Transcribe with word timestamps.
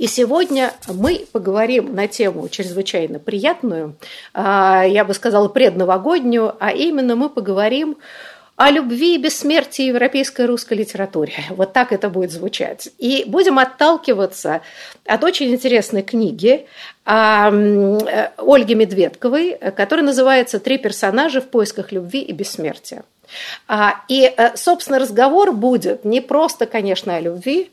И 0.00 0.06
сегодня 0.06 0.72
мы 0.88 1.26
поговорим 1.30 1.94
на 1.94 2.08
тему 2.08 2.48
чрезвычайно 2.48 3.18
приятную, 3.18 3.96
а, 4.32 4.82
я 4.82 5.04
бы 5.04 5.12
сказала, 5.12 5.48
предновогоднюю, 5.48 6.56
а 6.58 6.70
именно 6.70 7.16
мы 7.16 7.28
поговорим 7.28 7.98
о 8.56 8.70
любви 8.70 9.16
и 9.16 9.18
бессмертии 9.18 9.84
европейской 9.84 10.46
русской 10.46 10.72
литературе. 10.72 11.34
Вот 11.50 11.74
так 11.74 11.92
это 11.92 12.08
будет 12.08 12.30
звучать. 12.30 12.88
И 12.96 13.24
будем 13.26 13.58
отталкиваться 13.58 14.62
от 15.04 15.22
очень 15.22 15.52
интересной 15.52 16.00
книги 16.00 16.66
а, 17.04 17.48
Ольги 18.38 18.74
Медведковой, 18.74 19.58
которая 19.76 20.06
называется 20.06 20.60
«Три 20.60 20.78
персонажа 20.78 21.42
в 21.42 21.48
поисках 21.48 21.92
любви 21.92 22.22
и 22.22 22.32
бессмертия». 22.32 23.04
А, 23.68 24.02
и, 24.08 24.32
э, 24.36 24.56
собственно, 24.56 24.98
разговор 24.98 25.52
будет 25.52 26.04
не 26.04 26.20
просто, 26.20 26.66
конечно, 26.66 27.16
о 27.16 27.20
любви, 27.20 27.70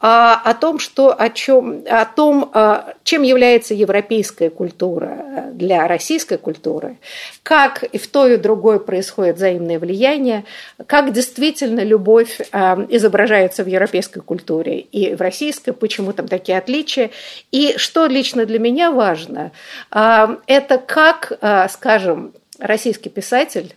а 0.00 0.40
о 0.44 0.54
том, 0.54 0.78
что, 0.78 1.12
о, 1.12 1.28
чем, 1.28 1.82
о 1.90 2.04
том, 2.04 2.50
а, 2.54 2.94
чем 3.02 3.22
является 3.22 3.74
европейская 3.74 4.48
культура 4.48 5.46
для 5.52 5.88
российской 5.88 6.38
культуры, 6.38 6.98
как 7.42 7.82
и 7.82 7.98
в 7.98 8.06
той 8.06 8.34
и 8.34 8.36
другой 8.36 8.78
происходит 8.78 9.36
взаимное 9.36 9.80
влияние, 9.80 10.44
как 10.86 11.12
действительно 11.12 11.80
любовь 11.82 12.38
изображается 12.40 13.64
в 13.64 13.66
европейской 13.66 14.20
культуре 14.20 14.78
и 14.78 15.16
в 15.16 15.20
российской, 15.20 15.72
почему 15.72 16.12
там 16.12 16.28
такие 16.28 16.58
отличия. 16.58 17.10
И 17.50 17.74
что 17.76 18.06
лично 18.06 18.46
для 18.46 18.60
меня 18.60 18.92
важно, 18.92 19.50
это 19.90 20.78
как, 20.78 21.32
скажем, 21.70 22.34
российский 22.58 23.08
писатель 23.08 23.74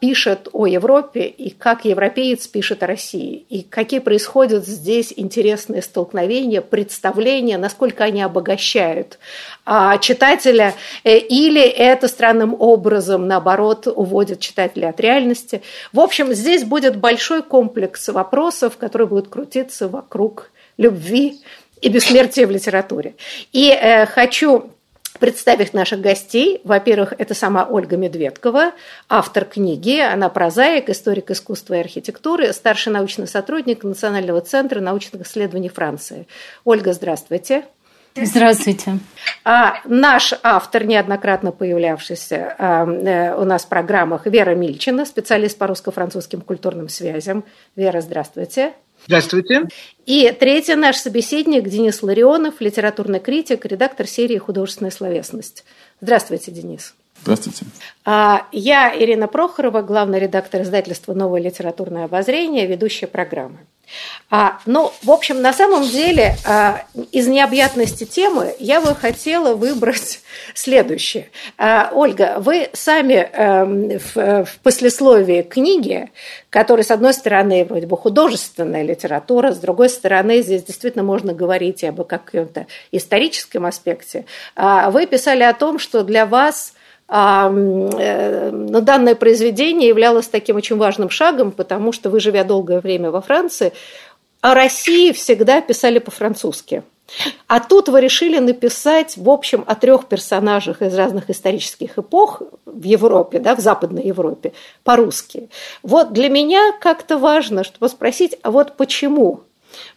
пишет 0.00 0.48
о 0.52 0.66
Европе 0.66 1.26
и 1.26 1.50
как 1.50 1.84
европеец 1.84 2.46
пишет 2.46 2.82
о 2.82 2.86
России, 2.86 3.46
и 3.48 3.62
какие 3.62 4.00
происходят 4.00 4.66
здесь 4.66 5.12
интересные 5.16 5.80
столкновения, 5.80 6.60
представления, 6.60 7.56
насколько 7.56 8.04
они 8.04 8.20
обогащают 8.20 9.18
а, 9.64 9.96
читателя, 9.98 10.74
э, 11.04 11.16
или 11.16 11.62
это 11.62 12.08
странным 12.08 12.54
образом, 12.58 13.26
наоборот, 13.26 13.86
уводит 13.86 14.40
читателя 14.40 14.88
от 14.88 15.00
реальности. 15.00 15.62
В 15.92 16.00
общем, 16.00 16.34
здесь 16.34 16.64
будет 16.64 16.96
большой 16.96 17.42
комплекс 17.42 18.08
вопросов, 18.08 18.76
которые 18.76 19.08
будут 19.08 19.28
крутиться 19.28 19.88
вокруг 19.88 20.50
любви 20.76 21.40
и 21.80 21.88
бессмертия 21.88 22.46
в 22.46 22.50
литературе. 22.50 23.14
И 23.52 23.70
э, 23.70 24.04
хочу 24.06 24.73
представить 25.18 25.74
наших 25.74 26.00
гостей. 26.00 26.60
Во-первых, 26.64 27.14
это 27.18 27.34
сама 27.34 27.66
Ольга 27.68 27.96
Медведкова, 27.96 28.72
автор 29.08 29.44
книги. 29.44 29.98
Она 30.00 30.28
прозаик, 30.28 30.88
историк 30.88 31.30
искусства 31.30 31.74
и 31.74 31.80
архитектуры, 31.80 32.52
старший 32.52 32.92
научный 32.92 33.26
сотрудник 33.26 33.84
Национального 33.84 34.40
центра 34.40 34.80
научных 34.80 35.26
исследований 35.26 35.68
Франции. 35.68 36.26
Ольга, 36.64 36.92
здравствуйте. 36.92 37.64
Здравствуйте. 38.16 38.98
А 39.44 39.74
наш 39.84 40.34
автор, 40.42 40.84
неоднократно 40.84 41.50
появлявшийся 41.50 42.54
а, 42.58 42.86
э, 42.86 43.34
у 43.34 43.44
нас 43.44 43.64
в 43.64 43.68
программах, 43.68 44.26
Вера 44.26 44.54
Мильчина, 44.54 45.04
специалист 45.04 45.58
по 45.58 45.66
русско-французским 45.66 46.40
культурным 46.40 46.88
связям. 46.88 47.44
Вера, 47.74 48.00
здравствуйте. 48.00 48.72
Здравствуйте. 49.06 49.68
И 50.06 50.34
третий 50.38 50.74
наш 50.74 50.96
собеседник 50.96 51.68
Денис 51.68 52.02
Ларионов, 52.02 52.60
литературный 52.60 53.20
критик, 53.20 53.64
редактор 53.66 54.06
серии 54.06 54.38
«Художественная 54.38 54.90
словесность». 54.90 55.64
Здравствуйте, 56.00 56.50
Денис. 56.50 56.94
Здравствуйте. 57.24 57.64
А, 58.04 58.46
я 58.52 58.94
Ирина 58.94 59.28
Прохорова, 59.28 59.80
главный 59.80 60.18
редактор 60.18 60.60
издательства 60.60 61.14
«Новое 61.14 61.40
литературное 61.40 62.04
обозрение», 62.04 62.66
ведущая 62.66 63.06
программы. 63.06 63.60
А, 64.28 64.58
ну, 64.66 64.92
в 65.02 65.10
общем, 65.10 65.40
на 65.40 65.54
самом 65.54 65.88
деле, 65.88 66.36
а, 66.44 66.84
из 67.12 67.26
необъятности 67.26 68.04
темы 68.04 68.54
я 68.58 68.82
бы 68.82 68.94
хотела 68.94 69.54
выбрать 69.54 70.20
следующее. 70.54 71.30
Ольга, 71.58 72.36
вы 72.40 72.68
сами 72.74 73.26
а, 73.32 73.64
в, 73.64 74.46
послесловии 74.62 75.40
книги, 75.40 76.10
которая, 76.50 76.84
с 76.84 76.90
одной 76.90 77.14
стороны, 77.14 77.64
вроде 77.64 77.86
бы 77.86 77.96
художественная 77.96 78.82
литература, 78.82 79.52
с 79.52 79.58
другой 79.58 79.88
стороны, 79.88 80.42
здесь 80.42 80.64
действительно 80.64 81.04
можно 81.04 81.32
говорить 81.32 81.84
об 81.84 82.04
каком-то 82.04 82.66
историческом 82.92 83.64
аспекте, 83.64 84.26
вы 84.56 85.06
писали 85.06 85.42
о 85.42 85.54
том, 85.54 85.78
что 85.78 86.04
для 86.04 86.26
вас– 86.26 86.74
но 87.08 88.80
данное 88.80 89.14
произведение 89.14 89.88
являлось 89.88 90.28
таким 90.28 90.56
очень 90.56 90.76
важным 90.76 91.10
шагом, 91.10 91.52
потому 91.52 91.92
что 91.92 92.10
вы, 92.10 92.20
живя 92.20 92.44
долгое 92.44 92.80
время 92.80 93.10
во 93.10 93.20
Франции, 93.20 93.72
о 94.40 94.54
России 94.54 95.12
всегда 95.12 95.60
писали 95.60 95.98
по-французски. 95.98 96.82
А 97.46 97.60
тут 97.60 97.88
вы 97.88 98.00
решили 98.00 98.38
написать, 98.38 99.16
в 99.16 99.28
общем, 99.28 99.64
о 99.66 99.74
трех 99.74 100.06
персонажах 100.06 100.80
из 100.80 100.94
разных 100.94 101.28
исторических 101.28 101.98
эпох 101.98 102.42
в 102.64 102.82
Европе, 102.82 103.38
да, 103.38 103.54
в 103.54 103.60
Западной 103.60 104.04
Европе, 104.04 104.52
по-русски. 104.82 105.50
Вот 105.82 106.12
для 106.12 106.28
меня 106.30 106.72
как-то 106.80 107.18
важно, 107.18 107.62
чтобы 107.62 107.88
спросить, 107.88 108.38
а 108.42 108.50
вот 108.50 108.76
почему 108.76 109.42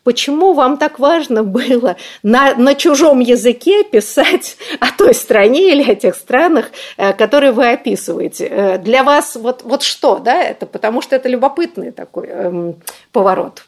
Почему 0.03 0.53
вам 0.53 0.77
так 0.77 0.99
важно 0.99 1.43
было 1.43 1.97
на, 2.23 2.55
на 2.55 2.75
чужом 2.75 3.19
языке 3.19 3.83
писать 3.83 4.57
о 4.79 4.87
той 4.97 5.13
стране 5.13 5.73
или 5.73 5.91
о 5.91 5.95
тех 5.95 6.15
странах, 6.15 6.71
э, 6.95 7.13
которые 7.13 7.51
вы 7.51 7.69
описываете? 7.71 8.45
Э, 8.45 8.77
для 8.77 9.03
вас 9.03 9.35
вот, 9.35 9.63
вот 9.63 9.83
что, 9.83 10.19
да, 10.19 10.41
это? 10.41 10.65
Потому 10.65 11.01
что 11.01 11.15
это 11.15 11.27
любопытный 11.27 11.91
такой 11.91 12.27
эм, 12.27 12.75
поворот. 13.11 13.65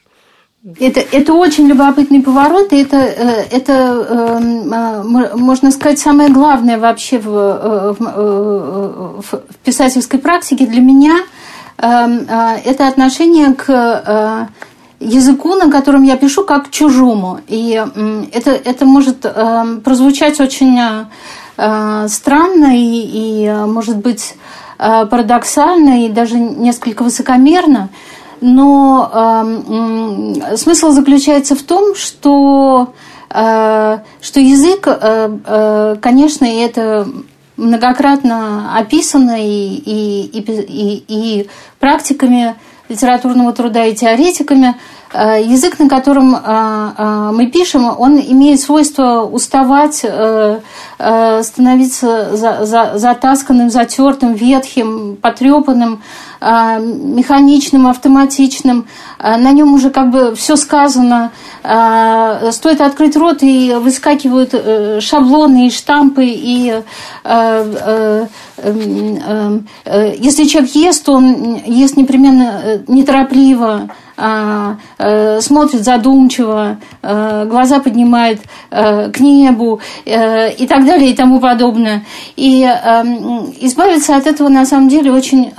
Это, 0.79 0.99
это 0.99 1.33
очень 1.33 1.67
любопытный 1.67 2.21
поворот, 2.21 2.73
и 2.73 2.81
это, 2.83 2.97
э, 2.97 3.45
это 3.51 3.73
эм, 4.41 5.39
можно 5.39 5.71
сказать, 5.71 5.99
самое 5.99 6.29
главное 6.29 6.77
вообще 6.77 7.17
в, 7.17 7.95
в, 7.97 9.21
в 9.21 9.41
писательской 9.63 10.19
практике 10.19 10.65
для 10.65 10.81
меня 10.81 11.17
эм,– 11.77 12.27
это 12.65 12.87
отношение 12.87 13.53
к 13.53 14.49
языку, 14.99 15.55
на 15.55 15.71
котором 15.71 16.03
я 16.03 16.17
пишу, 16.17 16.43
как 16.45 16.69
чужому. 16.69 17.39
И 17.47 17.81
это, 18.33 18.51
это 18.51 18.85
может 18.85 19.25
э, 19.25 19.79
прозвучать 19.83 20.39
очень 20.39 20.77
э, 21.57 22.07
странно 22.07 22.77
и, 22.77 22.83
и, 22.83 23.45
э, 23.45 23.65
может 23.65 23.97
быть, 23.97 24.35
э, 24.77 25.05
парадоксально 25.05 26.05
и 26.05 26.09
даже 26.09 26.37
несколько 26.37 27.03
высокомерно. 27.03 27.89
Но 28.41 29.09
э, 29.13 30.55
смысл 30.57 30.91
заключается 30.91 31.55
в 31.55 31.63
том, 31.63 31.95
что, 31.95 32.93
э, 33.29 33.99
что 34.21 34.39
язык, 34.39 34.87
э, 34.87 35.37
э, 35.45 35.95
конечно, 36.01 36.45
и 36.45 36.57
это 36.57 37.07
многократно 37.55 38.77
описано 38.77 39.35
и, 39.37 39.75
и, 39.75 40.25
и, 40.25 40.39
и, 40.39 41.03
и 41.07 41.49
практиками 41.79 42.55
литературного 42.89 43.53
труда 43.53 43.85
и 43.85 43.95
теоретиками, 43.95 44.75
язык, 45.13 45.79
на 45.79 45.89
котором 45.89 46.35
э, 46.35 46.39
э, 46.97 47.31
мы 47.33 47.47
пишем, 47.47 47.85
он 47.97 48.19
имеет 48.19 48.59
свойство 48.59 49.23
уставать, 49.23 50.05
становиться 51.41 52.35
затасканным, 52.97 53.69
затертым, 53.69 54.33
ветхим, 54.33 55.17
потрепанным, 55.21 56.01
механичным, 56.41 57.87
автоматичным. 57.87 58.85
На 59.19 59.51
нем 59.51 59.73
уже 59.73 59.89
как 59.91 60.11
бы 60.11 60.35
все 60.35 60.57
сказано. 60.57 61.31
Стоит 61.61 62.81
открыть 62.81 63.15
рот, 63.15 63.43
и 63.43 63.73
выскакивают 63.79 64.53
шаблоны 65.01 65.67
и 65.67 65.71
штампы, 65.71 66.25
и 66.25 66.81
если 70.19 70.43
человек 70.45 70.71
ест, 70.75 71.07
он 71.07 71.55
ест 71.65 71.95
непременно 71.95 72.81
неторопливо, 72.87 73.87
э, 73.87 74.08
смотрит 75.41 75.83
задумчиво, 75.83 76.77
э, 77.01 77.45
глаза 77.45 77.79
поднимает 77.79 78.41
э, 78.69 79.11
к 79.11 79.19
небу 79.19 79.79
и 80.05 80.67
так 80.67 80.85
далее 80.85 81.11
и 81.11 81.15
тому 81.15 81.39
подобное. 81.39 82.05
И 82.35 82.63
эм, 82.63 83.53
избавиться 83.61 84.15
от 84.15 84.27
этого 84.27 84.49
на 84.49 84.65
самом 84.65 84.89
деле 84.89 85.11
очень 85.11 85.51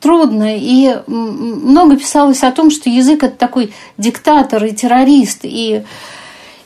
трудно. 0.00 0.56
И 0.56 0.96
много 1.06 1.96
писалось 1.96 2.42
о 2.42 2.52
том, 2.52 2.70
что 2.70 2.90
язык 2.90 3.22
это 3.22 3.36
такой 3.36 3.72
диктатор 3.98 4.64
и 4.64 4.72
террорист. 4.72 5.40
И 5.42 5.82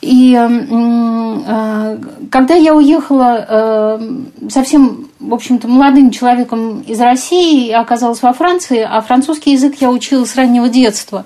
и 0.05 0.35
э, 0.37 1.99
когда 2.31 2.55
я 2.55 2.75
уехала 2.75 3.47
э, 3.49 4.49
совсем, 4.51 5.09
в 5.19 5.33
общем-то, 5.33 5.67
молодым 5.67 6.11
человеком 6.11 6.81
из 6.83 7.01
России 7.01 7.71
оказалась 7.71 8.23
во 8.23 8.33
Франции, 8.33 8.87
а 8.89 9.01
французский 9.01 9.53
язык 9.53 9.77
я 9.81 9.91
учила 9.91 10.25
с 10.25 10.37
раннего 10.37 10.69
детства. 10.69 11.25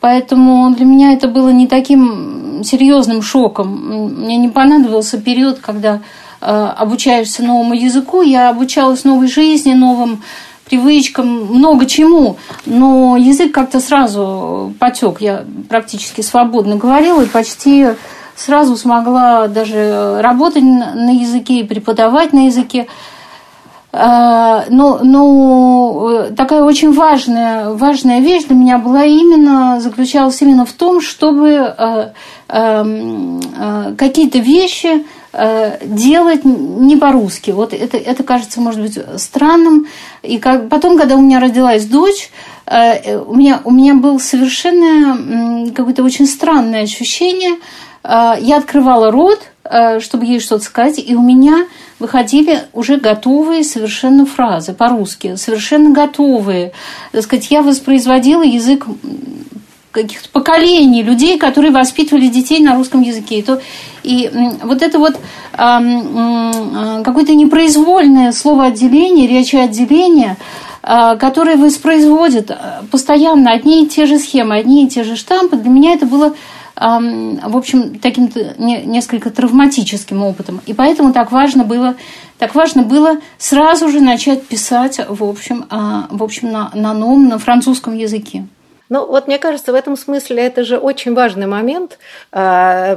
Поэтому 0.00 0.74
для 0.74 0.84
меня 0.84 1.12
это 1.12 1.28
было 1.28 1.50
не 1.50 1.66
таким 1.66 2.62
серьезным 2.64 3.22
шоком. 3.22 4.14
Мне 4.18 4.36
не 4.36 4.48
понадобился 4.48 5.20
период, 5.20 5.58
когда 5.58 6.00
э, 6.40 6.72
обучаешься 6.76 7.42
новому 7.42 7.74
языку. 7.74 8.22
Я 8.22 8.50
обучалась 8.50 9.04
новой 9.04 9.28
жизни, 9.28 9.72
новым 9.74 10.22
привычкам, 10.68 11.26
много 11.26 11.86
чему, 11.86 12.36
но 12.66 13.16
язык 13.16 13.52
как-то 13.52 13.80
сразу 13.80 14.72
потек. 14.78 15.20
Я 15.20 15.44
практически 15.68 16.20
свободно 16.20 16.76
говорила 16.76 17.22
и 17.22 17.26
почти 17.26 17.88
сразу 18.36 18.76
смогла 18.76 19.48
даже 19.48 20.20
работать 20.20 20.62
на 20.62 21.10
языке 21.10 21.60
и 21.60 21.64
преподавать 21.64 22.32
на 22.32 22.46
языке. 22.46 22.86
А, 23.90 24.64
но, 24.68 25.00
но 25.02 26.26
такая 26.36 26.62
очень 26.62 26.92
важная, 26.92 27.70
важная 27.70 28.20
вещь 28.20 28.44
для 28.44 28.54
меня 28.54 28.78
была 28.78 29.04
именно, 29.04 29.80
заключалась 29.80 30.40
именно 30.42 30.66
в 30.66 30.72
том, 30.72 31.00
чтобы 31.00 31.56
а, 31.56 32.12
а, 32.48 33.94
какие-то 33.96 34.38
вещи 34.38 34.88
Э, 34.88 35.17
делать 35.32 36.44
не 36.44 36.96
по-русски. 36.96 37.50
Вот 37.50 37.74
это, 37.74 37.96
это 37.96 38.22
кажется, 38.22 38.60
может 38.60 38.80
быть, 38.80 38.98
странным. 39.20 39.86
И 40.22 40.38
как, 40.38 40.68
потом, 40.68 40.96
когда 40.96 41.16
у 41.16 41.20
меня 41.20 41.38
родилась 41.38 41.84
дочь, 41.84 42.30
э, 42.66 43.18
у 43.18 43.34
меня, 43.34 43.60
у 43.64 43.70
меня 43.70 43.94
было 43.94 44.18
совершенно 44.18 45.70
какое-то 45.74 46.02
очень 46.02 46.26
странное 46.26 46.82
ощущение. 46.82 47.56
Э, 48.02 48.34
я 48.40 48.56
открывала 48.56 49.10
рот, 49.10 49.40
чтобы 50.00 50.24
ей 50.24 50.40
что-то 50.40 50.64
сказать, 50.64 50.98
и 50.98 51.14
у 51.14 51.20
меня 51.20 51.66
выходили 51.98 52.62
уже 52.72 52.96
готовые 52.96 53.64
совершенно 53.64 54.24
фразы 54.24 54.72
по-русски, 54.72 55.36
совершенно 55.36 55.90
готовые. 55.90 56.72
Так 57.12 57.22
сказать, 57.22 57.50
я 57.50 57.62
воспроизводила 57.62 58.42
язык 58.42 58.86
каких-то 59.90 60.28
поколений 60.30 61.02
людей, 61.02 61.38
которые 61.38 61.72
воспитывали 61.72 62.28
детей 62.28 62.60
на 62.60 62.74
русском 62.74 63.00
языке. 63.00 63.38
И, 63.38 63.42
то, 63.42 63.60
и 64.02 64.30
вот 64.62 64.82
это 64.82 64.98
вот 64.98 65.14
э, 65.14 67.02
какое-то 67.04 67.34
непроизвольное 67.34 68.32
словоотделение, 68.32 69.26
речеотделение, 69.26 70.36
э, 70.82 71.16
которое 71.18 71.56
воспроизводит 71.56 72.50
постоянно 72.90 73.52
одни 73.52 73.84
и 73.84 73.86
те 73.86 74.06
же 74.06 74.18
схемы, 74.18 74.56
одни 74.56 74.84
и 74.84 74.88
те 74.88 75.04
же 75.04 75.16
штампы, 75.16 75.56
для 75.56 75.70
меня 75.70 75.94
это 75.94 76.06
было 76.06 76.34
в 76.80 77.56
общем, 77.56 77.98
таким 77.98 78.30
несколько 78.56 79.30
травматическим 79.30 80.22
опытом. 80.22 80.60
И 80.64 80.74
поэтому 80.74 81.12
так 81.12 81.32
важно 81.32 81.64
было, 81.64 81.96
так 82.38 82.54
важно 82.54 82.84
было 82.84 83.16
сразу 83.36 83.88
же 83.88 84.00
начать 84.00 84.46
писать, 84.46 85.00
в 85.08 85.24
общем, 85.24 85.64
в 85.68 86.22
общем 86.22 86.52
на, 86.52 86.70
на 86.74 86.94
новом, 86.94 87.26
на 87.26 87.40
французском 87.40 87.96
языке. 87.96 88.46
Ну, 88.88 89.06
вот 89.06 89.26
мне 89.26 89.38
кажется, 89.38 89.72
в 89.72 89.74
этом 89.74 89.96
смысле 89.96 90.42
это 90.42 90.64
же 90.64 90.78
очень 90.78 91.14
важный 91.14 91.46
момент. 91.46 91.98
А, 92.32 92.96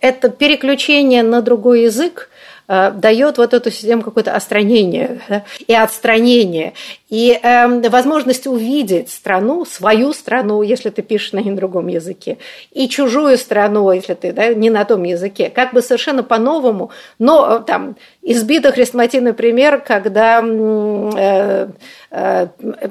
это 0.00 0.28
переключение 0.28 1.22
на 1.22 1.42
другой 1.42 1.82
язык, 1.82 2.30
а, 2.70 2.90
дает 2.90 3.38
вот 3.38 3.54
эту 3.54 3.70
систему 3.70 4.02
какое-то 4.02 4.34
остранение 4.34 5.22
да, 5.28 5.44
и 5.66 5.72
отстранение. 5.72 6.74
И 7.08 7.38
э, 7.42 7.88
возможность 7.88 8.46
увидеть 8.46 9.08
страну, 9.08 9.64
свою 9.64 10.12
страну, 10.12 10.60
если 10.60 10.90
ты 10.90 11.00
пишешь 11.00 11.32
на 11.32 11.42
другом 11.42 11.86
языке, 11.86 12.36
и 12.70 12.86
чужую 12.86 13.38
страну, 13.38 13.90
если 13.90 14.12
ты 14.12 14.32
да, 14.32 14.52
не 14.52 14.68
на 14.68 14.84
том 14.84 15.04
языке, 15.04 15.48
как 15.48 15.72
бы 15.72 15.80
совершенно 15.80 16.22
по-новому. 16.22 16.90
Но 17.18 17.56
э, 17.56 17.64
там 17.66 17.96
избитый 18.32 18.72
хрестоматийный 18.72 19.32
пример, 19.32 19.80
когда 19.80 20.42
э, 20.42 21.68
э, 22.10 22.48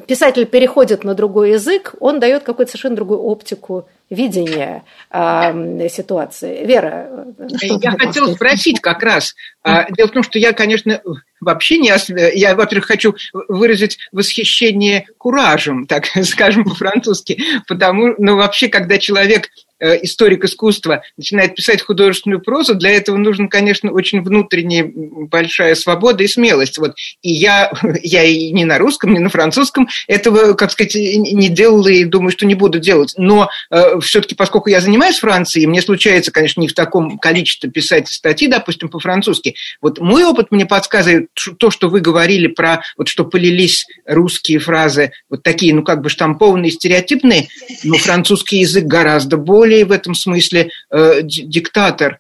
писатель 0.08 0.46
переходит 0.46 1.04
на 1.04 1.14
другой 1.14 1.52
язык, 1.52 1.94
он 2.00 2.20
дает 2.20 2.44
какую-то 2.44 2.72
совершенно 2.72 2.96
другую 2.96 3.22
оптику 3.22 3.88
видения 4.10 4.84
э, 5.12 5.90
ситуации. 5.90 6.66
Вера, 6.66 7.28
я 7.50 7.92
хотела 7.92 8.34
спросить 8.34 8.80
как 8.80 9.04
раз. 9.04 9.36
А, 9.64 9.92
дело 9.92 10.08
в 10.08 10.12
том, 10.12 10.24
что 10.24 10.40
я, 10.40 10.54
конечно, 10.54 11.02
вообще 11.40 11.78
не... 11.78 11.92
Я, 12.36 12.56
во-первых, 12.56 12.88
хочу 12.88 13.16
выразить 13.34 14.00
восхищение 14.12 15.08
куражем, 15.18 15.86
так 15.86 16.06
скажем 16.24 16.64
по-французски, 16.64 17.40
потому, 17.68 18.16
ну, 18.18 18.38
вообще, 18.38 18.70
когда 18.70 18.98
человек 18.98 19.50
Э, 19.50 19.67
историк 19.80 20.44
искусства 20.44 21.04
начинает 21.18 21.56
писать 21.56 21.82
художественную 21.82 22.42
прозу, 22.42 22.76
для 22.76 22.92
этого 22.92 23.18
нужна, 23.18 23.48
конечно, 23.48 23.92
очень 23.92 24.22
внутренняя 24.22 24.90
большая 24.94 25.76
свобода 25.76 26.24
и 26.24 26.28
смелость. 26.28 26.78
Вот. 26.78 26.96
И 27.22 27.32
я, 27.32 27.72
я 28.04 28.24
и 28.24 28.52
не 28.52 28.66
на 28.66 28.78
русском, 28.78 29.14
не 29.14 29.20
на 29.20 29.30
французском 29.30 29.88
этого, 30.08 30.54
как 30.54 30.72
сказать, 30.72 30.96
не 30.96 31.50
делала 31.50 31.88
и 31.88 32.04
думаю, 32.06 32.32
что 32.32 32.46
не 32.46 32.56
буду 32.56 32.80
делать. 32.80 33.14
Но 33.18 33.50
э, 33.70 34.00
все-таки, 34.02 34.36
поскольку 34.36 34.70
я 34.70 34.80
занимаюсь 34.80 35.20
Францией, 35.20 35.68
мне 35.68 35.82
случается, 35.82 36.32
конечно, 36.32 36.62
не 36.62 36.68
в 36.68 36.74
таком 36.74 37.18
количестве 37.18 37.70
писать 37.70 38.08
статьи, 38.08 38.48
допустим, 38.48 38.90
по-французски. 38.90 39.56
Вот 39.82 40.00
мой 40.00 40.24
опыт 40.26 40.52
мне 40.52 40.66
подсказывает 40.66 41.30
то, 41.60 41.72
что 41.72 41.90
вы 41.90 42.00
говорили 42.00 42.48
про, 42.48 42.82
вот 42.98 43.08
что 43.08 43.26
полились 43.26 43.86
русские 44.06 44.60
фразы, 44.60 45.12
вот 45.30 45.44
такие, 45.44 45.74
ну, 45.74 45.84
как 45.84 46.02
бы 46.02 46.10
штампованные, 46.10 46.72
стереотипные, 46.72 47.48
но 47.84 47.98
французский 47.98 48.60
язык 48.60 48.86
гораздо 48.86 49.38
более 49.38 49.67
более 49.68 49.86
в 49.86 49.92
этом 49.92 50.16
смысле 50.16 50.70
э, 50.90 51.22
диктатор, 51.24 52.20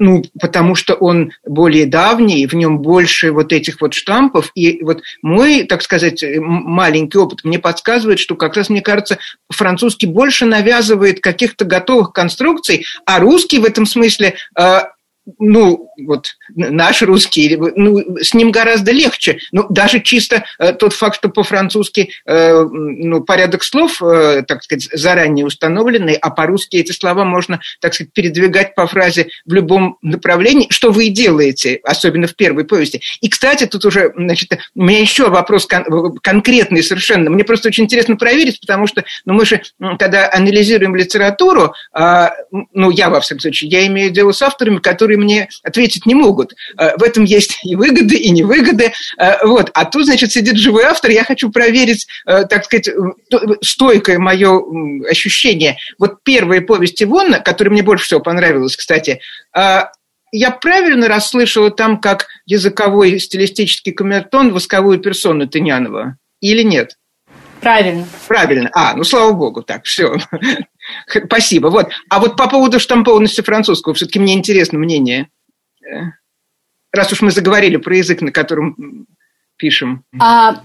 ну, 0.00 0.24
потому 0.40 0.74
что 0.74 0.94
он 0.94 1.30
более 1.46 1.86
давний, 1.86 2.46
в 2.46 2.54
нем 2.54 2.80
больше 2.80 3.30
вот 3.30 3.52
этих 3.52 3.80
вот 3.80 3.94
штампов. 3.94 4.50
И 4.56 4.82
вот 4.82 5.00
мой, 5.22 5.62
так 5.62 5.82
сказать, 5.82 6.24
маленький 6.38 7.18
опыт 7.18 7.44
мне 7.44 7.60
подсказывает, 7.60 8.18
что 8.18 8.34
как 8.34 8.56
раз, 8.56 8.68
мне 8.68 8.82
кажется, 8.82 9.18
французский 9.48 10.06
больше 10.06 10.44
навязывает 10.44 11.20
каких-то 11.20 11.64
готовых 11.64 12.12
конструкций, 12.12 12.84
а 13.06 13.20
русский 13.20 13.60
в 13.60 13.64
этом 13.64 13.86
смысле 13.86 14.34
э, 14.58 14.80
ну, 15.38 15.90
вот 16.04 16.36
наш 16.54 17.02
русский, 17.02 17.56
ну, 17.56 18.18
с 18.20 18.34
ним 18.34 18.50
гораздо 18.50 18.92
легче. 18.92 19.38
Ну, 19.52 19.66
даже 19.70 20.00
чисто 20.00 20.44
э, 20.58 20.72
тот 20.72 20.92
факт, 20.92 21.16
что 21.16 21.28
по-французски 21.28 22.10
э, 22.26 22.62
ну, 22.62 23.22
порядок 23.22 23.64
слов, 23.64 24.02
э, 24.02 24.42
так 24.46 24.62
сказать, 24.62 24.88
заранее 24.92 25.46
установленный, 25.46 26.14
а 26.14 26.30
по-русски 26.30 26.76
эти 26.76 26.92
слова 26.92 27.24
можно, 27.24 27.60
так 27.80 27.94
сказать, 27.94 28.12
передвигать 28.12 28.74
по 28.74 28.86
фразе 28.86 29.28
в 29.46 29.52
любом 29.52 29.98
направлении, 30.02 30.66
что 30.70 30.90
вы 30.90 31.06
и 31.06 31.10
делаете, 31.10 31.80
особенно 31.84 32.26
в 32.26 32.36
первой 32.36 32.64
повести. 32.64 33.00
И, 33.20 33.28
кстати, 33.28 33.66
тут 33.66 33.84
уже, 33.84 34.12
значит, 34.16 34.58
у 34.74 34.82
меня 34.82 35.00
еще 35.00 35.28
вопрос 35.30 35.66
кон- 35.66 36.18
конкретный 36.18 36.82
совершенно. 36.82 37.30
Мне 37.30 37.44
просто 37.44 37.68
очень 37.68 37.84
интересно 37.84 38.16
проверить, 38.16 38.60
потому 38.60 38.86
что, 38.86 39.04
ну, 39.24 39.32
мы 39.32 39.46
же, 39.46 39.62
когда 39.98 40.30
анализируем 40.30 40.94
литературу, 40.94 41.74
э, 41.98 42.28
ну, 42.72 42.90
я, 42.90 43.08
во 43.08 43.20
всяком 43.20 43.40
случае, 43.40 43.70
я 43.70 43.86
имею 43.86 44.10
дело 44.10 44.32
с 44.32 44.42
авторами, 44.42 44.78
которые 44.78 45.13
которые 45.14 45.18
мне 45.18 45.48
ответить 45.62 46.06
не 46.06 46.14
могут. 46.14 46.54
Э, 46.78 46.96
в 46.96 47.02
этом 47.02 47.24
есть 47.24 47.60
и 47.64 47.76
выгоды, 47.76 48.16
и 48.16 48.30
невыгоды. 48.30 48.92
Э, 49.18 49.46
вот. 49.46 49.70
А 49.74 49.84
тут, 49.84 50.06
значит, 50.06 50.32
сидит 50.32 50.56
живой 50.56 50.84
автор, 50.84 51.10
я 51.10 51.24
хочу 51.24 51.50
проверить, 51.50 52.06
э, 52.26 52.44
так 52.44 52.64
сказать, 52.64 52.88
стойкое 53.62 54.18
мое 54.18 54.62
ощущение. 55.08 55.76
Вот 55.98 56.22
первая 56.24 56.60
повесть 56.60 57.02
Ивонна, 57.02 57.40
которая 57.40 57.72
мне 57.72 57.82
больше 57.82 58.04
всего 58.04 58.20
понравилась, 58.20 58.76
кстати, 58.76 59.20
я 60.36 60.50
правильно 60.50 61.08
расслышала 61.08 61.70
там 61.70 62.00
как 62.00 62.26
языковой 62.44 63.20
стилистический 63.20 63.92
камертон 63.92 64.52
восковую 64.52 64.98
персону 64.98 65.46
Тынянова 65.46 66.16
или 66.40 66.62
нет? 66.62 66.96
Правильно. 67.60 68.06
Правильно. 68.26 68.70
А, 68.74 68.94
ну 68.96 69.04
слава 69.04 69.32
богу, 69.32 69.62
так, 69.62 69.84
все. 69.84 70.16
Спасибо. 71.06 71.68
Вот. 71.68 71.88
А 72.08 72.20
вот 72.20 72.36
по 72.36 72.48
поводу 72.48 72.78
штампованности 72.78 73.40
французского, 73.40 73.94
все-таки 73.94 74.18
мне 74.18 74.34
интересно 74.34 74.78
мнение. 74.78 75.28
Э, 75.82 76.12
раз 76.92 77.12
уж 77.12 77.22
мы 77.22 77.30
заговорили 77.30 77.76
про 77.76 77.96
язык, 77.96 78.20
на 78.22 78.32
котором 78.32 79.06
пишем. 79.56 80.04
А, 80.20 80.60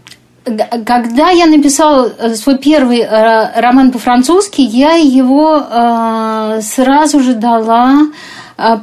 когда 0.45 1.29
я 1.29 1.45
написала 1.45 2.07
э, 2.07 2.36
свой 2.36 2.57
первый 2.57 3.00
э, 3.00 3.62
роман 3.62 3.91
по-французски, 3.91 4.62
я 4.62 4.93
его 4.93 6.62
сразу 6.62 7.19
же 7.19 7.33
дала 7.36 8.07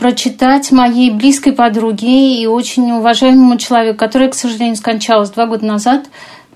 прочитать 0.00 0.72
моей 0.72 1.10
близкой 1.10 1.52
подруге 1.52 2.40
и 2.40 2.46
очень 2.46 2.92
уважаемому 2.92 3.58
человеку, 3.58 3.98
который, 3.98 4.30
к 4.30 4.34
сожалению, 4.34 4.76
скончалась 4.76 5.28
два 5.28 5.44
года 5.44 5.66
назад, 5.66 6.06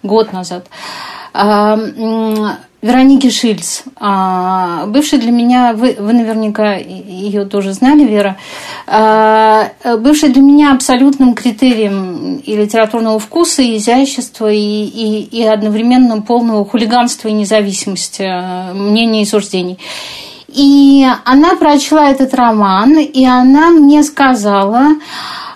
год 0.03 0.33
назад. 0.33 0.69
Вероники 2.83 3.29
Шильц, 3.29 3.83
а, 3.97 4.87
бывшая 4.87 5.19
для 5.19 5.31
меня, 5.31 5.75
вы, 5.75 5.97
вы 5.99 6.15
наверняка 6.15 6.77
ее 6.77 7.45
тоже 7.45 7.75
знали, 7.75 8.05
Вера, 8.05 8.39
а, 8.87 9.71
бывшая 9.99 10.31
для 10.31 10.41
меня 10.41 10.73
абсолютным 10.73 11.35
критерием 11.35 12.39
и 12.39 12.57
литературного 12.57 13.19
вкуса, 13.19 13.61
и 13.61 13.77
изящества, 13.77 14.51
и, 14.51 14.57
и, 14.57 15.23
и 15.25 15.43
одновременно 15.43 16.23
полного 16.23 16.65
хулиганства 16.65 17.29
и 17.29 17.33
независимости 17.33 18.23
а, 18.23 18.73
мнений 18.73 19.23
и 19.23 19.27
суждений. 19.27 19.79
И 20.49 21.07
она 21.27 21.57
прочла 21.57 22.11
этот 22.11 22.33
роман, 22.35 22.99
и 22.99 23.25
она 23.27 23.69
мне 23.71 24.03
сказала, 24.03 24.97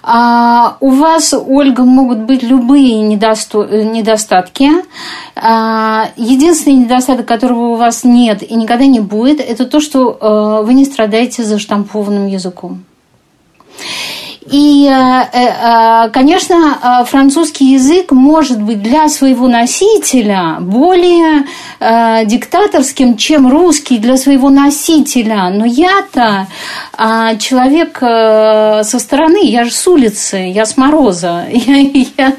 а, 0.07 0.77
у 0.81 0.91
вас, 0.91 1.33
Ольга, 1.33 1.85
могут 1.85 2.19
быть 2.19 2.43
любые 2.43 3.01
недосто... 3.01 3.65
недостатки. 3.65 4.69
А, 5.35 6.09
единственный 6.17 6.77
недостаток, 6.77 7.27
которого 7.27 7.69
у 7.69 7.77
вас 7.77 8.05
нет 8.05 8.43
и 8.43 8.55
никогда 8.55 8.87
не 8.87 9.01
будет, 9.01 9.41
это 9.41 9.65
то, 9.65 9.81
что 9.81 10.19
а, 10.21 10.63
вы 10.63 10.75
не 10.75 10.85
страдаете 10.85 11.43
за 11.43 11.59
штампованным 11.59 12.27
языком. 12.27 12.85
И, 14.51 14.87
э, 14.87 15.23
э, 15.33 16.11
конечно, 16.11 16.79
э, 16.83 17.05
французский 17.07 17.73
язык 17.73 18.13
может 18.13 18.61
быть 18.61 18.83
для 18.83 19.09
своего 19.09 19.49
носителя 19.49 20.59
более 20.61 21.45
диктаторским, 21.81 23.17
чем 23.17 23.51
русский 23.51 23.99
для 23.99 24.17
своего 24.17 24.49
носителя. 24.49 25.51
Но 25.51 25.67
я-то 25.67 26.47
человек 27.39 27.99
со 27.99 28.99
стороны, 28.99 29.45
я 29.45 29.65
же 29.65 29.71
с 29.71 29.87
улицы, 29.87 30.37
я 30.37 30.65
с 30.65 30.79
мороза, 30.79 31.45
я, 31.51 31.77
я, 31.77 32.33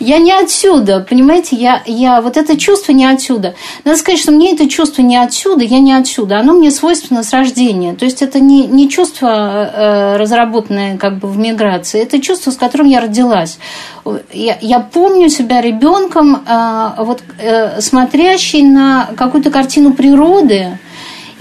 я 0.00 0.18
не 0.18 0.32
отсюда, 0.32 1.06
понимаете, 1.08 1.54
я, 1.54 1.82
я 1.86 2.20
вот 2.20 2.36
это 2.36 2.56
чувство 2.58 2.92
не 2.92 3.04
отсюда. 3.04 3.54
Надо 3.84 3.98
сказать, 3.98 4.20
что 4.20 4.32
мне 4.32 4.52
это 4.52 4.68
чувство 4.68 5.02
не 5.02 5.16
отсюда, 5.16 5.62
я 5.62 5.78
не 5.78 5.92
отсюда, 5.92 6.40
оно 6.40 6.54
мне 6.54 6.72
свойственно 6.72 7.22
с 7.22 7.32
рождения. 7.32 7.94
То 7.94 8.04
есть 8.04 8.20
это 8.20 8.40
не, 8.40 8.66
не 8.66 8.88
чувство, 8.88 10.16
разработанное 10.18 10.96
как 10.96 11.18
бы 11.18 11.28
в 11.32 11.38
миграции. 11.38 12.02
Это 12.02 12.20
чувство, 12.20 12.50
с 12.50 12.56
которым 12.56 12.86
я 12.86 13.00
родилась. 13.00 13.58
Я, 14.32 14.80
помню 14.80 15.28
себя 15.28 15.60
ребенком, 15.60 16.42
э, 16.46 16.90
вот, 16.98 17.22
э, 17.38 17.80
смотрящей 17.80 18.62
на 18.62 19.08
какую-то 19.16 19.50
картину 19.50 19.92
природы, 19.92 20.78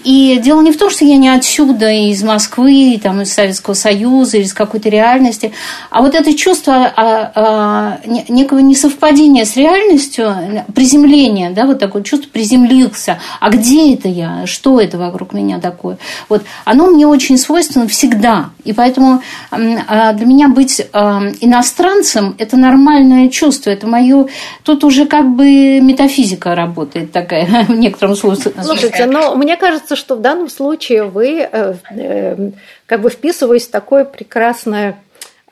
и 0.03 0.39
дело 0.43 0.62
не 0.62 0.72
в 0.72 0.77
том, 0.77 0.89
что 0.89 1.05
я 1.05 1.17
не 1.17 1.29
отсюда, 1.29 1.89
из 1.91 2.24
Москвы, 2.24 3.00
там, 3.01 3.22
из 3.22 3.34
Советского 3.34 3.74
Союза, 3.74 4.38
из 4.38 4.53
какой-то 4.53 4.89
реальности, 4.89 5.51
а 5.89 6.01
вот 6.01 6.15
это 6.15 6.34
чувство 6.34 6.91
а, 6.96 7.31
а, 7.36 8.00
некого 8.29 8.60
несовпадения 8.60 9.46
с 9.46 9.55
реальностью, 9.55 10.65
приземления, 10.74 11.51
да, 11.51 11.65
вот 11.65 11.79
такое 11.79 12.03
чувство 12.03 12.29
приземлился. 12.29 13.20
А 13.39 13.50
где 13.50 13.93
это 13.93 14.08
я? 14.08 14.46
Что 14.46 14.79
это 14.79 14.98
вокруг 14.98 15.34
меня 15.34 15.60
такое? 15.60 15.98
Вот 16.29 16.43
оно 16.65 16.88
мне 16.88 17.08
очень 17.08 17.38
свойственно 17.38 17.88
всегда. 17.88 18.51
И 18.63 18.74
поэтому 18.74 19.22
а, 19.50 20.13
для 20.13 20.25
меня 20.25 20.48
быть 20.48 20.81
а, 20.93 21.24
иностранцем– 21.41 22.36
это 22.38 22.58
нормальное 22.58 23.29
чувство. 23.29 23.70
Это 23.70 23.88
мое... 23.88 24.27
Тут 24.63 24.84
уже 24.84 25.05
как 25.05 25.29
бы 25.36 25.79
метафизика 25.79 26.55
работает 26.55 27.12
такая 27.12 27.65
в 27.67 27.75
некотором 27.75 28.15
смысле. 28.15 28.53
Слушайте, 28.63 29.05
но 29.05 29.36
мне 29.36 29.58
кажется, 29.58 29.90
кажется, 29.91 29.95
что 29.95 30.15
в 30.15 30.21
данном 30.21 30.50
случае 30.50 31.03
вы 31.03 31.48
э, 31.51 31.74
э, 31.91 32.51
как 32.86 33.01
бы 33.01 33.10
вписываетесь 33.10 33.67
в 33.67 33.71
такое 33.71 34.05
прекрасное 34.05 34.98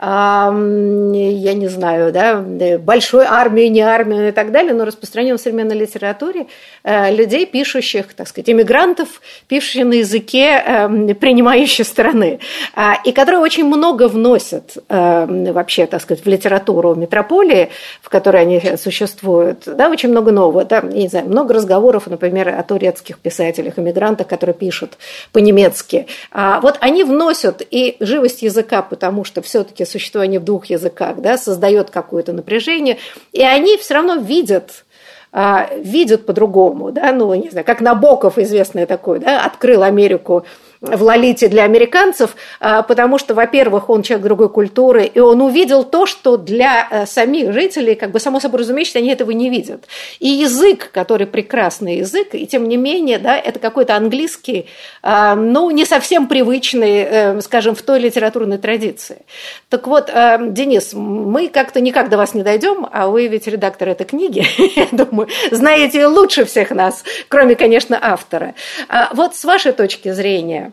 я 0.02 1.54
не 1.54 1.68
знаю, 1.68 2.14
да, 2.14 2.42
большой 2.78 3.26
армии, 3.26 3.66
не 3.66 3.82
армии 3.82 4.30
и 4.30 4.32
так 4.32 4.52
далее, 4.54 4.74
но 4.74 4.86
распространен 4.86 5.38
в 5.38 5.42
современной 5.42 5.76
литературе 5.76 6.48
э, 6.86 7.14
людей, 7.14 7.46
пишущих, 7.46 8.14
так 8.14 8.30
сказать, 8.30 8.50
иммигрантов, 8.50 9.22
пишущих 9.50 9.86
на 9.86 9.96
языке 9.96 10.64
эм, 10.66 11.14
принимающей 11.16 11.84
страны, 11.84 12.40
а, 12.76 12.96
и 13.04 13.12
которые 13.12 13.42
очень 13.42 13.66
много 13.66 14.08
вносят 14.08 14.78
эм, 14.88 15.52
вообще, 15.52 15.86
так 15.86 16.02
сказать, 16.02 16.24
в 16.24 16.30
литературу 16.30 16.96
метрополии, 16.96 17.70
в 18.02 18.08
которой 18.08 18.44
они 18.44 18.78
существуют, 18.78 19.64
да, 19.66 19.90
очень 19.90 20.10
много 20.10 20.32
нового, 20.32 20.64
да, 20.64 20.80
не 20.80 21.10
знаю, 21.10 21.26
много 21.26 21.54
разговоров, 21.54 22.08
например, 22.08 22.48
о 22.48 22.64
турецких 22.64 23.20
писателях, 23.20 23.78
иммигрантах, 23.78 24.28
которые 24.28 24.54
пишут 24.54 24.98
по-немецки. 25.34 26.08
А 26.32 26.62
вот 26.62 26.78
они 26.80 27.04
вносят 27.04 27.62
и 27.70 27.98
живость 28.00 28.44
языка, 28.44 28.82
потому 28.82 29.26
что 29.26 29.42
все-таки 29.42 29.89
существование 29.90 30.40
в 30.40 30.44
двух 30.44 30.68
языках, 30.68 31.18
да, 31.18 31.38
создает 31.38 31.90
какое-то 31.90 32.34
напряжение, 32.34 32.98
и 33.32 33.42
они 33.44 33.78
все 33.78 33.96
равно 33.96 34.16
видят 34.16 34.86
а, 35.32 35.70
видят 35.76 36.26
по-другому, 36.26 36.92
да, 36.92 37.12
ну, 37.12 37.34
не 37.36 37.50
знаю, 37.50 37.66
как 37.66 37.82
Набоков, 37.82 38.40
известный 38.40 38.88
такой, 38.88 39.20
да, 39.20 39.46
открыл 39.46 39.84
Америку 39.84 40.46
в 40.82 41.04
Лолите 41.04 41.50
для 41.50 41.64
американцев, 41.64 42.36
а, 42.60 42.84
потому 42.84 43.18
что, 43.18 43.34
во-первых, 43.34 43.90
он 43.90 44.02
человек 44.02 44.26
другой 44.26 44.50
культуры, 44.50 45.06
и 45.06 45.20
он 45.20 45.42
увидел 45.42 45.84
то, 45.84 46.06
что 46.06 46.38
для 46.38 46.88
э, 46.90 47.06
самих 47.06 47.52
жителей, 47.52 47.96
как 47.96 48.12
бы 48.12 48.20
само 48.20 48.40
собой 48.40 48.62
разумеется, 48.62 49.00
они 49.00 49.10
этого 49.10 49.32
не 49.32 49.50
видят. 49.50 49.86
И 50.20 50.30
язык, 50.30 50.92
который 50.94 51.28
прекрасный 51.28 51.98
язык, 51.98 52.30
и 52.32 52.48
тем 52.48 52.70
не 52.70 52.78
менее, 52.78 53.20
да, 53.20 53.38
это 53.38 53.60
какой-то 53.60 53.96
английский, 53.96 54.68
а, 55.02 55.36
ну, 55.36 55.70
не 55.72 55.84
совсем 55.84 56.28
привычный, 56.28 57.00
э, 57.02 57.42
скажем, 57.42 57.76
в 57.76 57.82
той 57.82 58.00
литературной 58.00 58.58
традиции. 58.58 59.24
Так 59.68 59.86
вот, 59.86 60.10
э, 60.10 60.38
Денис, 60.50 60.94
мы 60.94 61.50
как-то 61.50 61.82
никак 61.82 62.10
до 62.10 62.16
вас 62.16 62.34
не 62.34 62.44
дойдем, 62.44 62.88
а 62.90 63.08
вы 63.08 63.28
ведь 63.28 63.48
редактор 63.48 63.90
этой 63.90 64.06
книги, 64.06 64.46
я 64.78 64.88
думаю, 64.94 65.28
знаете 65.52 66.08
лучше 66.08 66.46
всех 66.46 66.72
нас, 66.72 67.04
кроме, 67.28 67.56
конечно, 67.56 68.00
автора. 68.02 68.56
А 68.88 69.10
вот 69.14 69.36
с 69.36 69.44
вашей 69.44 69.74
точки 69.74 70.14
зрения, 70.14 70.69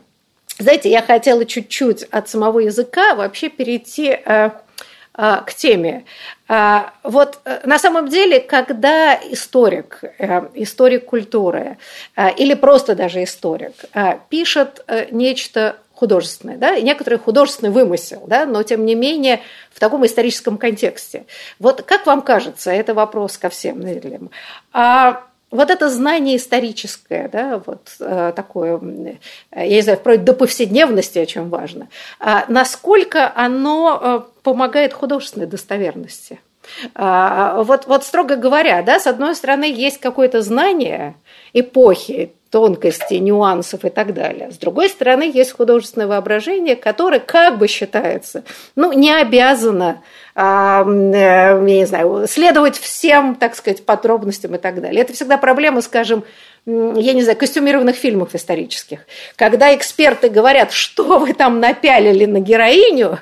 знаете, 0.59 0.89
я 0.89 1.01
хотела 1.01 1.45
чуть-чуть 1.45 2.03
от 2.03 2.29
самого 2.29 2.59
языка 2.59 3.15
вообще 3.15 3.49
перейти 3.49 4.09
э, 4.09 4.49
э, 5.17 5.35
к 5.45 5.53
теме. 5.53 6.05
Э, 6.49 6.85
вот 7.03 7.39
на 7.63 7.77
самом 7.77 8.07
деле, 8.07 8.39
когда 8.39 9.13
историк, 9.15 10.03
историк 10.55 11.05
культуры 11.05 11.77
или 12.37 12.55
просто 12.55 12.95
даже 12.95 13.23
историк 13.23 13.73
пишет 14.29 14.85
нечто 15.11 15.77
художественное, 15.93 16.57
да, 16.57 16.75
и 16.75 16.83
некоторый 16.83 17.17
художественный 17.17 17.71
вымысел, 17.71 18.23
да, 18.27 18.45
но 18.45 18.61
тем 18.61 18.85
не 18.85 18.93
менее 18.93 19.41
в 19.71 19.79
таком 19.79 20.05
историческом 20.05 20.59
контексте. 20.59 21.25
Вот 21.57 21.81
как 21.81 22.05
вам 22.05 22.21
кажется, 22.21 22.69
это 22.69 22.93
вопрос 22.93 23.37
ко 23.39 23.49
всем 23.49 23.81
зрителям, 23.81 24.29
а 24.73 25.26
вот 25.49 25.69
это 25.69 25.89
знание 25.89 26.37
историческое, 26.37 27.29
да, 27.29 27.61
вот 27.65 27.95
э, 27.99 28.33
такое, 28.35 28.79
я 29.51 29.67
не 29.67 29.81
знаю, 29.81 29.97
вплоть 29.97 30.23
до 30.23 30.33
повседневности, 30.33 31.19
о 31.19 31.25
чем 31.25 31.49
важно, 31.49 31.87
э, 32.19 32.39
насколько 32.49 33.31
оно 33.33 33.99
э, 34.01 34.41
помогает 34.43 34.93
художественной 34.93 35.47
достоверности. 35.47 36.39
Э, 36.95 37.61
вот, 37.63 37.87
вот 37.87 38.03
строго 38.03 38.35
говоря, 38.35 38.81
да, 38.81 38.99
с 38.99 39.07
одной 39.07 39.35
стороны, 39.35 39.71
есть 39.71 39.99
какое-то 39.99 40.41
знание 40.41 41.15
эпохи, 41.53 42.33
тонкостей, 42.49 43.19
нюансов 43.19 43.85
и 43.85 43.89
так 43.89 44.13
далее. 44.13 44.51
С 44.51 44.57
другой 44.57 44.89
стороны, 44.89 45.29
есть 45.33 45.51
художественное 45.51 46.07
воображение, 46.07 46.75
которое 46.75 47.19
как 47.19 47.57
бы 47.57 47.67
считается, 47.67 48.43
ну, 48.75 48.93
не 48.93 49.11
обязано 49.11 50.01
я 50.37 51.57
не 51.59 51.85
знаю, 51.85 52.27
следовать 52.27 52.77
всем, 52.77 53.35
так 53.35 53.55
сказать, 53.55 53.83
подробностям 53.85 54.53
и 54.53 54.59
так 54.59 54.81
далее. 54.81 55.01
Это 55.01 55.13
всегда 55.13 55.37
проблема, 55.37 55.81
скажем, 55.81 56.23
я 56.67 57.13
не 57.13 57.21
знаю, 57.21 57.37
костюмированных 57.37 57.95
фильмов 57.95 58.35
исторических. 58.35 58.99
Когда 59.37 59.73
эксперты 59.73 60.27
говорят, 60.27 60.73
что 60.73 61.19
вы 61.19 61.33
там 61.33 61.61
напялили 61.61 62.25
на 62.25 62.41
героиню, 62.41 63.19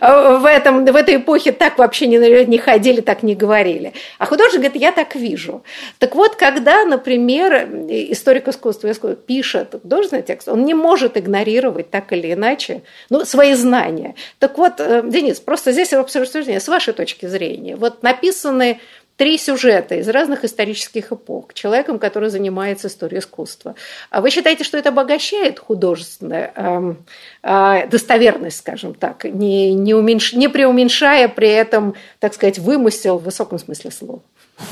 в, 0.00 0.48
этом, 0.48 0.84
в 0.84 0.94
этой 0.94 1.16
эпохе 1.16 1.50
так 1.50 1.78
вообще 1.78 2.06
не, 2.06 2.44
не 2.46 2.58
ходили, 2.58 3.00
так 3.00 3.24
не 3.24 3.34
говорили. 3.34 3.94
А 4.18 4.26
художник 4.26 4.60
говорит, 4.60 4.80
я 4.80 4.92
так 4.92 5.16
вижу. 5.16 5.64
Так 5.98 6.14
вот, 6.14 6.36
когда, 6.36 6.84
например, 6.84 7.68
историк 7.88 8.46
искусства 8.46 8.94
пишет 9.16 9.72
художественный 9.82 10.22
текст, 10.22 10.48
он 10.48 10.64
не 10.64 10.74
может 10.74 11.16
игнорировать 11.16 11.90
так 11.90 12.12
или 12.12 12.32
иначе 12.32 12.82
ну, 13.10 13.24
свои 13.24 13.54
знания. 13.54 14.14
Так 14.38 14.56
вот, 14.56 14.74
э, 14.78 15.02
Денис, 15.04 15.40
просто 15.40 15.72
здесь 15.72 15.92
обсуждение 16.22 16.60
с 16.60 16.68
вашей 16.68 16.92
точки 16.94 17.26
зрения. 17.26 17.76
Вот 17.76 18.02
написанные 18.02 18.80
три 19.16 19.38
сюжета 19.38 19.96
из 19.96 20.08
разных 20.08 20.44
исторических 20.44 21.12
эпох, 21.12 21.54
человеком, 21.54 21.98
который 21.98 22.30
занимается 22.30 22.88
историей 22.88 23.20
искусства. 23.20 23.74
А 24.10 24.20
вы 24.20 24.30
считаете, 24.30 24.64
что 24.64 24.78
это 24.78 24.88
обогащает 24.88 25.58
художественную 25.58 26.50
э, 26.54 26.94
э, 27.42 27.88
достоверность, 27.88 28.58
скажем 28.58 28.94
так, 28.94 29.24
не, 29.24 29.74
не, 29.74 29.94
уменьш, 29.94 30.32
не 30.32 30.48
преуменьшая 30.48 31.28
при 31.28 31.48
этом, 31.48 31.94
так 32.18 32.34
сказать, 32.34 32.58
вымысел 32.58 33.18
в 33.18 33.24
высоком 33.24 33.58
смысле 33.58 33.90
слова? 33.90 34.22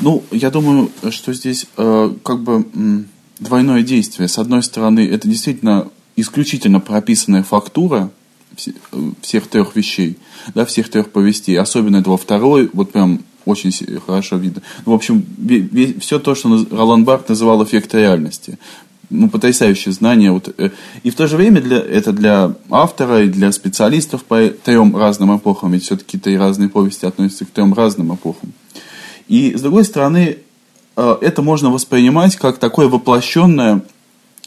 Ну, 0.00 0.22
я 0.30 0.50
думаю, 0.50 0.90
что 1.10 1.32
здесь 1.32 1.66
э, 1.76 2.10
как 2.24 2.40
бы 2.40 2.64
двойное 3.38 3.82
действие. 3.82 4.28
С 4.28 4.38
одной 4.38 4.62
стороны, 4.62 5.08
это 5.08 5.28
действительно 5.28 5.88
исключительно 6.16 6.80
прописанная 6.80 7.42
фактура 7.42 8.10
всех 9.22 9.46
трех 9.46 9.76
вещей, 9.76 10.18
да, 10.54 10.64
всех 10.64 10.90
трех 10.90 11.10
повестей. 11.10 11.58
Особенно 11.58 11.96
это 11.96 12.10
во 12.10 12.16
второй, 12.16 12.70
вот 12.72 12.92
прям 12.92 13.20
очень 13.44 13.72
хорошо 14.00 14.36
видно. 14.36 14.62
Ну, 14.86 14.92
в 14.92 14.94
общем, 14.94 15.24
все 16.00 16.18
то, 16.18 16.34
что 16.34 16.66
Ролан 16.70 17.04
Барт 17.04 17.28
называл 17.28 17.64
эффект 17.64 17.94
реальности. 17.94 18.58
Ну, 19.08 19.28
потрясающее 19.28 19.92
знание. 19.92 20.30
Вот, 20.30 20.54
э, 20.56 20.70
и 21.02 21.10
в 21.10 21.16
то 21.16 21.26
же 21.26 21.36
время 21.36 21.60
для, 21.60 21.78
это 21.78 22.12
для 22.12 22.54
автора 22.70 23.24
и 23.24 23.28
для 23.28 23.50
специалистов 23.50 24.24
по 24.24 24.48
трем 24.48 24.96
разным 24.96 25.36
эпохам, 25.36 25.72
ведь 25.72 25.82
все-таки 25.82 26.16
три 26.16 26.38
разные 26.38 26.68
повести 26.68 27.06
относятся 27.06 27.44
к 27.44 27.50
трем 27.50 27.74
разным 27.74 28.14
эпохам. 28.14 28.52
И, 29.26 29.56
с 29.56 29.62
другой 29.62 29.84
стороны, 29.84 30.38
э, 30.96 31.16
это 31.20 31.42
можно 31.42 31.70
воспринимать 31.70 32.36
как 32.36 32.58
такое 32.58 32.86
воплощенное 32.86 33.82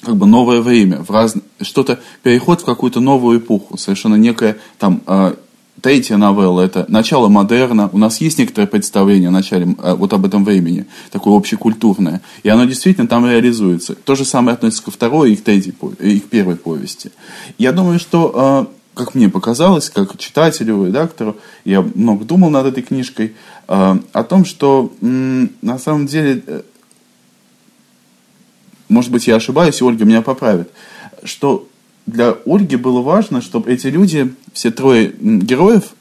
как 0.04 0.16
бы 0.16 0.26
новое 0.26 0.62
время, 0.62 1.02
в 1.02 1.10
раз... 1.10 1.36
что-то, 1.62 2.00
переход 2.24 2.62
в 2.62 2.66
какую-то 2.66 3.00
новую 3.00 3.40
эпоху, 3.40 3.78
совершенно 3.78 4.16
некое 4.16 4.58
там 4.78 5.02
э, 5.08 5.36
Третья 5.82 6.18
новелла– 6.18 6.62
это 6.62 6.86
начало 6.88 7.30
модерна. 7.30 7.90
У 7.92 7.98
нас 7.98 8.22
есть 8.22 8.38
некоторое 8.38 8.68
представление 8.68 9.30
о 9.30 9.32
начале, 9.32 9.76
э, 9.82 9.96
вот 9.96 10.14
об 10.14 10.24
этом 10.24 10.46
времени, 10.46 10.86
такое 11.12 11.36
общекультурное. 11.36 12.22
И 12.44 12.50
оно 12.50 12.66
действительно 12.66 13.08
там 13.08 13.26
реализуется. 13.26 13.96
То 13.96 14.14
же 14.16 14.24
самое 14.24 14.54
относится 14.54 14.84
ко 14.84 14.92
второй 14.92 15.34
и 15.34 15.36
к 15.36 15.44
третьей, 15.44 15.74
и 16.00 16.20
к 16.20 16.30
первой 16.30 16.58
повести. 16.58 17.12
Я 17.58 17.72
думаю, 17.72 18.00
что, 18.00 18.68
э, 18.70 18.74
как 18.94 19.16
мне 19.16 19.30
показалось, 19.30 19.90
как 19.90 20.16
читателю, 20.20 20.86
редактору, 20.86 21.38
я 21.66 21.82
много 21.82 22.24
думал 22.24 22.52
над 22.52 22.68
этой 22.68 22.84
книжкой, 22.84 23.34
э, 23.68 23.98
о 24.14 24.24
том, 24.24 24.46
что 24.46 24.94
на 25.02 25.80
самом 25.80 26.06
деле, 26.06 26.64
может 28.90 29.12
быть, 29.12 29.26
я 29.26 29.38
ошибаюсь, 29.38 29.82
и 29.82 29.84
Ольга 29.84 30.06
меня 30.06 30.22
поправит, 30.22 30.70
что 31.24 31.68
для 32.06 32.36
Ольги 32.46 32.76
было 32.76 33.02
важно, 33.02 33.42
чтобы 33.42 33.72
эти 33.72 33.88
люди, 33.88 34.34
все 34.54 34.72
трое 34.72 35.14
героев, 35.20 35.94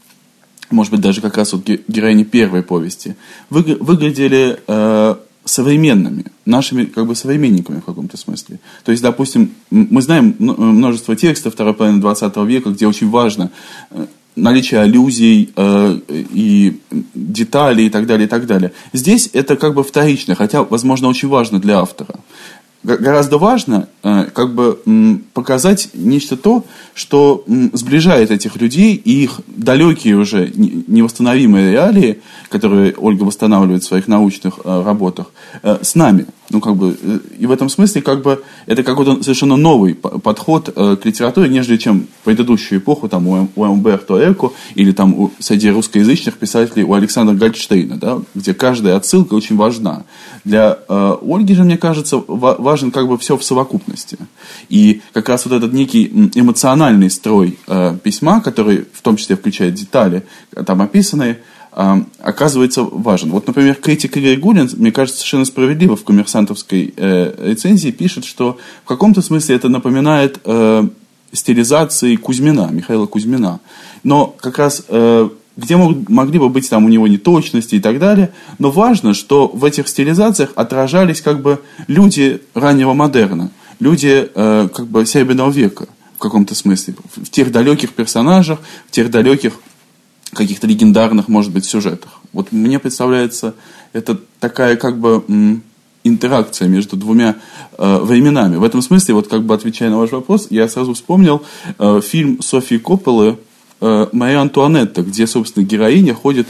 может 0.71 0.93
быть, 0.93 1.01
даже 1.01 1.21
как 1.21 1.37
раз 1.37 1.53
вот 1.53 1.69
героини 1.69 2.25
первой 2.25 2.63
повести, 2.63 3.17
выглядели 3.51 4.59
э, 4.67 5.15
современными, 5.45 6.27
нашими 6.45 6.85
как 6.85 7.07
бы 7.07 7.15
современниками 7.15 7.81
в 7.81 7.85
каком-то 7.85 8.17
смысле. 8.17 8.59
То 8.85 8.93
есть, 8.93 9.03
допустим, 9.03 9.53
мы 9.71 10.03
знаем 10.03 10.35
множество 10.39 11.17
текстов 11.17 11.55
второй 11.55 11.75
половины 11.75 12.01
20 12.01 12.37
века, 12.39 12.71
где 12.71 12.87
очень 12.87 13.11
важно 13.11 13.51
э, 13.91 14.07
наличие 14.37 14.81
аллюзий 14.81 15.53
э, 15.55 15.99
и 16.09 16.81
деталей 17.15 17.87
и 17.87 17.91
так 17.91 18.07
далее, 18.07 18.27
и 18.27 18.29
так 18.29 18.47
далее. 18.47 18.73
Здесь 18.93 19.31
это 19.33 19.57
как 19.57 19.75
бы 19.75 19.85
вторично, 19.85 20.35
хотя, 20.35 20.63
возможно, 20.63 21.09
очень 21.09 21.29
важно 21.29 21.61
для 21.61 21.81
автора 21.81 22.21
гораздо 22.83 23.39
важно 23.39 23.89
э, 24.03 24.25
как 24.33 24.55
бы 24.55 24.79
показать 25.35 25.91
нечто 25.95 26.37
то, 26.37 26.65
что 26.95 27.45
сближает 27.73 28.31
этих 28.31 28.57
людей 28.57 28.95
и 28.95 29.23
их 29.23 29.41
далекие 29.47 30.17
уже 30.17 30.51
невосстановимые 30.55 31.73
реалии, 31.73 32.21
которые 32.49 32.95
Ольга 32.97 33.25
восстанавливает 33.25 33.83
в 33.83 33.87
своих 33.87 34.09
научных 34.09 34.61
э, 34.65 34.83
работах, 34.85 35.27
э, 35.63 35.79
с 35.83 35.95
нами. 35.95 36.27
Ну, 36.51 36.61
как 36.61 36.77
бы, 36.77 36.97
и 37.39 37.47
в 37.47 37.53
этом 37.53 37.69
смысле, 37.69 38.03
как 38.03 38.23
бы, 38.23 38.43
это 38.67 38.83
какой-то 38.83 39.23
совершенно 39.23 39.57
новый 39.57 39.95
подход 39.95 40.71
к 40.71 41.01
литературе, 41.05 41.49
нежели 41.49 41.79
чем 41.79 42.09
предыдущую 42.25 42.81
эпоху, 42.81 43.09
там, 43.09 43.27
у, 43.29 43.49
у 43.55 43.63
Умберто 43.63 44.19
Эко, 44.33 44.53
или 44.75 44.93
там 44.93 45.15
у, 45.15 45.31
среди 45.39 45.71
русскоязычных 45.71 46.37
писателей 46.37 46.85
у 46.85 46.95
Александра 46.95 47.35
Гольдштейна, 47.35 47.97
да, 47.97 48.21
где 48.35 48.55
каждая 48.55 48.97
отсылка 48.97 49.35
очень 49.35 49.57
важна. 49.57 50.05
Для 50.45 50.79
э, 50.89 51.17
Ольги 51.23 51.55
же, 51.55 51.65
мне 51.65 51.79
кажется, 51.79 52.23
важно 52.27 52.83
важен 52.83 52.91
как 52.91 53.09
бы 53.09 53.19
все 53.19 53.37
в 53.37 53.45
совокупности. 53.45 54.17
И 54.69 55.03
как 55.13 55.29
раз 55.29 55.45
вот 55.45 55.55
этот 55.55 55.73
некий 55.73 56.31
эмоциональный 56.35 57.11
строй 57.11 57.59
э, 57.67 57.97
письма, 58.03 58.41
который 58.41 58.87
в 58.93 59.03
том 59.03 59.17
числе 59.17 59.37
включает 59.37 59.75
детали, 59.75 60.25
э, 60.55 60.65
там 60.65 60.83
описанные, 60.83 61.39
э, 61.73 62.05
оказывается 62.19 62.83
важен. 62.83 63.31
Вот, 63.31 63.47
например, 63.47 63.75
критик 63.75 64.17
Игорь 64.17 64.39
Гулин, 64.39 64.69
мне 64.77 64.91
кажется, 64.91 65.21
совершенно 65.21 65.45
справедливо 65.45 65.97
в 65.97 66.05
коммерсантовской 66.05 66.95
э, 66.97 67.51
рецензии 67.51 67.91
пишет, 67.91 68.25
что 68.25 68.59
в 68.85 68.89
каком-то 68.89 69.23
смысле 69.23 69.57
это 69.57 69.69
напоминает 69.69 70.41
э, 70.45 70.89
стилизации 71.33 72.17
Кузьмина, 72.17 72.69
Михаила 72.71 73.07
Кузьмина. 73.07 73.61
Но 74.03 74.35
как 74.39 74.59
раз 74.59 74.85
э, 74.89 75.29
где 75.57 75.77
мог, 75.77 76.09
могли 76.09 76.39
бы 76.39 76.49
быть 76.49 76.69
там 76.69 76.85
у 76.85 76.89
него 76.89 77.07
неточности 77.07 77.77
и 77.77 77.81
так 77.81 77.99
далее. 77.99 78.33
Но 78.59 78.71
важно, 78.71 79.15
что 79.15 79.49
в 79.49 79.65
этих 79.65 79.89
стилизациях 79.89 80.51
отражались 80.55 81.21
как 81.21 81.43
бы 81.43 81.61
люди 81.87 82.41
раннего 82.55 82.95
модерна, 82.95 83.51
люди 83.81 84.31
э, 84.35 84.69
как 84.73 84.87
бы 84.87 85.05
Серебряного 85.07 85.51
века 85.51 85.87
в 86.15 86.19
каком-то 86.19 86.55
смысле, 86.55 86.95
в 87.17 87.29
тех 87.31 87.51
далеких 87.51 87.93
персонажах, 87.93 88.61
в 88.87 88.91
тех 88.93 89.11
далеких 89.11 89.55
каких-то 90.33 90.67
легендарных, 90.67 91.29
может 91.29 91.53
быть, 91.53 91.65
сюжетах. 91.65 92.21
Вот 92.33 92.53
мне 92.53 92.79
представляется, 92.79 93.55
это 93.93 94.19
такая 94.41 94.77
как 94.77 94.99
бы 94.99 95.25
интеракция 96.05 96.69
между 96.69 96.97
двумя 96.97 97.37
э, 97.79 97.99
временами. 97.99 98.57
В 98.57 98.65
этом 98.65 98.83
смысле, 98.83 99.15
вот 99.15 99.29
как 99.29 99.45
бы 99.45 99.55
отвечая 99.55 99.91
на 99.91 99.99
ваш 99.99 100.11
вопрос, 100.11 100.49
я 100.51 100.69
сразу 100.69 100.95
вспомнил 100.95 101.43
э, 101.79 102.01
фильм 102.03 102.41
Софии 102.43 102.79
Копполы 102.79 103.39
Э, 103.83 104.07
Мария 104.13 104.41
Антуанетта, 104.41 105.03
где, 105.03 105.27
собственно, 105.27 105.65
героиня 105.65 106.15
ходит 106.15 106.47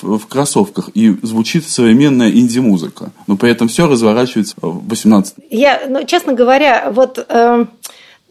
в, 0.00 0.18
в 0.18 0.26
кроссовках 0.28 0.90
и 0.94 1.16
звучит 1.22 1.68
современная 1.68 2.30
инди-музыка. 2.30 3.10
Но 3.26 3.36
при 3.36 3.50
этом 3.50 3.66
все 3.66 3.88
разворачивается 3.88 4.54
в 4.60 4.88
18 4.88 5.34
Я, 5.50 5.82
ну, 5.88 6.06
честно 6.06 6.32
говоря, 6.32 6.92
вот... 6.92 7.18
Э 7.28 7.66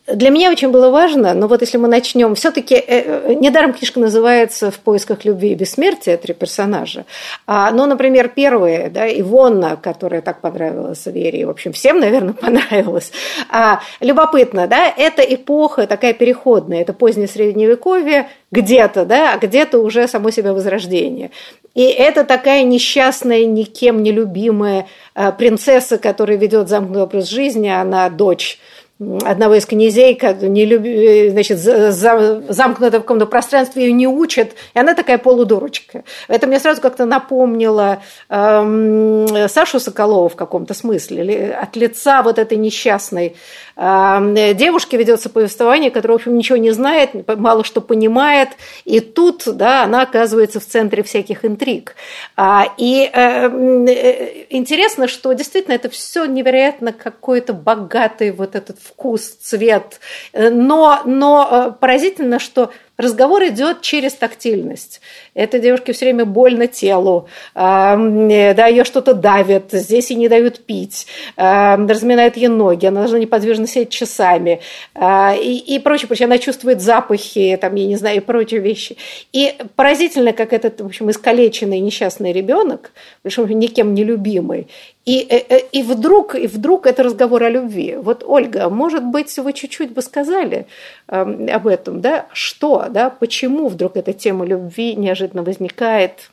для 0.08 0.30
меня 0.30 0.52
очень 0.52 0.70
было 0.70 0.92
важно, 0.92 1.34
но 1.34 1.48
вот 1.48 1.62
если 1.62 1.78
мы 1.78 1.88
начнем, 1.88 2.36
все-таки 2.36 2.76
э, 2.76 3.34
недаром 3.34 3.74
книжка 3.74 4.00
называется 4.00 4.70
«В 4.70 4.78
поисках 4.78 5.26
любви 5.26 5.54
и 5.54 5.56
бессмертия» 5.56 6.16
три 6.18 6.36
персонажа. 6.36 7.06
А, 7.48 7.72
ну, 7.72 7.88
например, 7.88 8.30
первые, 8.30 8.90
да, 8.90 9.08
Ивонна, 9.08 9.78
которая 9.82 10.22
так 10.22 10.42
понравилась 10.42 11.08
Вере, 11.08 11.48
в 11.48 11.50
общем, 11.50 11.74
всем, 11.74 12.00
наверное, 12.00 12.34
понравилась. 12.40 13.12
А, 13.50 13.80
любопытно, 14.00 14.68
да, 14.68 14.94
это 14.96 15.24
эпоха 15.24 15.88
такая 15.88 16.14
переходная, 16.14 16.82
это 16.82 16.94
позднее 16.94 17.28
Средневековье, 17.28 18.30
где-то, 18.52 19.06
да, 19.06 19.34
а 19.34 19.38
где-то 19.38 19.80
уже 19.80 20.08
само 20.08 20.30
себя 20.30 20.54
возрождение. 20.54 21.32
И 21.74 21.84
это 21.84 22.24
такая 22.24 22.64
несчастная, 22.64 23.44
никем 23.46 24.04
не 24.04 24.12
любимая 24.12 24.86
э, 25.16 25.32
принцесса, 25.32 25.98
которая 25.98 26.38
ведет 26.38 26.70
замкнутый 26.70 27.04
образ 27.04 27.28
жизни, 27.28 27.70
она 27.70 28.08
дочь 28.10 28.60
одного 28.98 29.56
из 29.56 29.66
князей, 29.66 30.18
не 30.42 30.66
люб... 30.66 30.86
Э, 30.86 31.30
значит, 31.32 31.60
замкнутая 31.60 33.00
в 33.00 33.04
каком-то 33.04 33.26
пространстве 33.26 33.88
ее 33.88 33.92
не 33.92 34.08
учат, 34.08 34.54
и 34.74 34.80
она 34.80 34.94
такая 34.94 35.18
полудурочка. 35.18 36.06
Это 36.30 36.48
мне 36.48 36.60
сразу 36.60 36.82
как-то 36.82 37.06
напомнило 37.06 38.02
эм, 38.30 39.28
Сашу 39.50 39.82
Соколова 39.82 40.30
в 40.30 40.36
каком-то 40.38 40.74
смысле. 40.74 41.58
От 41.62 41.76
лица 41.76 42.22
вот 42.22 42.40
этой 42.40 42.58
несчастной 42.58 43.36
э, 43.76 44.54
девушки 44.54 44.96
ведется 44.96 45.30
повествование, 45.30 45.92
которая, 45.92 46.18
в 46.18 46.22
общем, 46.22 46.38
ничего 46.38 46.58
не 46.58 46.72
знает, 46.72 47.28
мало 47.38 47.66
что 47.66 47.82
понимает, 47.82 48.50
и 48.86 49.02
тут 49.02 49.44
да, 49.46 49.84
она 49.84 50.04
оказывается 50.04 50.62
в 50.62 50.66
центре 50.66 51.04
всяких 51.04 51.44
интриг. 51.44 51.96
А, 52.38 52.68
и 52.78 53.10
эм, 53.12 53.86
э, 53.88 54.46
интересно, 54.52 55.10
что 55.10 55.34
действительно 55.34 55.74
это 55.74 55.90
все 55.90 56.24
невероятно 56.24 56.94
какой-то 56.94 57.52
богатый 57.54 58.32
вот 58.32 58.56
этот 58.56 58.85
вкус, 58.86 59.28
цвет. 59.28 60.00
Но, 60.34 61.02
но 61.06 61.48
э, 61.50 61.80
поразительно, 61.80 62.40
что 62.40 62.72
разговор 62.98 63.44
идет 63.46 63.82
через 63.82 64.14
тактильность. 64.14 65.02
Этой 65.36 65.60
девушке 65.60 65.94
все 65.94 66.06
время 66.06 66.26
больно 66.26 66.68
телу, 66.68 67.28
да, 67.54 68.68
ее 68.68 68.86
что-то 68.86 69.14
давит, 69.14 69.66
здесь 69.72 70.10
ей 70.10 70.16
не 70.16 70.30
дают 70.30 70.66
пить, 70.66 71.08
разминают 71.36 72.38
ей 72.38 72.48
ноги, 72.48 72.86
она 72.86 73.02
должна 73.02 73.20
неподвижно 73.20 73.68
сидеть 73.68 73.90
часами 73.90 74.62
а, 74.94 75.36
и, 75.36 75.58
и 75.58 75.80
прочее, 75.80 76.08
прочее. 76.08 76.26
Она 76.26 76.38
чувствует 76.38 76.82
запахи, 76.82 77.58
там, 77.60 77.76
я 77.76 77.86
не 77.86 77.96
знаю, 77.96 78.18
и 78.18 78.20
прочие 78.22 78.62
вещи. 78.62 78.98
И 79.34 79.54
поразительно, 79.76 80.34
как 80.34 80.54
этот, 80.54 80.82
в 80.82 80.86
общем, 80.86 81.10
искалеченный 81.10 81.80
несчастный 81.80 82.32
ребенок, 82.32 82.92
причем 83.22 83.48
никем 83.48 83.94
не 83.94 84.04
любимый, 84.04 84.68
и, 85.06 85.20
э, 85.30 85.44
э, 85.50 85.60
и, 85.72 85.84
вдруг, 85.84 86.34
и 86.36 86.48
вдруг 86.48 86.88
это 86.88 87.04
разговор 87.04 87.44
о 87.44 87.50
любви. 87.50 87.96
Вот, 87.96 88.24
Ольга, 88.26 88.70
может 88.70 89.04
быть, 89.04 89.38
вы 89.38 89.54
чуть-чуть 89.54 89.92
бы 89.92 90.02
сказали 90.02 90.66
э, 91.08 91.48
об 91.52 91.68
этом, 91.68 92.02
да? 92.02 92.26
Что, 92.34 92.88
да? 92.90 93.12
Почему 93.12 93.68
вдруг 93.68 93.98
эта 93.98 94.14
тема 94.14 94.46
любви 94.46 94.96
неожиданно 94.96 95.25
возникает? 95.34 96.30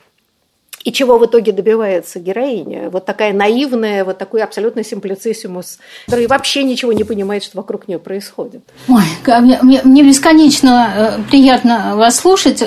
И 0.83 0.91
чего 0.91 1.17
в 1.17 1.25
итоге 1.25 1.53
добивается 1.53 2.19
героиня? 2.19 2.89
Вот 2.89 3.05
такая 3.05 3.31
наивная, 3.31 4.03
вот 4.03 4.17
такой 4.17 4.43
абсолютно 4.43 4.83
симплицисимус, 4.83 5.79
который 6.05 6.27
вообще 6.27 6.63
ничего 6.63 6.91
не 6.91 7.05
понимает, 7.05 7.43
что 7.43 7.57
вокруг 7.57 7.87
нее 7.87 7.99
происходит. 7.99 8.63
Ой, 8.89 9.03
мне, 9.25 9.81
мне 9.83 10.03
бесконечно 10.03 10.93
э, 10.95 11.29
приятно 11.29 11.95
вас 11.95 12.17
слушать. 12.17 12.61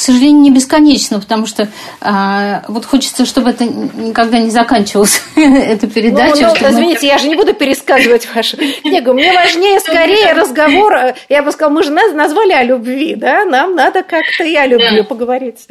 К 0.00 0.02
сожалению, 0.02 0.40
не 0.40 0.50
бесконечно, 0.50 1.20
потому 1.20 1.44
что 1.44 1.68
а, 2.00 2.64
вот 2.68 2.86
хочется, 2.86 3.26
чтобы 3.26 3.50
это 3.50 3.66
никогда 3.66 4.38
не 4.38 4.48
заканчивалась 4.48 5.20
эта 5.36 5.86
передача. 5.88 6.40
Ну, 6.40 6.54
ну, 6.58 6.70
извините, 6.70 7.00
мы... 7.02 7.06
я 7.08 7.18
же 7.18 7.28
не 7.28 7.34
буду 7.34 7.52
пересказывать 7.52 8.26
вашу 8.34 8.56
книгу. 8.56 9.12
Мне 9.12 9.34
важнее 9.34 9.78
скорее 9.78 10.32
разговор. 10.32 11.14
Я 11.28 11.42
бы 11.42 11.52
сказала, 11.52 11.74
мы 11.74 11.82
же 11.82 11.90
назвали 11.90 12.52
о 12.52 12.62
любви, 12.62 13.14
да? 13.14 13.44
Нам 13.44 13.74
надо 13.74 14.02
как-то 14.02 14.42
и 14.42 14.56
о 14.56 14.66
любви 14.66 15.02
поговорить. 15.02 15.68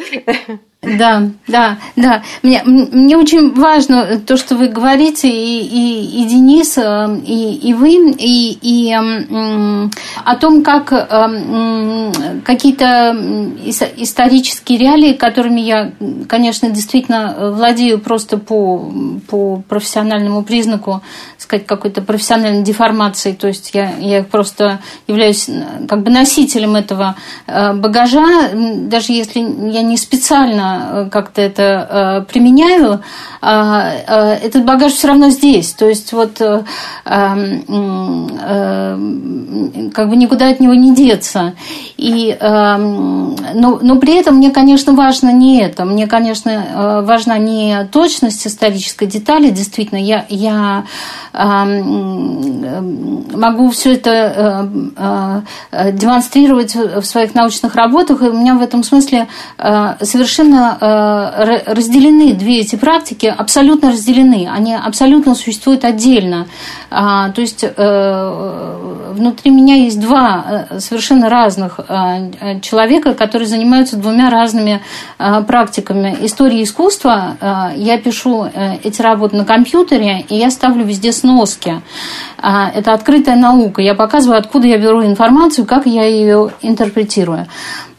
Да, 0.82 1.24
да, 1.46 1.78
да. 1.98 2.24
Мне, 2.42 2.64
мне 2.64 3.18
очень 3.18 3.54
важно 3.54 4.18
то, 4.26 4.38
что 4.38 4.56
вы 4.56 4.70
говорите, 4.70 5.28
и, 5.28 5.60
и, 5.60 6.22
и 6.22 6.26
Денис, 6.26 6.78
э, 6.78 7.20
и, 7.26 7.54
и 7.56 7.74
вы, 7.74 8.12
и, 8.18 8.58
и 8.62 8.94
о 8.94 10.36
том, 10.38 10.64
как 10.64 10.94
э, 10.94 12.42
какие-то 12.46 13.14
исторические 13.98 14.78
реалии, 14.78 15.14
которыми 15.14 15.60
я, 15.60 15.92
конечно, 16.30 16.70
действительно 16.70 17.52
владею 17.58 18.00
просто 18.00 18.38
по, 18.38 18.90
по 19.28 19.62
профессиональному 19.68 20.44
признаку, 20.44 21.02
сказать, 21.38 21.66
какой-то 21.68 22.02
профессиональной 22.02 22.64
деформацией, 22.64 23.36
то 23.36 23.48
есть 23.48 23.72
я, 23.74 23.98
я 23.98 24.24
просто 24.24 24.80
являюсь 25.08 25.50
как 25.90 26.04
бы 26.04 26.10
носителем 26.10 26.78
этого 26.78 27.18
э, 27.48 27.74
багажа, 27.74 28.52
даже 28.54 29.12
если 29.12 29.40
я 29.40 29.82
не 29.82 29.98
специально 29.98 30.69
Э, 30.78 31.10
как-то 31.12 31.42
это 31.42 31.88
э, 31.90 32.32
применяю, 32.32 33.02
а, 33.42 33.92
э, 34.08 34.34
этот 34.46 34.66
багаж 34.66 34.94
все 34.94 35.08
равно 35.08 35.30
здесь. 35.30 35.72
То 35.74 35.88
есть 35.88 36.14
вот 36.14 36.42
эм, 36.42 36.66
как 39.94 40.10
бы 40.10 40.16
никуда 40.16 40.50
от 40.50 40.60
него 40.60 40.74
не 40.74 40.94
деться. 40.94 41.54
И, 41.98 42.36
эм, 42.40 43.36
но, 43.56 43.80
но 43.82 43.96
при 43.98 44.16
этом 44.16 44.36
мне, 44.36 44.52
конечно, 44.52 44.94
важно 44.94 45.32
не 45.32 45.62
это. 45.62 45.86
Мне, 45.86 46.08
конечно, 46.08 47.02
важна 47.04 47.38
не 47.38 47.88
точность 47.92 48.46
исторической 48.46 49.06
детали. 49.06 49.50
Действительно, 49.50 50.00
я, 50.00 50.26
я 50.30 50.84
эм, 51.34 53.26
могу 53.34 53.70
все 53.70 53.94
это 53.94 54.70
демонстрировать 55.94 56.76
в 56.76 57.04
своих 57.04 57.34
научных 57.36 57.76
работах. 57.76 58.22
И 58.22 58.26
у 58.26 58.34
меня 58.34 58.56
в 58.56 58.62
этом 58.62 58.84
смысле 58.84 59.28
совершенно 60.02 60.59
Э, 60.82 61.74
разделены 61.74 62.34
две 62.34 62.60
эти 62.60 62.76
практики, 62.76 63.26
абсолютно 63.26 63.92
разделены, 63.92 64.48
они 64.52 64.76
абсолютно 64.76 65.36
существуют 65.36 65.86
отдельно. 65.86 66.48
А, 66.90 67.30
то 67.30 67.42
есть 67.42 67.64
э, 67.64 69.12
внутри 69.12 69.52
меня 69.52 69.76
есть 69.76 70.00
два 70.00 70.68
э, 70.70 70.80
совершенно 70.80 71.30
разных 71.30 71.80
человека, 72.62 73.14
которые 73.14 73.48
занимаются 73.48 73.98
двумя 73.98 74.30
разными 74.30 74.82
практиками. 75.48 76.18
История 76.22 76.64
искусства, 76.64 77.38
я 77.76 77.98
пишу 77.98 78.48
эти 78.84 79.02
работы 79.02 79.36
на 79.36 79.46
компьютере, 79.46 80.26
и 80.30 80.36
я 80.36 80.50
ставлю 80.52 80.86
везде 80.86 81.12
сноски. 81.12 81.82
А, 82.38 82.72
это 82.74 82.94
открытая 82.94 83.36
наука. 83.36 83.82
Я 83.82 83.96
показываю, 83.96 84.40
откуда 84.40 84.68
я 84.68 84.78
беру 84.78 85.04
информацию, 85.04 85.66
как 85.66 85.86
я 85.86 86.06
ее 86.06 86.52
интерпретирую. 86.62 87.48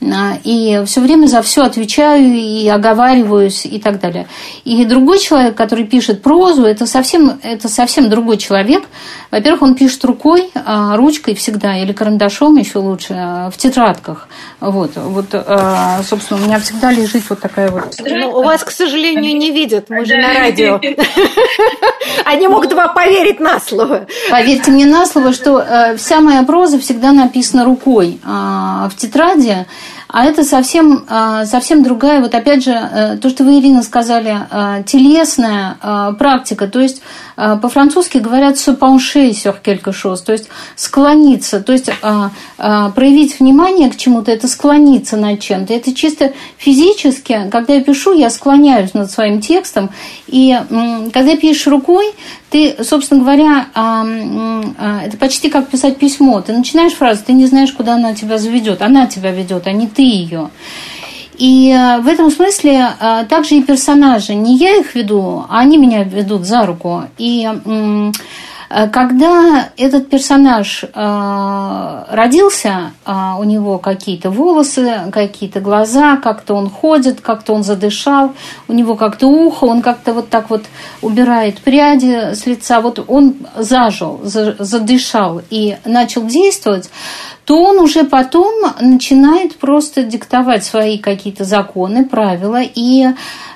А, 0.02 0.38
и 0.44 0.82
все 0.86 1.00
время 1.00 1.26
за 1.26 1.42
все 1.42 1.62
отвечаю 1.62 2.34
и 2.34 2.66
оговариваюсь 2.68 3.66
и 3.66 3.78
так 3.78 4.00
далее. 4.00 4.26
И 4.64 4.84
другой 4.84 5.18
человек, 5.18 5.54
который 5.54 5.84
пишет 5.84 6.22
прозу, 6.22 6.64
это 6.64 6.86
совсем, 6.86 7.38
это 7.42 7.68
совсем 7.68 8.08
другой 8.08 8.38
человек. 8.38 8.84
Во-первых, 9.30 9.62
он 9.62 9.74
пишет 9.74 10.04
рукой, 10.04 10.50
а, 10.54 10.96
ручкой 10.96 11.34
всегда 11.34 11.76
или 11.78 11.92
карандашом 11.92 12.56
еще 12.56 12.78
лучше 12.78 13.14
в 13.52 13.56
тетрадках. 13.56 14.28
Вот, 14.60 14.92
вот, 14.96 15.26
собственно, 16.04 16.40
у 16.40 16.44
меня 16.44 16.58
всегда 16.60 16.92
лежит 16.92 17.22
вот 17.28 17.40
такая 17.40 17.70
вот. 17.70 17.96
Ну, 18.00 18.38
у 18.38 18.42
вас, 18.42 18.64
к 18.64 18.70
сожалению, 18.70 19.36
не 19.36 19.50
видят, 19.50 19.86
мы 19.88 20.04
же 20.04 20.16
на 20.16 20.34
радио. 20.34 20.80
Они 22.24 22.48
могут 22.48 22.72
вам 22.72 22.94
поверить 22.94 23.40
на 23.40 23.60
слово. 23.60 24.06
Поверьте 24.30 24.70
мне 24.70 24.86
на 24.86 25.06
слово, 25.06 25.32
что 25.32 25.60
э, 25.60 25.96
вся 25.96 26.20
моя 26.20 26.42
проза 26.42 26.78
всегда 26.78 27.12
написана 27.12 27.64
рукой 27.64 28.20
а, 28.24 28.88
в 28.88 28.96
тетради. 28.96 29.66
А 30.12 30.24
это 30.24 30.44
совсем, 30.44 31.04
а, 31.08 31.44
совсем 31.46 31.82
другая, 31.82 32.20
вот 32.20 32.34
опять 32.34 32.64
же, 32.64 32.72
э, 32.72 33.16
то, 33.18 33.28
что 33.28 33.44
вы, 33.44 33.60
Ирина, 33.60 33.82
сказали, 33.82 34.36
а, 34.50 34.82
телесная 34.82 35.76
практика. 36.18 36.66
То 36.66 36.80
есть 36.80 37.02
по-французски 37.62 38.18
говорят 38.18 38.58
«se 38.58 38.76
pencher 38.76 39.30
sur 39.30 39.56
quelque 39.62 39.90
chose», 39.90 40.22
то 40.24 40.32
есть 40.32 40.48
склониться, 40.76 41.60
то 41.60 41.72
есть 41.72 41.90
проявить 42.58 43.40
внимание 43.40 43.90
к 43.90 43.96
чему-то, 43.96 44.30
это 44.30 44.46
склониться 44.48 45.16
над 45.16 45.40
чем-то. 45.40 45.72
Это 45.72 45.94
чисто 45.94 46.32
физически, 46.58 47.48
когда 47.50 47.74
я 47.74 47.80
пишу, 47.80 48.12
я 48.12 48.30
склоняюсь 48.30 48.94
над 48.94 49.10
своим 49.10 49.40
текстом, 49.40 49.90
и 50.26 50.58
когда 51.12 51.36
пишешь 51.36 51.66
рукой, 51.66 52.12
ты, 52.50 52.76
собственно 52.82 53.20
говоря, 53.20 53.66
это 55.04 55.16
почти 55.16 55.48
как 55.50 55.68
писать 55.68 55.98
письмо. 55.98 56.40
Ты 56.40 56.52
начинаешь 56.52 56.92
фразу, 56.94 57.22
ты 57.24 57.32
не 57.32 57.46
знаешь, 57.46 57.72
куда 57.72 57.94
она 57.94 58.14
тебя 58.14 58.38
заведет. 58.38 58.82
Она 58.82 59.06
тебя 59.06 59.30
ведет, 59.30 59.66
а 59.66 59.72
не 59.72 59.86
ты 59.86 60.02
ее. 60.02 60.50
И 61.40 61.70
э, 61.70 62.00
в 62.02 62.06
этом 62.06 62.30
смысле 62.30 62.90
э, 63.00 63.24
также 63.24 63.54
и 63.54 63.62
персонажи. 63.62 64.34
Не 64.34 64.58
я 64.58 64.76
их 64.76 64.94
веду, 64.94 65.46
а 65.48 65.60
они 65.60 65.78
меня 65.78 66.04
ведут 66.04 66.44
за 66.44 66.66
руку. 66.66 67.04
И 67.16 67.48
Э, 68.70 68.88
когда 68.88 69.70
этот 69.76 70.08
персонаж 70.08 70.84
родился, 70.94 72.92
у 73.04 73.44
него 73.44 73.78
какие-то 73.78 74.30
волосы, 74.30 75.10
какие-то 75.12 75.60
глаза, 75.60 76.16
как-то 76.16 76.54
он 76.54 76.70
ходит, 76.70 77.20
как-то 77.20 77.52
он 77.52 77.64
задышал, 77.64 78.32
у 78.68 78.72
него 78.72 78.94
как-то 78.94 79.26
ухо, 79.26 79.64
он 79.64 79.82
как-то 79.82 80.12
вот 80.12 80.28
так 80.28 80.50
вот 80.50 80.62
убирает 81.02 81.60
пряди 81.60 82.34
с 82.34 82.46
лица, 82.46 82.80
вот 82.80 83.04
он 83.08 83.34
зажил, 83.56 84.20
задышал 84.22 85.42
и 85.50 85.76
начал 85.84 86.24
действовать, 86.26 86.90
то 87.50 87.64
он 87.64 87.80
уже 87.80 88.04
потом 88.04 88.62
начинает 88.80 89.56
просто 89.56 90.04
диктовать 90.04 90.62
свои 90.62 90.98
какие-то 90.98 91.42
законы, 91.42 92.04
правила, 92.08 92.60
и 92.62 93.06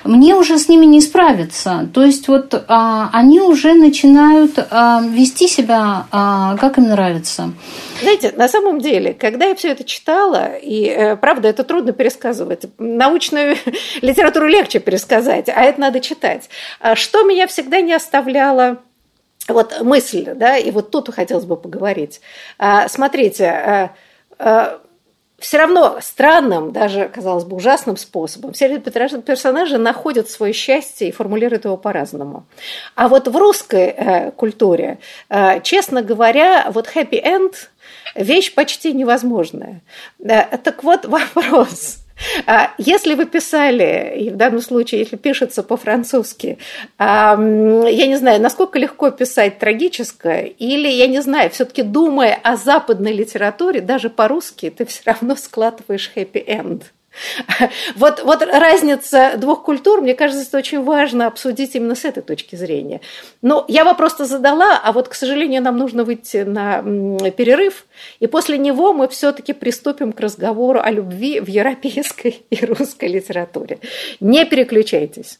мне 0.03 0.35
уже 0.35 0.59
с 0.59 0.67
ними 0.67 0.85
не 0.85 0.99
справиться. 0.99 1.87
То 1.93 2.03
есть 2.03 2.27
вот 2.27 2.65
а, 2.67 3.09
они 3.13 3.39
уже 3.39 3.73
начинают 3.73 4.59
а, 4.59 5.01
вести 5.01 5.47
себя, 5.47 6.07
а, 6.11 6.57
как 6.57 6.77
им 6.77 6.89
нравится. 6.89 7.53
Знаете, 8.01 8.33
на 8.35 8.49
самом 8.49 8.81
деле, 8.81 9.13
когда 9.13 9.45
я 9.45 9.55
все 9.55 9.69
это 9.69 9.85
читала, 9.85 10.57
и 10.61 10.87
э, 10.87 11.15
правда, 11.15 11.47
это 11.47 11.63
трудно 11.63 11.93
пересказывать, 11.93 12.65
научную 12.77 13.55
литературу 14.01 14.47
легче 14.47 14.79
пересказать, 14.79 15.47
а 15.47 15.61
это 15.61 15.79
надо 15.79 16.01
читать. 16.01 16.49
А 16.81 16.97
что 16.97 17.23
меня 17.23 17.47
всегда 17.47 17.79
не 17.79 17.93
оставляло 17.93 18.79
вот 19.47 19.81
мысль, 19.81 20.33
да, 20.35 20.57
и 20.57 20.71
вот 20.71 20.91
тут 20.91 21.13
хотелось 21.13 21.45
бы 21.45 21.55
поговорить. 21.55 22.21
А, 22.57 22.87
смотрите, 22.87 23.45
а, 23.45 23.91
а, 24.39 24.81
все 25.37 25.57
равно 25.57 25.97
странным, 26.01 26.71
даже, 26.71 27.09
казалось 27.09 27.43
бы, 27.43 27.57
ужасным 27.57 27.97
способом 27.97 28.53
все 28.53 28.79
персонажи 28.79 29.77
находят 29.77 30.29
свое 30.29 30.53
счастье 30.53 31.09
и 31.09 31.11
формулируют 31.11 31.65
его 31.65 31.77
по-разному. 31.77 32.45
А 32.95 33.07
вот 33.07 33.27
в 33.27 33.35
русской 33.35 33.87
э, 33.87 34.31
культуре, 34.31 34.97
э, 35.29 35.61
честно 35.61 36.01
говоря, 36.01 36.71
вот 36.71 36.89
happy 36.95 37.21
end– 37.23 37.53
вещь 38.15 38.53
почти 38.55 38.93
невозможная. 38.93 39.81
Э, 40.19 40.57
так 40.57 40.83
вот 40.83 41.05
вопрос– 41.05 41.97
если 42.77 43.13
вы 43.15 43.25
писали, 43.25 44.15
и 44.17 44.29
в 44.29 44.37
данном 44.37 44.61
случае, 44.61 45.01
если 45.01 45.17
пишется 45.17 45.63
по-французски, 45.63 46.57
я 46.97 47.35
не 47.37 48.15
знаю, 48.17 48.41
насколько 48.41 48.79
легко 48.79 49.11
писать 49.11 49.59
трагическое, 49.59 50.43
или, 50.43 50.87
я 50.87 51.07
не 51.07 51.21
знаю, 51.21 51.49
все-таки 51.49 51.83
думая 51.83 52.39
о 52.41 52.55
западной 52.55 53.13
литературе, 53.13 53.81
даже 53.81 54.09
по-русски, 54.09 54.69
ты 54.69 54.85
все 54.85 55.01
равно 55.05 55.35
складываешь 55.35 56.11
хэппи-энд. 56.15 56.83
Вот, 57.95 58.23
вот 58.23 58.41
разница 58.41 59.33
двух 59.37 59.63
культур, 59.63 60.01
мне 60.01 60.13
кажется, 60.13 60.45
это 60.47 60.57
очень 60.57 60.83
важно 60.83 61.27
обсудить 61.27 61.75
именно 61.75 61.95
с 61.95 62.05
этой 62.05 62.23
точки 62.23 62.55
зрения. 62.55 63.01
Но 63.41 63.65
я 63.67 63.83
вопрос 63.83 64.17
задала, 64.17 64.79
а 64.81 64.91
вот, 64.91 65.07
к 65.07 65.13
сожалению, 65.13 65.61
нам 65.61 65.77
нужно 65.77 66.03
выйти 66.03 66.37
на 66.37 66.81
перерыв, 67.31 67.85
и 68.19 68.27
после 68.27 68.57
него 68.57 68.93
мы 68.93 69.07
все-таки 69.07 69.53
приступим 69.53 70.13
к 70.13 70.19
разговору 70.19 70.79
о 70.81 70.91
любви 70.91 71.39
в 71.39 71.47
европейской 71.47 72.45
и 72.49 72.65
русской 72.65 73.09
литературе. 73.09 73.79
Не 74.19 74.45
переключайтесь. 74.45 75.39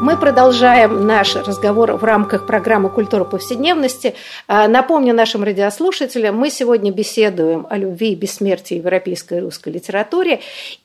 Мы 0.00 0.16
продолжаем 0.16 1.08
наш 1.08 1.34
разговор 1.34 1.94
в 1.94 2.04
рамках 2.04 2.46
программы 2.46 2.88
«Культура 2.88 3.24
повседневности». 3.24 4.14
А, 4.46 4.68
напомню 4.68 5.12
нашим 5.12 5.42
радиослушателям, 5.42 6.36
мы 6.36 6.50
сегодня 6.50 6.92
беседуем 6.92 7.66
о 7.68 7.76
любви 7.76 8.12
и 8.12 8.14
бессмертии 8.14 8.76
европейской 8.76 9.38
и 9.38 9.40
русской 9.40 9.70
литературе. 9.70 10.38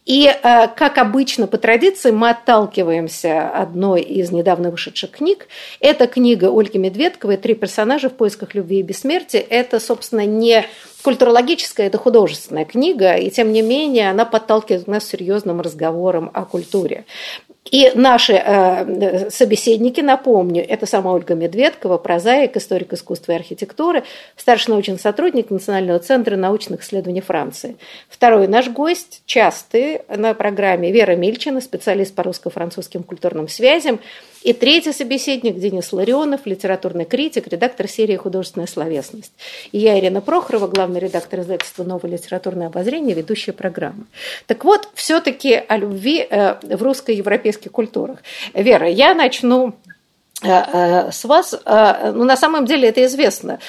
И, 0.06 0.28
а, 0.28 0.67
как 0.67 0.97
обычно, 0.97 1.45
по 1.45 1.60
традиции, 1.60 2.10
мы 2.10 2.32
отталкиваемся 2.32 3.49
одной 3.49 4.02
из 4.02 4.32
недавно 4.32 4.71
вышедших 4.71 5.12
книг. 5.12 5.47
Это 5.80 6.08
книга 6.08 6.49
Ольги 6.52 6.80
Медведковой 6.80 7.38
«Три 7.38 7.54
персонажа 7.54 8.10
в 8.10 8.13
поисках 8.13 8.56
любви 8.56 8.80
и 8.80 8.84
бессмертия». 8.84 9.45
Это, 9.47 9.80
собственно, 9.80 10.26
не 10.26 10.65
культурологическая, 11.03 11.87
это 11.87 11.97
художественная 11.97 12.65
книга, 12.65 13.15
и 13.15 13.29
тем 13.29 13.51
не 13.51 13.61
менее 13.61 14.09
она 14.09 14.25
подталкивает 14.25 14.87
нас 14.87 15.05
к 15.05 15.09
серьезным 15.09 15.61
разговорам 15.61 16.31
о 16.33 16.45
культуре. 16.45 17.05
И 17.71 17.91
наши 17.95 18.33
э, 18.33 19.29
собеседники, 19.29 20.01
напомню, 20.01 20.65
это 20.67 20.85
сама 20.85 21.13
Ольга 21.13 21.33
Медведкова, 21.33 21.97
прозаик, 21.97 22.57
историк 22.57 22.91
искусства 22.93 23.31
и 23.31 23.35
архитектуры, 23.35 24.03
старший 24.35 24.71
научный 24.71 24.99
сотрудник 24.99 25.49
Национального 25.49 25.99
центра 25.99 26.35
научных 26.35 26.83
исследований 26.83 27.21
Франции. 27.21 27.77
Второй 28.09 28.47
наш 28.47 28.67
гость, 28.67 29.23
частый 29.25 30.01
на 30.09 30.33
программе 30.33 30.91
Вера 30.91 31.15
Мильчина, 31.15 31.61
специалист 31.61 32.13
по 32.13 32.23
русско-французским 32.23 33.01
культурным 33.01 33.47
связям. 33.47 33.99
И 34.43 34.51
третий 34.51 34.91
собеседник 34.91 35.57
Денис 35.57 35.93
Ларионов, 35.93 36.41
литературный 36.45 37.05
критик, 37.05 37.47
редактор 37.47 37.87
серии 37.87 38.17
«Художественная 38.17 38.67
словесность». 38.67 39.31
И 39.71 39.79
я, 39.79 39.97
Ирина 39.97 40.19
Прохорова, 40.19 40.67
главный 40.67 40.92
редактор 40.99 41.41
издательства 41.41 41.84
«Новое 41.84 42.12
литературное 42.12 42.67
обозрение», 42.67 43.15
ведущая 43.15 43.53
программы. 43.53 44.06
Так 44.47 44.63
вот, 44.63 44.89
все-таки 44.93 45.56
о 45.56 45.77
любви 45.77 46.25
э, 46.29 46.56
в 46.75 46.84
русско-европейских 46.84 47.71
культурах. 47.71 48.19
Вера, 48.53 48.88
я 48.89 49.13
начну 49.13 49.75
Э, 50.43 51.08
э, 51.08 51.12
с 51.12 51.23
вас, 51.23 51.53
ну, 51.65 52.23
на 52.25 52.36
самом 52.36 52.65
деле 52.65 52.89
это 52.89 53.06
известно. 53.06 53.60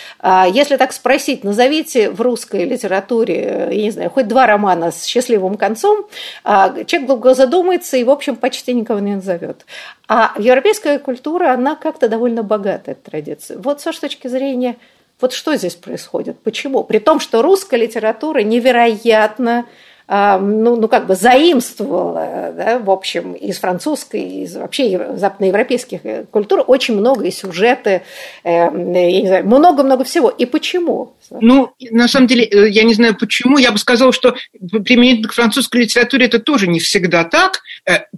Если 0.51 0.77
так 0.77 0.93
спросить, 0.93 1.45
назовите 1.45 2.11
в 2.11 2.21
русской 2.21 2.65
литературе, 2.65 3.69
я 3.71 3.83
не 3.83 3.91
знаю, 3.91 4.11
хоть 4.11 4.27
два 4.27 4.47
романа 4.47 4.91
с 4.91 5.05
счастливым 5.05 5.57
концом, 5.57 6.07
человек 6.45 7.07
долго 7.07 7.35
задумается 7.35 7.97
и, 7.97 8.05
в 8.05 8.11
общем, 8.11 8.35
почти 8.37 8.75
никого 8.75 8.99
не 8.99 9.15
назовет. 9.15 9.67
А 10.09 10.33
европейская 10.39 10.99
культура, 10.99 11.53
она 11.53 11.77
как-то 11.77 12.09
довольно 12.09 12.43
богатая 12.43 12.97
традиция. 12.97 13.59
Вот 13.59 13.81
с 13.81 13.87
вашей 13.87 14.01
точки 14.01 14.27
зрения, 14.27 14.77
вот 15.21 15.33
что 15.33 15.55
здесь 15.57 15.75
происходит? 15.75 16.41
Почему? 16.41 16.85
При 16.85 16.99
том, 16.99 17.21
что 17.21 17.43
русская 17.43 17.77
литература 17.77 18.41
невероятно 18.41 19.67
ну, 20.07 20.77
ну, 20.77 20.89
как 20.89 21.07
бы 21.07 21.15
заимствовала, 21.15 22.53
да, 22.55 22.79
в 22.79 22.91
общем, 22.91 23.33
из 23.33 23.59
французской, 23.59 24.43
из 24.43 24.55
вообще 24.55 25.15
западноевропейских 25.17 26.01
э, 26.05 26.25
культур 26.31 26.63
очень 26.67 26.95
много 26.95 27.25
и 27.25 27.31
сюжеты, 27.31 28.03
э, 28.43 28.51
я 28.51 28.69
не 28.71 29.27
знаю, 29.27 29.47
много-много 29.47 30.05
всего. 30.05 30.29
И 30.29 30.45
почему? 30.45 31.15
Ну, 31.31 31.73
на 31.91 32.07
самом 32.07 32.27
деле, 32.27 32.45
э, 32.45 32.69
я 32.69 32.85
не 32.85 32.93
знаю 32.93 33.17
почему, 33.19 33.57
я 33.57 33.73
бы 33.73 33.79
сказала, 33.79 34.13
что 34.13 34.37
применительно 34.85 35.29
к 35.29 35.35
французской 35.35 35.83
литературе 35.83 36.27
это 36.27 36.39
тоже 36.39 36.67
не 36.67 36.81
всегда 36.81 37.25
так. 37.25 37.63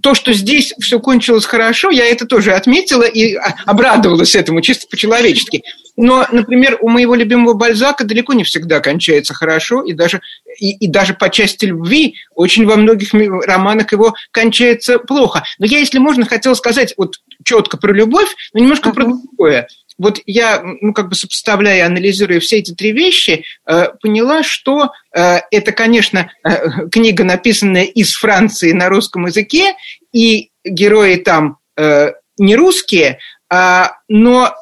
То, 0.01 0.13
что 0.13 0.33
здесь 0.33 0.73
все 0.81 0.99
кончилось 0.99 1.45
хорошо, 1.45 1.89
я 1.89 2.05
это 2.05 2.25
тоже 2.25 2.53
отметила 2.53 3.03
и 3.03 3.35
а, 3.35 3.55
обрадовалась 3.65 4.35
этому 4.35 4.61
чисто 4.61 4.87
по-человечески. 4.89 5.63
Но, 5.97 6.27
например, 6.31 6.77
у 6.81 6.89
моего 6.89 7.15
любимого 7.15 7.55
Бальзака 7.55 8.03
далеко 8.03 8.33
не 8.33 8.43
всегда 8.43 8.79
кончается 8.81 9.33
хорошо, 9.33 9.81
и 9.81 9.93
даже, 9.93 10.21
и, 10.59 10.75
и 10.75 10.87
даже 10.87 11.13
по 11.13 11.29
части 11.29 11.65
любви 11.65 12.15
очень 12.35 12.65
во 12.65 12.75
многих 12.75 13.13
романах 13.13 13.91
его 13.91 14.15
кончается 14.31 14.99
плохо. 14.99 15.43
Но 15.59 15.65
я, 15.65 15.79
если 15.79 15.99
можно, 15.99 16.25
хотела 16.25 16.53
сказать 16.53 16.93
вот 16.97 17.15
четко 17.43 17.77
про 17.77 17.93
любовь, 17.93 18.29
но 18.53 18.61
немножко 18.61 18.89
uh-huh. 18.89 18.93
про 18.93 19.05
другое. 19.05 19.67
Вот 19.97 20.19
я, 20.25 20.61
ну, 20.63 20.93
как 20.93 21.09
бы 21.09 21.15
сопоставляя, 21.15 21.85
анализируя 21.85 22.39
все 22.39 22.57
эти 22.57 22.71
три 22.73 22.91
вещи, 22.91 23.45
э, 23.65 23.87
поняла, 23.99 24.43
что 24.43 24.91
э, 25.11 25.39
это, 25.49 25.71
конечно, 25.71 26.31
э, 26.43 26.87
книга, 26.91 27.23
написанная 27.23 27.85
из 27.85 28.13
Франции 28.13 28.73
на 28.73 28.89
русском 28.89 29.25
языке, 29.25 29.73
и 30.13 30.51
герои 30.63 31.15
там 31.15 31.57
э, 31.77 32.11
не 32.37 32.55
русские, 32.55 33.17
а, 33.49 33.93
но 34.09 34.53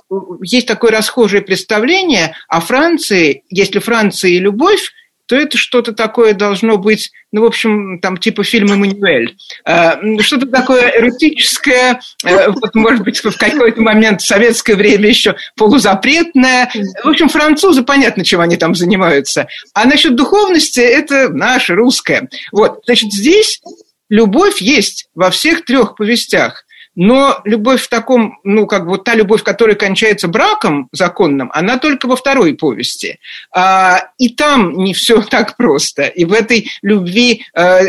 есть 0.44 0.68
такое 0.68 0.92
расхожее 0.92 1.42
представление 1.42 2.36
о 2.48 2.62
Франции, 2.62 3.44
если 3.50 3.80
Франция 3.80 4.32
и 4.32 4.40
любовь, 4.40 4.92
то 5.28 5.36
это 5.36 5.58
что-то 5.58 5.94
такое 5.94 6.34
должно 6.34 6.78
быть, 6.78 7.12
ну, 7.32 7.42
в 7.42 7.46
общем, 7.46 8.00
там, 8.00 8.18
типа 8.18 8.44
фильма 8.44 8.76
«Мануэль». 8.76 9.36
А, 9.66 10.00
что-то 10.20 10.48
такое 10.48 10.92
эротическое, 10.96 12.00
э, 12.24 12.50
вот, 12.50 12.76
может 12.76 13.04
быть, 13.04 13.18
в 13.18 13.38
какой-то 13.38 13.82
момент 13.82 14.22
в 14.22 14.28
советское 14.28 14.76
время 14.76 15.10
еще 15.10 15.36
полузапретное. 15.58 16.72
В 17.04 17.10
общем, 17.10 17.30
французы, 17.30 17.84
понятно, 17.84 18.24
чем 18.24 18.42
они 18.42 18.58
там 18.58 18.76
занимаются. 18.76 19.48
А 19.74 19.86
насчет 19.86 20.16
духовности– 20.16 20.80
это 20.82 21.30
наша, 21.30 21.76
русская. 21.76 22.30
Вот, 22.52 22.82
значит, 22.86 23.12
здесь 23.12 23.62
любовь 24.10 24.62
есть 24.62 25.10
во 25.16 25.32
всех 25.32 25.66
трех 25.66 25.96
повестях. 25.96 26.65
Но 26.96 27.42
любовь 27.44 27.82
в 27.82 27.90
таком, 27.90 28.40
ну, 28.44 28.66
как 28.68 28.88
бы 28.88 28.98
та 28.98 29.16
любовь, 29.16 29.44
которая 29.44 29.76
кончается 29.76 30.28
браком 30.28 30.88
законным, 30.92 31.52
она 31.54 31.78
только 31.78 32.08
во 32.08 32.16
второй 32.16 32.56
повести. 32.56 33.20
А, 33.52 34.10
и 34.18 34.30
там 34.30 34.74
не 34.84 34.94
все 34.94 35.22
так 35.30 35.58
просто. 35.58 36.04
И 36.04 36.26
в 36.26 36.34
этой 36.34 36.70
любви, 36.82 37.46
а, 37.54 37.82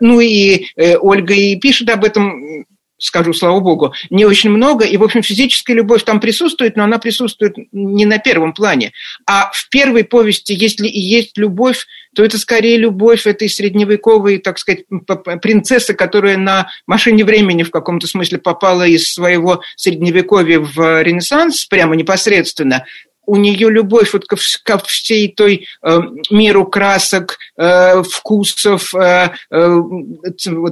ну, 0.00 0.20
и 0.20 0.66
э, 0.76 0.96
Ольга 0.96 1.34
и 1.34 1.56
пишет 1.56 1.88
об 1.90 2.04
этом 2.04 2.66
скажу, 3.02 3.32
слава 3.32 3.60
богу, 3.60 3.92
не 4.10 4.24
очень 4.24 4.50
много. 4.50 4.84
И, 4.84 4.96
в 4.96 5.02
общем, 5.02 5.22
физическая 5.22 5.76
любовь 5.76 6.04
там 6.04 6.20
присутствует, 6.20 6.76
но 6.76 6.84
она 6.84 6.98
присутствует 6.98 7.56
не 7.72 8.06
на 8.06 8.18
первом 8.18 8.54
плане. 8.54 8.92
А 9.26 9.50
в 9.52 9.68
первой 9.68 10.04
повести, 10.04 10.52
если 10.52 10.86
и 10.86 11.00
есть 11.00 11.36
любовь, 11.36 11.86
то 12.14 12.24
это 12.24 12.38
скорее 12.38 12.76
любовь 12.76 13.26
этой 13.26 13.48
средневековой, 13.48 14.38
так 14.38 14.58
сказать, 14.58 14.84
принцессы, 15.40 15.94
которая 15.94 16.36
на 16.36 16.68
машине 16.86 17.24
времени 17.24 17.64
в 17.64 17.70
каком-то 17.70 18.06
смысле 18.06 18.38
попала 18.38 18.86
из 18.86 19.12
своего 19.12 19.62
средневековья 19.76 20.60
в 20.60 21.02
Ренессанс 21.02 21.64
прямо 21.64 21.96
непосредственно, 21.96 22.84
у 23.26 23.36
нее 23.36 23.70
любовь 23.70 24.12
вот 24.12 24.26
ко, 24.26 24.36
ко 24.64 24.78
всей 24.78 25.28
той 25.28 25.66
э, 25.82 26.00
миру 26.30 26.66
красок, 26.66 27.38
э, 27.56 28.02
вкусов, 28.02 28.94
э, 28.94 29.30
э, 29.50 29.82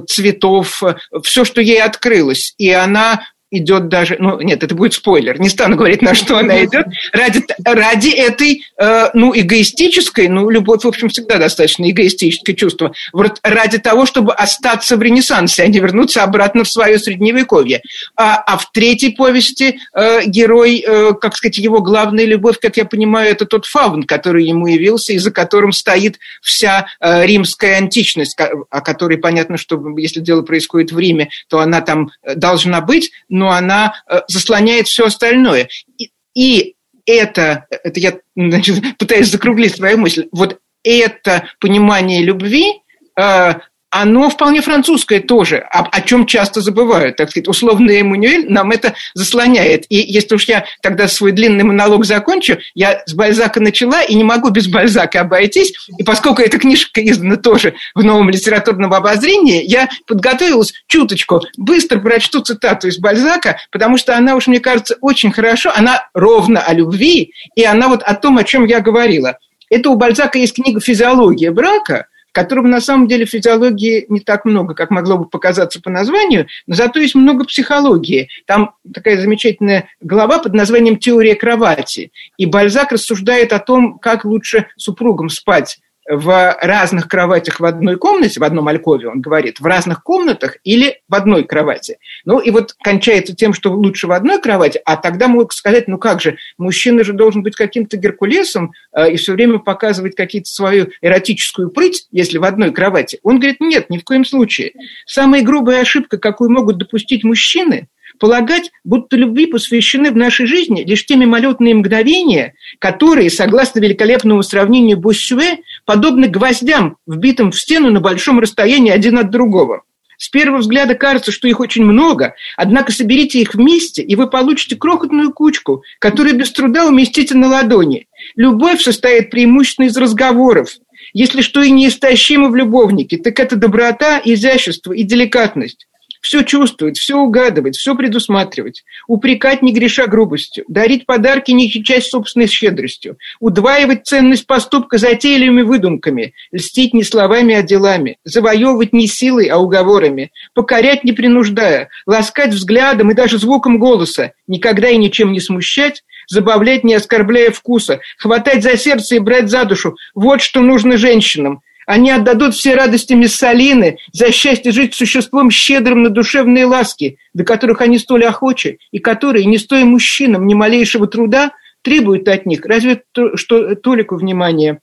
цветов, 0.07 0.83
э, 0.83 0.95
все, 1.23 1.45
что 1.45 1.61
ей 1.61 1.81
открылось. 1.81 2.53
И 2.57 2.69
она 2.71 3.21
идет 3.51 3.89
даже, 3.89 4.15
ну 4.17 4.39
нет, 4.39 4.63
это 4.63 4.73
будет 4.73 4.93
спойлер, 4.93 5.39
не 5.39 5.49
стану 5.49 5.75
говорить, 5.75 6.01
на 6.01 6.15
что 6.15 6.37
она 6.37 6.63
идет, 6.63 6.87
ради, 7.11 7.45
ради 7.63 8.09
этой, 8.09 8.63
э, 8.77 9.09
ну, 9.13 9.33
эгоистической, 9.35 10.29
ну, 10.29 10.49
любовь, 10.49 10.83
в 10.83 10.87
общем, 10.87 11.09
всегда 11.09 11.37
достаточно 11.37 11.89
эгоистическое 11.89 12.55
чувство, 12.55 12.93
вот 13.11 13.39
ради 13.43 13.77
того, 13.77 14.05
чтобы 14.05 14.33
остаться 14.33 14.95
в 14.95 15.01
Ренессансе, 15.01 15.63
а 15.63 15.67
не 15.67 15.79
вернуться 15.79 16.23
обратно 16.23 16.63
в 16.63 16.69
свое 16.69 16.97
Средневековье. 16.97 17.81
А, 18.15 18.37
а 18.37 18.57
в 18.57 18.71
третьей 18.71 19.11
повести 19.11 19.79
э, 19.93 20.25
герой, 20.25 20.83
э, 20.85 21.13
как 21.19 21.35
сказать, 21.35 21.57
его 21.57 21.81
главная 21.81 22.25
любовь, 22.25 22.57
как 22.59 22.77
я 22.77 22.85
понимаю, 22.85 23.31
это 23.31 23.45
тот 23.45 23.65
фаун, 23.65 24.03
который 24.03 24.45
ему 24.45 24.67
явился, 24.67 25.11
и 25.11 25.17
за 25.17 25.31
которым 25.31 25.73
стоит 25.73 26.19
вся 26.41 26.87
э, 27.01 27.25
римская 27.25 27.77
античность, 27.77 28.37
о 28.69 28.81
которой 28.81 29.17
понятно, 29.17 29.57
что 29.57 29.81
если 29.97 30.21
дело 30.21 30.41
происходит 30.41 30.93
в 30.93 30.99
Риме, 30.99 31.29
то 31.49 31.59
она 31.59 31.81
там 31.81 32.11
э, 32.23 32.35
должна 32.35 32.79
быть, 32.79 33.11
она 33.49 33.95
э, 34.07 34.21
заслоняет 34.27 34.87
все 34.87 35.05
остальное. 35.05 35.69
И, 35.97 36.11
и 36.33 36.75
это, 37.05 37.65
это 37.69 37.99
я 37.99 38.17
значит, 38.35 38.97
пытаюсь 38.97 39.29
закруглить 39.29 39.75
свою 39.75 39.97
мысль, 39.97 40.27
вот 40.31 40.59
это 40.83 41.47
понимание 41.59 42.23
любви, 42.23 42.81
э, 43.19 43.53
оно 43.91 44.29
вполне 44.29 44.61
французское 44.61 45.19
тоже, 45.19 45.57
о, 45.57 45.81
о 45.83 46.01
чем 46.01 46.25
часто 46.25 46.61
забывают. 46.61 47.17
Так 47.17 47.29
сказать, 47.29 47.49
условный 47.49 47.99
Эммануэль 47.99 48.49
нам 48.49 48.71
это 48.71 48.95
заслоняет. 49.13 49.85
И 49.89 49.97
если 49.97 50.35
уж 50.35 50.45
я 50.45 50.65
тогда 50.81 51.09
свой 51.09 51.33
длинный 51.33 51.65
монолог 51.65 52.05
закончу, 52.05 52.57
я 52.73 53.03
с 53.05 53.13
Бальзака 53.13 53.59
начала 53.59 54.01
и 54.01 54.15
не 54.15 54.23
могу 54.23 54.49
без 54.49 54.67
Бальзака 54.67 55.21
обойтись. 55.21 55.73
И 55.97 56.03
поскольку 56.03 56.41
эта 56.41 56.57
книжка 56.57 57.05
издана 57.05 57.35
тоже 57.35 57.75
в 57.93 58.03
новом 58.03 58.29
литературном 58.29 58.93
обозрении, 58.93 59.63
я 59.65 59.89
подготовилась 60.07 60.73
чуточку 60.87 61.41
быстро 61.57 61.99
прочту 61.99 62.39
цитату 62.41 62.87
из 62.87 62.97
Бальзака, 62.97 63.57
потому 63.71 63.97
что 63.97 64.15
она 64.17 64.35
уж, 64.35 64.47
мне 64.47 64.61
кажется, 64.61 64.97
очень 65.01 65.33
хорошо, 65.33 65.71
она 65.75 66.07
ровно 66.13 66.61
о 66.61 66.73
любви, 66.73 67.33
и 67.55 67.65
она 67.65 67.89
вот 67.89 68.03
о 68.03 68.15
том, 68.15 68.37
о 68.37 68.45
чем 68.45 68.65
я 68.65 68.79
говорила. 68.79 69.37
Это 69.69 69.89
у 69.89 69.95
Бальзака 69.95 70.39
есть 70.39 70.55
книга 70.55 70.79
«Физиология 70.79 71.51
брака», 71.51 72.07
которого 72.31 72.67
на 72.67 72.81
самом 72.81 73.07
деле 73.07 73.25
физиологии 73.25 74.05
не 74.09 74.19
так 74.19 74.45
много, 74.45 74.73
как 74.73 74.89
могло 74.89 75.17
бы 75.17 75.25
показаться 75.25 75.81
по 75.81 75.89
названию, 75.89 76.47
но 76.67 76.75
зато 76.75 76.99
есть 76.99 77.15
много 77.15 77.45
психологии. 77.45 78.29
Там 78.45 78.75
такая 78.93 79.19
замечательная 79.19 79.89
глава 80.01 80.39
под 80.39 80.53
названием 80.53 80.97
«Теория 80.97 81.35
кровати». 81.35 82.11
И 82.37 82.45
Бальзак 82.45 82.91
рассуждает 82.91 83.53
о 83.53 83.59
том, 83.59 83.99
как 83.99 84.25
лучше 84.25 84.67
супругам 84.77 85.29
спать 85.29 85.79
в 86.09 86.57
разных 86.61 87.07
кроватях 87.07 87.59
в 87.59 87.65
одной 87.65 87.97
комнате, 87.97 88.39
в 88.39 88.43
одном 88.43 88.67
алькове, 88.67 89.07
он 89.07 89.21
говорит, 89.21 89.59
в 89.59 89.65
разных 89.65 90.03
комнатах 90.03 90.57
или 90.63 91.01
в 91.07 91.15
одной 91.15 91.43
кровати. 91.43 91.99
Ну 92.25 92.39
и 92.39 92.49
вот 92.51 92.73
кончается 92.81 93.35
тем, 93.35 93.53
что 93.53 93.71
лучше 93.71 94.07
в 94.07 94.11
одной 94.11 94.41
кровати, 94.41 94.81
а 94.83 94.97
тогда 94.97 95.27
могут 95.27 95.53
сказать, 95.53 95.87
ну 95.87 95.97
как 95.97 96.21
же, 96.21 96.37
мужчина 96.57 97.03
же 97.03 97.13
должен 97.13 97.43
быть 97.43 97.55
каким-то 97.55 97.97
Геркулесом 97.97 98.73
э, 98.95 99.11
и 99.11 99.17
все 99.17 99.33
время 99.33 99.59
показывать 99.59 100.15
какие-то 100.15 100.49
свою 100.49 100.87
эротическую 101.01 101.69
прыть, 101.69 102.07
если 102.11 102.39
в 102.39 102.43
одной 102.43 102.71
кровати. 102.71 103.19
Он 103.23 103.39
говорит, 103.39 103.59
нет, 103.59 103.89
ни 103.89 103.97
в 103.97 104.03
коем 104.03 104.25
случае. 104.25 104.73
Самая 105.05 105.43
грубая 105.43 105.81
ошибка, 105.81 106.17
какую 106.17 106.49
могут 106.49 106.77
допустить 106.77 107.23
мужчины– 107.23 107.87
полагать, 108.21 108.71
будто 108.83 109.17
любви 109.17 109.47
посвящены 109.47 110.11
в 110.11 110.15
нашей 110.15 110.45
жизни 110.45 110.83
лишь 110.85 111.05
те 111.05 111.15
мимолетные 111.15 111.73
мгновения, 111.73 112.53
которые, 112.77 113.31
согласно 113.31 113.79
великолепному 113.79 114.43
сравнению 114.43 114.97
Буссюэ, 114.97 115.57
подобны 115.85 116.27
гвоздям, 116.27 116.97
вбитым 117.07 117.51
в 117.51 117.59
стену 117.59 117.89
на 117.89 117.99
большом 117.99 118.39
расстоянии 118.39 118.91
один 118.91 119.17
от 119.17 119.31
другого. 119.31 119.81
С 120.17 120.29
первого 120.29 120.59
взгляда 120.59 120.93
кажется, 120.93 121.31
что 121.31 121.47
их 121.47 121.59
очень 121.59 121.83
много, 121.83 122.35
однако 122.55 122.91
соберите 122.91 123.41
их 123.41 123.55
вместе, 123.55 124.03
и 124.03 124.15
вы 124.15 124.29
получите 124.29 124.75
крохотную 124.75 125.33
кучку, 125.33 125.81
которая 125.97 126.33
без 126.33 126.51
труда 126.51 126.85
уместите 126.85 127.33
на 127.33 127.47
ладони. 127.47 128.05
Любовь 128.35 128.83
состоит 128.83 129.31
преимущественно 129.31 129.87
из 129.87 129.97
разговоров. 129.97 130.69
Если 131.13 131.41
что 131.41 131.63
и 131.63 131.71
неистощимо 131.71 132.49
в 132.49 132.55
любовнике, 132.55 133.17
так 133.17 133.39
это 133.39 133.55
доброта, 133.55 134.21
изящество 134.23 134.93
и 134.93 135.01
деликатность 135.01 135.87
все 136.21 136.43
чувствовать, 136.43 136.97
все 136.97 137.17
угадывать, 137.17 137.75
все 137.75 137.95
предусматривать, 137.95 138.83
упрекать 139.07 139.61
не 139.61 139.73
греша 139.73 140.07
грубостью, 140.07 140.63
дарить 140.67 141.05
подарки 141.05 141.51
не 141.51 141.69
часть 141.69 142.11
собственной 142.11 142.47
щедростью, 142.47 143.17
удваивать 143.39 144.05
ценность 144.05 144.45
поступка 144.45 144.97
затейливыми 144.97 145.63
выдумками, 145.63 146.33
льстить 146.51 146.93
не 146.93 147.03
словами, 147.03 147.55
а 147.55 147.63
делами, 147.63 148.17
завоевывать 148.23 148.93
не 148.93 149.07
силой, 149.07 149.47
а 149.47 149.57
уговорами, 149.57 150.31
покорять 150.53 151.03
не 151.03 151.11
принуждая, 151.11 151.89
ласкать 152.05 152.53
взглядом 152.53 153.11
и 153.11 153.15
даже 153.15 153.39
звуком 153.39 153.79
голоса, 153.79 154.33
никогда 154.47 154.89
и 154.89 154.97
ничем 154.97 155.31
не 155.31 155.39
смущать, 155.39 156.03
забавлять, 156.27 156.83
не 156.83 156.93
оскорбляя 156.93 157.51
вкуса, 157.51 157.99
хватать 158.17 158.63
за 158.63 158.77
сердце 158.77 159.15
и 159.15 159.19
брать 159.19 159.49
за 159.49 159.65
душу. 159.65 159.95
Вот 160.13 160.41
что 160.41 160.61
нужно 160.61 160.97
женщинам– 160.97 161.61
они 161.91 162.09
отдадут 162.09 162.55
все 162.55 162.75
радости 162.75 163.11
Миссалины 163.11 163.97
за 164.13 164.31
счастье 164.31 164.71
жить 164.71 164.95
существом 164.95 165.51
щедрым 165.51 166.03
на 166.03 166.09
душевные 166.09 166.65
ласки, 166.65 167.17
до 167.33 167.43
которых 167.43 167.81
они 167.81 167.97
столь 167.97 168.23
охочи, 168.23 168.79
и 168.91 168.99
которые, 168.99 169.43
не 169.43 169.57
стоя 169.57 169.83
мужчинам 169.83 170.47
ни 170.47 170.53
малейшего 170.53 171.05
труда, 171.05 171.51
требуют 171.81 172.29
от 172.29 172.45
них 172.45 172.65
разве 172.65 173.03
то, 173.11 173.35
что 173.35 173.75
толику 173.75 174.15
внимания. 174.15 174.79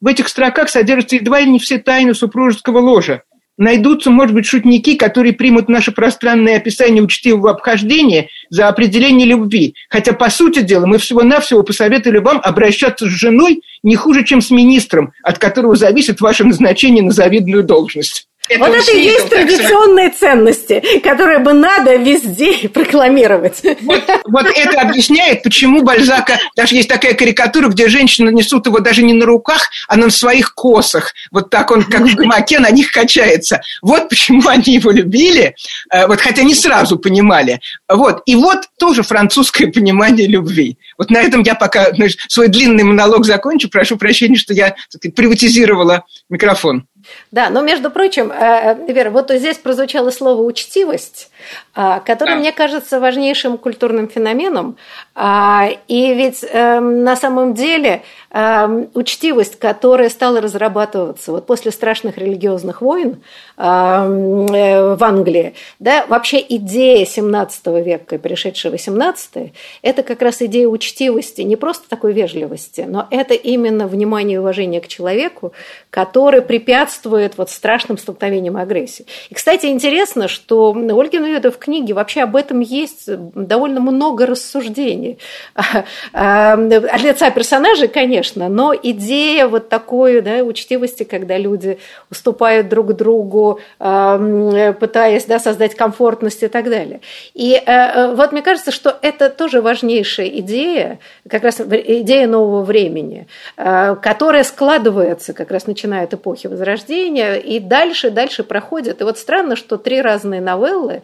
В 0.00 0.06
этих 0.06 0.28
строках 0.28 0.68
содержатся 0.68 1.16
едва 1.16 1.40
ли 1.40 1.50
не 1.50 1.58
все 1.58 1.78
тайны 1.78 2.14
супружеского 2.14 2.78
ложа, 2.78 3.24
найдутся, 3.56 4.10
может 4.10 4.34
быть, 4.34 4.46
шутники, 4.46 4.96
которые 4.96 5.32
примут 5.32 5.68
наше 5.68 5.92
пространное 5.92 6.56
описание 6.56 7.02
учтивого 7.02 7.50
обхождения 7.50 8.28
за 8.50 8.68
определение 8.68 9.26
любви. 9.26 9.74
Хотя, 9.88 10.12
по 10.12 10.30
сути 10.30 10.60
дела, 10.62 10.86
мы 10.86 10.98
всего-навсего 10.98 11.62
посоветовали 11.62 12.18
вам 12.18 12.40
обращаться 12.42 13.06
с 13.06 13.10
женой 13.10 13.62
не 13.82 13.96
хуже, 13.96 14.24
чем 14.24 14.40
с 14.40 14.50
министром, 14.50 15.12
от 15.22 15.38
которого 15.38 15.76
зависит 15.76 16.20
ваше 16.20 16.44
назначение 16.44 17.02
на 17.02 17.12
завидную 17.12 17.64
должность. 17.64 18.28
Это 18.48 18.60
вот 18.60 18.74
это 18.74 18.92
и 18.92 19.02
есть 19.02 19.28
традиционные 19.28 20.10
ценности, 20.10 21.00
которые 21.02 21.38
бы 21.38 21.52
надо 21.52 21.96
везде 21.96 22.68
прокламировать. 22.74 23.62
Вот, 23.82 24.02
вот 24.26 24.46
это 24.54 24.80
объясняет, 24.80 25.42
почему 25.42 25.82
Бальзака... 25.82 26.38
Даже 26.54 26.74
есть 26.74 26.88
такая 26.88 27.14
карикатура, 27.14 27.68
где 27.68 27.88
женщины 27.88 28.30
несут 28.30 28.66
его 28.66 28.78
даже 28.80 29.02
не 29.02 29.12
на 29.12 29.26
руках, 29.26 29.68
а 29.88 29.96
на 29.96 30.10
своих 30.10 30.54
косах. 30.54 31.12
Вот 31.30 31.50
так 31.50 31.70
он, 31.70 31.84
как 31.84 32.00
в 32.08 32.14
гамаке, 32.14 32.58
на 32.58 32.70
них 32.70 32.90
качается. 32.90 33.60
Вот 33.82 34.08
почему 34.08 34.42
они 34.48 34.74
его 34.74 34.90
любили, 34.90 35.56
э, 35.92 36.06
вот 36.06 36.20
хотя 36.20 36.42
не 36.42 36.54
сразу 36.54 36.98
понимали. 36.98 37.60
Вот. 37.88 38.22
И 38.26 38.36
вот 38.36 38.68
тоже 38.78 39.02
французское 39.02 39.70
понимание 39.70 40.26
любви. 40.26 40.78
Вот 40.98 41.10
на 41.10 41.18
этом 41.18 41.42
я 41.42 41.54
пока 41.54 41.92
знаешь, 41.94 42.16
свой 42.28 42.48
длинный 42.48 42.84
монолог 42.84 43.24
закончу. 43.24 43.68
Прошу 43.68 43.96
прощения, 43.96 44.36
что 44.36 44.54
я 44.54 44.76
сказать, 44.88 45.14
приватизировала 45.14 46.04
микрофон. 46.28 46.86
Да, 47.30 47.50
но, 47.50 47.62
между 47.62 47.90
прочим, 47.90 48.30
э, 48.30 48.76
э, 48.88 48.92
Вера, 48.92 49.10
вот 49.10 49.30
здесь 49.30 49.58
прозвучало 49.58 50.10
слово 50.10 50.42
«учтивость», 50.42 51.30
а, 51.74 52.00
которое, 52.00 52.32
да. 52.34 52.40
мне 52.40 52.52
кажется, 52.52 53.00
важнейшим 53.00 53.58
культурным 53.58 54.08
феноменом. 54.08 54.76
А, 55.14 55.68
и 55.88 56.14
ведь 56.14 56.44
эм, 56.50 57.04
на 57.04 57.16
самом 57.16 57.54
деле 57.54 58.02
эм, 58.36 58.90
учтивость, 58.92 59.58
которая 59.58 60.10
стала 60.10 60.40
разрабатываться 60.42 61.32
вот 61.32 61.46
после 61.46 61.70
страшных 61.70 62.18
религиозных 62.18 62.82
войн 62.82 63.22
эм, 63.56 64.46
э, 64.46 64.94
в 64.94 65.02
Англии, 65.02 65.54
да, 65.78 66.04
вообще 66.06 66.44
идея 66.46 67.06
17 67.06 67.66
века, 67.82 68.18
пришедшая 68.18 68.72
18 68.72 69.52
это 69.80 70.02
как 70.02 70.20
раз 70.20 70.42
идея 70.42 70.68
учтивости, 70.68 71.40
не 71.40 71.56
просто 71.56 71.88
такой 71.88 72.12
вежливости, 72.12 72.84
но 72.86 73.06
это 73.10 73.32
именно 73.32 73.86
внимание 73.86 74.36
и 74.36 74.38
уважение 74.38 74.82
к 74.82 74.88
человеку, 74.88 75.52
который 75.88 76.42
препятствует 76.42 77.38
вот 77.38 77.48
страшным 77.48 77.96
столкновениям 77.96 78.58
агрессии. 78.58 79.06
И, 79.30 79.34
кстати, 79.34 79.66
интересно, 79.66 80.28
что 80.28 80.72
Ольгин 80.72 81.24
Веда 81.24 81.50
в 81.50 81.56
книге 81.56 81.94
вообще 81.94 82.22
об 82.22 82.36
этом 82.36 82.60
есть 82.60 83.08
довольно 83.08 83.80
много 83.80 84.26
рассуждений. 84.26 85.18
От 86.12 87.02
лица 87.02 87.30
персонажей, 87.30 87.88
конечно, 87.88 88.25
но 88.34 88.74
идея 88.74 89.46
вот 89.46 89.68
такой 89.68 90.20
да, 90.20 90.42
учтивости, 90.42 91.04
когда 91.04 91.38
люди 91.38 91.78
уступают 92.10 92.68
друг 92.68 92.94
другу, 92.94 93.60
пытаясь 93.78 95.24
да, 95.24 95.38
создать 95.38 95.74
комфортность 95.74 96.42
и 96.42 96.48
так 96.48 96.68
далее. 96.70 97.00
И 97.34 97.54
э, 97.54 97.62
э, 97.66 98.14
вот 98.14 98.32
мне 98.32 98.42
кажется, 98.42 98.70
что 98.70 98.96
это 99.02 99.30
тоже 99.30 99.60
важнейшая 99.60 100.28
идея, 100.40 100.98
как 101.28 101.42
раз 101.42 101.60
идея 101.60 102.26
нового 102.26 102.62
времени, 102.62 103.26
э, 103.56 103.96
которая 104.00 104.44
складывается 104.44 105.32
как 105.32 105.50
раз 105.50 105.66
начиная 105.66 106.04
от 106.04 106.14
эпохи 106.14 106.46
Возрождения 106.46 107.34
и 107.34 107.60
дальше, 107.60 108.10
дальше 108.10 108.42
проходит. 108.42 109.00
И 109.00 109.04
вот 109.04 109.18
странно, 109.18 109.56
что 109.56 109.76
три 109.76 110.00
разные 110.00 110.40
новеллы 110.40 111.02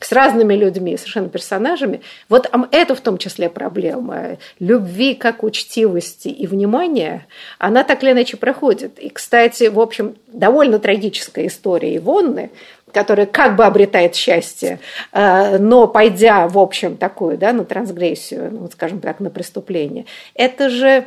с 0.00 0.12
разными 0.12 0.54
людьми, 0.54 0.96
совершенно 0.96 1.28
персонажами. 1.28 2.00
Вот 2.28 2.50
это 2.70 2.94
в 2.94 3.00
том 3.00 3.18
числе 3.18 3.48
проблема. 3.48 4.38
Любви 4.58 5.14
как 5.14 5.42
учтивости 5.42 6.28
и 6.28 6.46
внимания, 6.46 7.26
она 7.58 7.84
так 7.84 8.02
или 8.02 8.12
иначе 8.12 8.36
проходит. 8.36 8.98
И, 8.98 9.08
кстати, 9.08 9.64
в 9.64 9.80
общем, 9.80 10.16
довольно 10.26 10.78
трагическая 10.78 11.46
история 11.46 11.96
Ивонны, 11.96 12.50
которая 12.92 13.26
как 13.26 13.56
бы 13.56 13.64
обретает 13.64 14.14
счастье, 14.14 14.78
э, 15.12 15.58
но 15.58 15.88
пойдя, 15.88 16.48
в 16.48 16.58
общем, 16.58 16.96
такую, 16.96 17.36
да, 17.36 17.52
на 17.52 17.64
трансгрессию, 17.64 18.50
ну, 18.52 18.70
скажем 18.70 19.00
так, 19.00 19.20
на 19.20 19.30
преступление, 19.30 20.06
это 20.34 20.70
же 20.70 21.06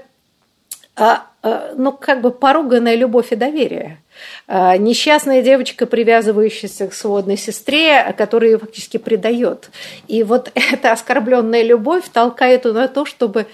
а, 0.98 1.28
а, 1.44 1.74
ну, 1.78 1.92
как 1.92 2.22
бы 2.22 2.32
поруганная 2.32 2.96
любовь 2.96 3.32
и 3.32 3.36
доверие. 3.36 4.00
А, 4.48 4.78
несчастная 4.78 5.42
девочка, 5.42 5.86
привязывающаяся 5.86 6.88
к 6.88 6.94
сводной 6.94 7.38
сестре, 7.38 8.14
которая 8.18 8.52
ее 8.52 8.58
фактически 8.60 8.98
предает. 8.98 9.70
И 10.08 10.24
вот 10.24 10.52
эта 10.72 10.92
оскорбленная 10.92 11.64
любовь 11.64 12.06
толкает 12.12 12.66
ее 12.66 12.74
на 12.74 12.88
то, 12.88 13.06
чтобы 13.06 13.48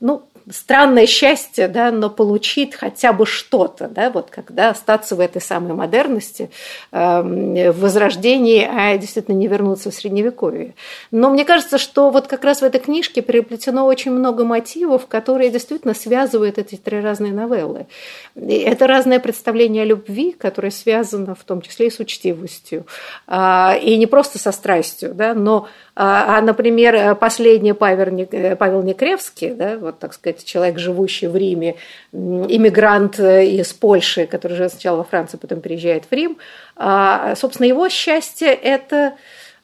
ну, 0.00 0.24
странное 0.50 1.06
счастье, 1.06 1.68
да, 1.68 1.90
но 1.90 2.10
получить 2.10 2.74
хотя 2.74 3.12
бы 3.12 3.26
что-то, 3.26 3.88
да, 3.88 4.10
вот 4.10 4.30
когда 4.30 4.70
остаться 4.70 5.16
в 5.16 5.20
этой 5.20 5.40
самой 5.40 5.74
модерности, 5.74 6.50
э, 6.90 7.70
в 7.70 7.80
возрождении, 7.80 8.68
а 8.68 8.96
действительно 8.96 9.36
не 9.36 9.46
вернуться 9.46 9.90
в 9.90 9.94
средневековье. 9.94 10.74
Но 11.10 11.30
мне 11.30 11.44
кажется, 11.44 11.78
что 11.78 12.10
вот 12.10 12.26
как 12.26 12.44
раз 12.44 12.60
в 12.60 12.64
этой 12.64 12.80
книжке 12.80 13.22
переплетено 13.22 13.86
очень 13.86 14.10
много 14.12 14.44
мотивов, 14.44 15.06
которые 15.06 15.50
действительно 15.50 15.94
связывают 15.94 16.58
эти 16.58 16.76
три 16.76 17.00
разные 17.00 17.32
новеллы. 17.32 17.86
И 18.34 18.56
это 18.56 18.86
разное 18.86 19.20
представление 19.20 19.82
о 19.82 19.86
любви, 19.86 20.32
которое 20.32 20.70
связано 20.70 21.34
в 21.34 21.44
том 21.44 21.60
числе 21.62 21.86
и 21.86 21.90
с 21.90 22.00
учтивостью, 22.00 22.86
э, 23.26 23.78
и 23.80 23.96
не 23.96 24.06
просто 24.06 24.38
со 24.38 24.52
страстью, 24.52 25.14
да, 25.14 25.34
но 25.34 25.68
а, 25.94 26.38
а, 26.38 26.40
например, 26.40 27.14
последний 27.16 27.74
Павел, 27.74 28.26
э, 28.30 28.56
Павел 28.56 28.82
Некревский, 28.82 29.52
да, 29.52 29.76
вот 29.76 29.98
так 29.98 30.14
сказать, 30.14 30.42
человек, 30.44 30.78
живущий 30.78 31.26
в 31.26 31.36
Риме, 31.36 31.76
иммигрант 32.12 33.20
э, 33.20 33.46
из 33.46 33.74
Польши, 33.74 34.26
который 34.26 34.56
живет 34.56 34.72
сначала 34.72 34.98
во 34.98 35.04
Франции, 35.04 35.36
потом 35.36 35.60
переезжает 35.60 36.04
в 36.10 36.12
Рим, 36.12 36.38
а, 36.76 37.34
собственно, 37.36 37.66
его 37.66 37.88
счастье– 37.90 38.48
это 38.62 39.14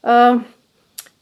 а, 0.03 0.41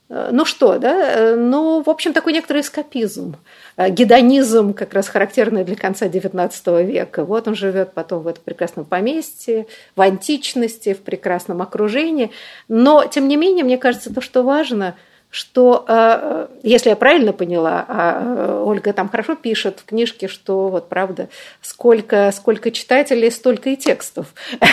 ну 0.09 0.44
что, 0.44 0.79
да, 0.79 1.35
ну, 1.37 1.83
в 1.83 1.90
общем, 1.90 2.13
такой 2.13 2.33
некоторый 2.33 2.61
эскапизм, 2.61 3.37
гедонизм, 3.77 4.73
как 4.73 4.94
раз 4.94 5.09
характерный 5.09 5.65
для 5.65 5.75
конца 5.75 6.07
XIX 6.07 6.85
века. 6.85 7.25
Вот 7.25 7.48
он 7.48 7.57
живет 7.57 7.92
потом 7.92 8.23
в 8.23 8.29
этом 8.29 8.42
прекрасном 8.44 8.85
поместье, 8.85 9.67
в 9.96 10.00
античности, 10.00 10.94
в 10.94 11.00
прекрасном 11.00 11.61
окружении. 11.61 12.31
Но, 12.69 13.04
тем 13.07 13.27
не 13.27 13.37
менее, 13.37 13.65
мне 13.65 13.79
кажется, 13.79 14.15
то, 14.15 14.21
что 14.21 14.42
важно, 14.42 14.94
что, 15.31 15.85
э, 15.87 16.46
если 16.62 16.90
я 16.90 16.96
правильно 16.96 17.33
поняла, 17.33 17.85
а 17.88 18.22
э, 18.22 18.62
Ольга 18.64 18.92
там 18.92 19.08
хорошо 19.08 19.35
пишет 19.35 19.81
в 19.81 19.85
книжке, 19.85 20.29
что 20.29 20.68
вот 20.68 20.88
правда, 20.88 21.29
сколько, 21.60 22.33
сколько 22.33 22.70
читателей, 22.70 23.31
столько 23.31 23.70
и 23.70 23.77
текстов. 23.77 24.35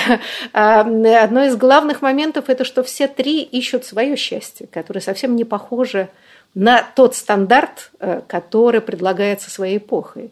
А, 0.54 0.82
одно 0.82 1.46
из 1.46 1.56
главных 1.56 2.02
моментов 2.02 2.46
это, 2.50 2.64
что 2.64 2.84
все 2.84 3.08
три 3.08 3.42
ищут 3.42 3.86
свое 3.86 4.16
счастье, 4.16 4.68
которое 4.68 5.00
совсем 5.00 5.36
не 5.36 5.44
похоже 5.44 6.10
на 6.54 6.84
тот 6.96 7.16
стандарт, 7.16 7.92
э, 8.00 8.22
который 8.28 8.82
предлагается 8.82 9.50
своей 9.50 9.78
эпохой. 9.78 10.32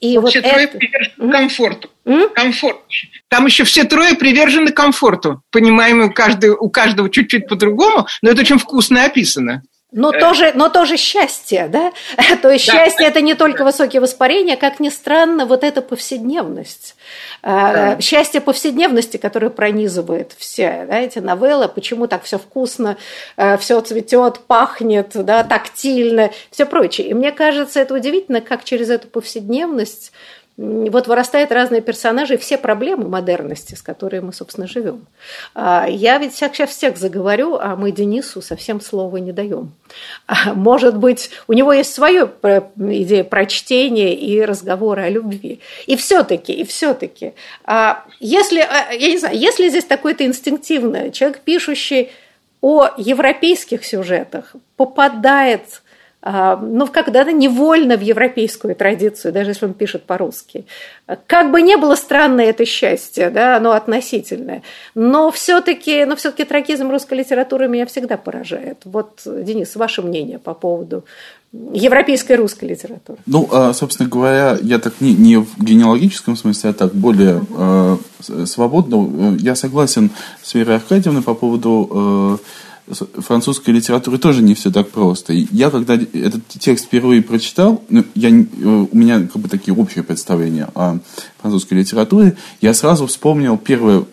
И 0.00 0.18
вот 0.18 0.30
все 0.30 0.40
это... 0.40 0.50
трое 0.50 0.68
привержены 0.68 1.32
комфорту. 1.32 1.90
Mm? 2.04 2.30
Комфорт. 2.34 2.78
Там 3.28 3.46
еще 3.46 3.64
все 3.64 3.84
трое 3.84 4.14
привержены 4.14 4.72
комфорту. 4.72 5.42
Понимаем, 5.50 6.00
у 6.02 6.12
каждого, 6.12 6.56
у 6.56 6.70
каждого 6.70 7.10
чуть-чуть 7.10 7.48
по-другому, 7.48 8.06
но 8.22 8.30
это 8.30 8.40
очень 8.40 8.58
вкусно 8.58 9.04
описано. 9.04 9.62
Но, 9.90 10.12
э. 10.12 10.20
тоже, 10.20 10.52
но 10.54 10.68
тоже 10.68 10.98
счастье, 10.98 11.66
да? 11.68 11.92
То 12.42 12.50
есть 12.50 12.66
да. 12.66 12.72
счастье 12.72 13.06
это 13.06 13.22
не 13.22 13.34
только 13.34 13.64
высокие 13.64 14.02
воспарения, 14.02 14.56
как 14.56 14.80
ни 14.80 14.90
странно, 14.90 15.46
вот 15.46 15.64
эта 15.64 15.80
повседневность. 15.80 16.94
А, 17.42 17.72
да. 17.72 18.00
Счастье 18.00 18.42
повседневности, 18.42 19.16
которое 19.16 19.48
пронизывает 19.48 20.32
все 20.36 20.84
да, 20.86 20.98
эти 20.98 21.20
новеллы, 21.20 21.68
почему 21.68 22.06
так 22.06 22.24
все 22.24 22.38
вкусно, 22.38 22.98
э, 23.38 23.56
все 23.56 23.80
цветет, 23.80 24.40
пахнет, 24.40 25.12
да, 25.14 25.42
тактильно, 25.42 26.32
все 26.50 26.66
прочее. 26.66 27.08
И 27.08 27.14
мне 27.14 27.32
кажется, 27.32 27.80
это 27.80 27.94
удивительно, 27.94 28.42
как 28.42 28.64
через 28.64 28.90
эту 28.90 29.08
повседневность 29.08 30.12
вот 30.58 31.06
вырастают 31.06 31.52
разные 31.52 31.80
персонажи 31.80 32.36
все 32.36 32.58
проблемы 32.58 33.08
модерности, 33.08 33.76
с 33.76 33.82
которыми 33.82 34.26
мы, 34.26 34.32
собственно, 34.32 34.66
живем. 34.66 35.06
А, 35.54 35.86
я 35.88 36.18
ведь 36.18 36.34
сейчас 36.34 36.70
всех 36.70 36.96
заговорю, 36.96 37.54
а 37.54 37.76
мы 37.76 37.92
Денису 37.92 38.42
совсем 38.42 38.80
слова 38.80 39.18
не 39.18 39.30
даем. 39.30 39.70
А, 40.26 40.54
может 40.54 40.98
быть, 40.98 41.30
у 41.46 41.52
него 41.52 41.72
есть 41.72 41.94
своя 41.94 42.28
идея 42.76 43.22
прочтения 43.22 44.16
и 44.16 44.42
разговора 44.42 45.02
о 45.02 45.08
любви. 45.08 45.60
И 45.86 45.94
все-таки, 45.94 46.52
и 46.52 46.64
все-таки, 46.64 47.34
а, 47.64 48.04
если, 48.18 48.58
я 48.58 49.10
не 49.10 49.18
знаю, 49.18 49.38
если 49.38 49.68
здесь 49.68 49.84
такой-то 49.84 50.26
инстинктивно 50.26 51.12
человек, 51.12 51.40
пишущий 51.42 52.10
о 52.60 52.88
европейских 52.96 53.84
сюжетах, 53.84 54.56
попадает 54.76 55.82
ну, 56.22 56.86
когда-то 56.88 57.32
невольно 57.32 57.96
в 57.96 58.00
европейскую 58.00 58.74
традицию, 58.74 59.32
даже 59.32 59.50
если 59.50 59.66
он 59.66 59.74
пишет 59.74 60.02
по-русски. 60.02 60.66
Как 61.26 61.52
бы 61.52 61.62
не 61.62 61.76
было 61.76 61.94
странное 61.94 62.46
это 62.46 62.64
счастье, 62.64 63.30
да, 63.30 63.56
оно 63.56 63.72
относительное, 63.72 64.62
но 64.94 65.30
все-таки 65.30 66.04
но 66.04 66.16
все 66.16 66.32
трагизм 66.32 66.90
русской 66.90 67.14
литературы 67.14 67.68
меня 67.68 67.86
всегда 67.86 68.16
поражает. 68.16 68.78
Вот, 68.84 69.22
Денис, 69.24 69.76
ваше 69.76 70.02
мнение 70.02 70.38
по 70.38 70.54
поводу 70.54 71.04
европейской 71.52 72.34
русской 72.34 72.66
литературы? 72.66 73.18
Ну, 73.26 73.48
а, 73.50 73.72
собственно 73.72 74.08
говоря, 74.08 74.58
я 74.60 74.78
так 74.78 75.00
не, 75.00 75.14
не 75.14 75.36
в 75.38 75.58
генеалогическом 75.62 76.36
смысле, 76.36 76.70
а 76.70 76.72
так 76.72 76.94
более 76.94 77.42
э, 77.56 77.96
свободно. 78.44 79.36
Я 79.38 79.54
согласен 79.54 80.10
с 80.42 80.54
Верой 80.54 80.76
Аркадьевной 80.76 81.22
по 81.22 81.34
поводу 81.34 82.38
э, 82.40 82.44
французской 83.18 83.70
литературы 83.70 84.18
тоже 84.18 84.42
не 84.42 84.54
все 84.54 84.70
так 84.70 84.88
просто. 84.88 85.32
Я 85.32 85.70
когда 85.70 85.94
этот 85.94 86.46
текст 86.48 86.86
впервые 86.86 87.22
прочитал, 87.22 87.82
ну, 87.88 88.04
я, 88.14 88.30
э, 88.30 88.32
у 88.32 88.96
меня 88.96 89.20
как 89.20 89.42
бы 89.42 89.48
такие 89.48 89.74
общие 89.74 90.04
представления 90.04 90.68
о 90.74 90.98
французской 91.40 91.74
литературе, 91.74 92.36
я 92.60 92.74
сразу 92.74 93.06
вспомнил 93.06 93.56
первая 93.58 94.04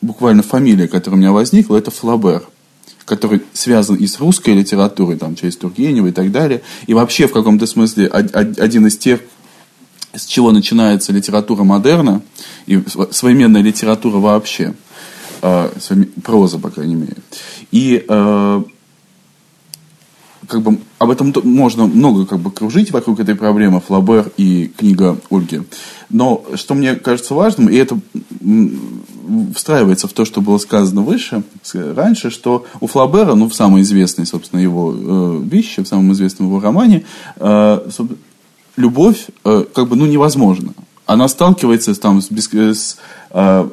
буквально 0.00 0.42
фамилия, 0.42 0.88
которая 0.88 1.18
у 1.18 1.20
меня 1.20 1.32
возникла, 1.32 1.76
это 1.76 1.90
Флабер 1.90 2.44
который 3.04 3.42
связан 3.52 3.96
и 3.96 4.06
с 4.06 4.18
русской 4.18 4.54
литературой, 4.54 5.18
там, 5.18 5.36
через 5.36 5.58
Тургенева 5.58 6.06
и 6.06 6.12
так 6.12 6.32
далее, 6.32 6.62
и 6.86 6.94
вообще 6.94 7.26
в 7.28 7.32
каком-то 7.32 7.66
смысле 7.66 8.08
один 8.08 8.86
из 8.86 8.96
тех, 8.96 9.20
с 10.14 10.24
чего 10.24 10.52
начинается 10.52 11.12
литература 11.12 11.64
модерна 11.64 12.22
и 12.66 12.82
современная 13.10 13.60
литература 13.60 14.16
вообще, 14.16 14.74
а, 15.46 15.70
проза, 16.22 16.58
по 16.58 16.70
крайней 16.70 16.94
мере. 16.94 17.16
И 17.70 18.02
э, 18.08 18.62
как 20.48 20.62
бы 20.62 20.78
об 20.98 21.10
этом 21.10 21.34
можно 21.44 21.86
много 21.86 22.24
как 22.24 22.38
бы 22.38 22.50
кружить 22.50 22.92
вокруг 22.92 23.20
этой 23.20 23.34
проблемы 23.34 23.82
Флабер 23.82 24.32
и 24.38 24.72
книга 24.74 25.18
Ольги. 25.30 25.60
Но 26.08 26.46
что 26.54 26.74
мне 26.74 26.94
кажется 26.94 27.34
важным, 27.34 27.68
и 27.68 27.76
это 27.76 27.98
встраивается 29.54 30.08
в 30.08 30.14
то, 30.14 30.24
что 30.24 30.40
было 30.40 30.56
сказано 30.56 31.02
выше, 31.02 31.42
раньше, 31.74 32.30
что 32.30 32.64
у 32.80 32.86
Флабера, 32.86 33.34
ну, 33.34 33.50
в 33.50 33.54
самой 33.54 33.82
известной, 33.82 34.24
собственно, 34.24 34.60
его 34.60 34.94
э, 34.96 35.40
вещи, 35.44 35.82
в 35.82 35.88
самом 35.88 36.12
известном 36.12 36.48
его 36.48 36.58
романе, 36.58 37.04
э, 37.36 37.90
любовь 38.76 39.26
э, 39.44 39.64
как 39.74 39.88
бы, 39.88 39.96
ну, 39.96 40.06
невозможна. 40.06 40.72
Она 41.06 41.28
сталкивается 41.28 41.94
там 41.94 42.22
с, 42.22 42.30
с 42.30 42.96
Э, 42.96 43.23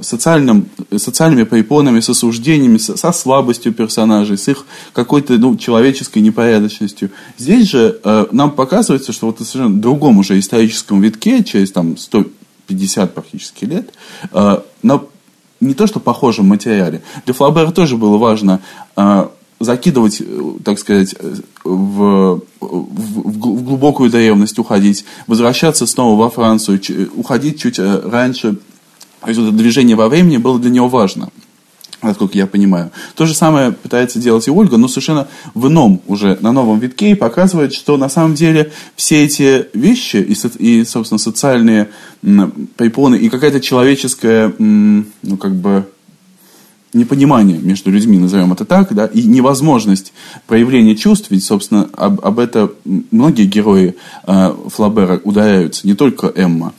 социальным, 0.01 0.65
социальными 0.97 1.43
препонами, 1.43 1.99
с 1.99 2.09
осуждениями, 2.09 2.77
со, 2.77 2.97
со 2.97 3.11
слабостью 3.11 3.73
персонажей, 3.73 4.37
с 4.37 4.47
их 4.47 4.65
какой-то 4.91 5.33
ну, 5.33 5.55
человеческой 5.55 6.19
непорядочностью. 6.19 7.11
Здесь 7.37 7.69
же 7.69 7.99
э, 8.03 8.25
нам 8.31 8.51
показывается, 8.51 9.13
что 9.13 9.27
вот 9.27 9.39
в 9.39 9.45
совершенно 9.45 9.79
другом 9.79 10.17
уже 10.17 10.39
историческом 10.39 10.99
витке, 11.01 11.43
через 11.43 11.71
там, 11.71 11.95
150 11.95 13.13
практически 13.13 13.65
лет, 13.65 13.93
э, 14.33 14.57
на 14.81 15.01
не 15.59 15.75
то 15.75 15.85
что 15.85 15.99
похожем 15.99 16.47
материале, 16.47 17.03
для 17.25 17.33
Флабера 17.35 17.69
тоже 17.69 17.95
было 17.95 18.17
важно 18.17 18.61
э, 18.95 19.27
закидывать, 19.59 20.21
э, 20.21 20.53
так 20.65 20.79
сказать, 20.79 21.15
в, 21.63 22.41
в, 22.41 22.41
в 22.59 23.37
глубокую 23.37 24.09
древность 24.09 24.57
уходить, 24.57 25.05
возвращаться 25.27 25.85
снова 25.85 26.19
во 26.19 26.29
Францию, 26.31 26.81
уходить 27.15 27.61
чуть 27.61 27.77
раньше 27.77 28.57
то 29.21 29.27
есть 29.27 29.39
вот 29.39 29.47
это 29.47 29.57
движение 29.57 29.95
во 29.95 30.09
времени 30.09 30.37
было 30.37 30.59
для 30.59 30.71
него 30.71 30.89
важно, 30.89 31.29
насколько 32.01 32.37
я 32.37 32.47
понимаю. 32.47 32.91
То 33.15 33.25
же 33.25 33.33
самое 33.33 33.71
пытается 33.71 34.19
делать 34.19 34.47
и 34.47 34.51
Ольга, 34.51 34.77
но 34.77 34.87
совершенно 34.87 35.27
в 35.53 35.67
ином 35.67 36.01
уже, 36.07 36.37
на 36.41 36.51
новом 36.51 36.79
витке, 36.79 37.11
и 37.11 37.15
показывает, 37.15 37.73
что 37.73 37.97
на 37.97 38.09
самом 38.09 38.33
деле 38.33 38.71
все 38.95 39.23
эти 39.23 39.67
вещи 39.73 40.17
и, 40.17 40.33
и 40.57 40.85
собственно, 40.85 41.19
социальные 41.19 41.89
препоны, 42.77 43.15
и 43.15 43.29
какая-то 43.29 43.61
человеческая, 43.61 44.53
ну, 44.57 45.37
как 45.39 45.55
бы, 45.55 45.85
непонимание 46.93 47.57
между 47.57 47.89
людьми, 47.89 48.17
назовем 48.17 48.51
это 48.51 48.65
так, 48.65 48.93
да, 48.93 49.05
и 49.05 49.23
невозможность 49.23 50.13
проявления 50.47 50.95
чувств, 50.95 51.27
ведь, 51.29 51.43
собственно, 51.43 51.87
об, 51.93 52.25
об 52.25 52.39
это 52.39 52.71
многие 52.83 53.45
герои 53.45 53.95
э, 54.27 54.53
Флабера 54.67 55.21
ударяются, 55.23 55.87
не 55.87 55.93
только 55.93 56.27
Эмма. 56.35 56.73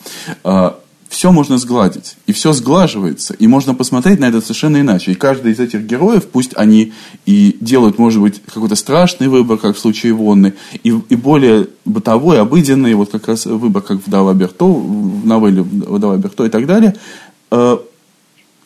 Э, 0.45 0.73
все 1.13 1.31
можно 1.31 1.59
сгладить. 1.59 2.17
И 2.27 2.33
все 2.33 2.55
сглаживается. 2.55 3.35
И 3.35 3.47
можно 3.47 3.75
посмотреть 3.75 4.19
на 4.19 4.25
это 4.25 4.41
совершенно 4.41 4.81
иначе. 4.81 5.13
И 5.13 5.15
каждый 5.15 5.53
из 5.53 5.61
этих 5.61 5.83
героев, 5.83 6.27
пусть 6.27 6.53
они 6.57 6.95
и 7.27 7.55
делают, 7.61 7.99
может 7.99 8.23
быть, 8.23 8.41
какой-то 8.47 8.77
страшный 8.77 9.29
выбор, 9.29 9.59
как 9.59 9.77
в 9.77 9.79
случае 9.79 10.15
Вонны, 10.15 10.55
и, 10.83 10.89
и 10.89 11.17
более 11.17 11.69
бытовой, 11.85 12.41
обыденный, 12.41 12.95
вот 12.95 13.11
как 13.11 13.29
раз 13.29 13.45
выбор, 13.45 13.83
как 13.83 13.99
вдова 13.99 14.33
Берто, 14.33 14.65
в 14.65 15.27
новелле 15.27 15.61
вдова 15.61 16.17
Берто 16.17 16.47
и 16.47 16.49
так 16.49 16.67
далее, 16.67 16.97
э, 17.51 17.79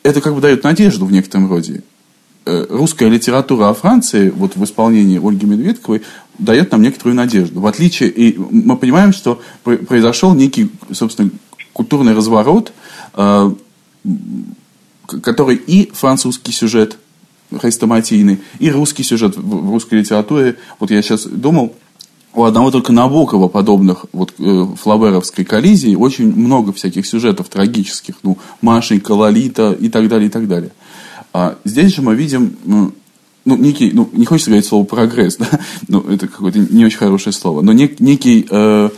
это 0.03 0.21
как 0.21 0.33
бы 0.33 0.39
дает 0.39 0.63
надежду 0.63 1.05
в 1.05 1.11
некотором 1.11 1.49
роде. 1.49 1.83
Э, 2.45 2.65
русская 2.69 3.09
литература 3.09 3.67
о 3.67 3.73
Франции, 3.73 4.29
вот 4.29 4.55
в 4.55 4.63
исполнении 4.63 5.19
Ольги 5.21 5.45
Медведковой, 5.45 6.03
дает 6.39 6.71
нам 6.71 6.81
некоторую 6.81 7.15
надежду. 7.15 7.59
В 7.59 7.67
отличие, 7.67 8.09
и 8.09 8.37
мы 8.37 8.77
понимаем, 8.77 9.11
что 9.11 9.41
произошел 9.63 10.33
некий, 10.33 10.71
собственно, 10.93 11.29
культурный 11.77 12.15
разворот, 12.15 12.73
э, 13.13 13.51
который 15.21 15.55
и 15.55 15.91
французский 15.93 16.51
сюжет 16.51 16.97
хрестоматийный, 17.55 18.39
и 18.59 18.71
русский 18.71 19.03
сюжет 19.03 19.37
в 19.37 19.69
русской 19.69 19.95
литературе. 19.99 20.57
Вот 20.79 20.91
я 20.91 21.01
сейчас 21.01 21.25
думал, 21.25 21.75
у 22.33 22.43
одного 22.43 22.71
только 22.71 22.91
Набокова 22.91 23.47
подобных 23.47 24.05
вот 24.11 24.33
э, 24.39 24.65
флаберовской 24.81 25.45
коллизии 25.45 25.95
очень 25.95 26.33
много 26.35 26.73
всяких 26.73 27.05
сюжетов 27.05 27.47
трагических, 27.47 28.15
ну, 28.23 28.37
Машенька, 28.61 29.11
Лолита 29.11 29.71
и 29.71 29.89
так 29.89 30.07
далее, 30.09 30.27
и 30.27 30.31
так 30.31 30.47
далее. 30.47 30.71
А 31.31 31.57
здесь 31.63 31.95
же 31.95 32.01
мы 32.01 32.15
видим, 32.15 32.57
ну, 32.65 32.91
ну 33.45 33.55
некий, 33.55 33.91
ну, 33.93 34.09
не 34.11 34.25
хочется 34.25 34.49
говорить 34.49 34.67
слово 34.67 34.83
прогресс, 34.83 35.37
да, 35.39 35.47
ну, 35.87 36.01
это 36.01 36.27
какое-то 36.27 36.59
не 36.59 36.85
очень 36.85 36.97
хорошее 36.97 37.33
слово, 37.33 37.61
но 37.61 37.71
нек, 37.71 37.99
некий, 37.99 38.45
э, 38.49 38.89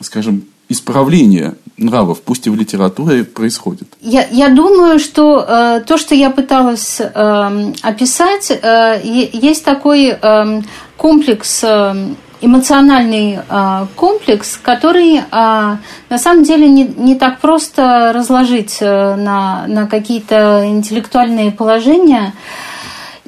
скажем, 0.00 0.42
исправление 0.68 1.54
нравов, 1.76 2.20
пусть 2.24 2.46
и 2.46 2.50
в 2.50 2.56
литературе, 2.56 3.24
происходит? 3.24 3.88
Я, 4.00 4.26
я 4.30 4.48
думаю, 4.48 4.98
что 4.98 5.44
э, 5.48 5.80
то, 5.86 5.96
что 5.96 6.14
я 6.14 6.30
пыталась 6.30 7.00
э, 7.00 7.72
описать, 7.82 8.50
э, 8.50 9.00
есть 9.04 9.64
такой 9.64 10.16
э, 10.20 10.62
комплекс, 10.96 11.60
э, 11.62 12.14
эмоциональный 12.40 13.38
э, 13.48 13.86
комплекс, 13.96 14.58
который 14.62 15.16
э, 15.16 15.22
на 15.30 16.18
самом 16.18 16.44
деле 16.44 16.68
не, 16.68 16.84
не 16.84 17.14
так 17.14 17.40
просто 17.40 18.12
разложить 18.14 18.78
э, 18.80 19.16
на, 19.16 19.66
на 19.66 19.86
какие-то 19.86 20.64
интеллектуальные 20.66 21.50
положения. 21.52 22.32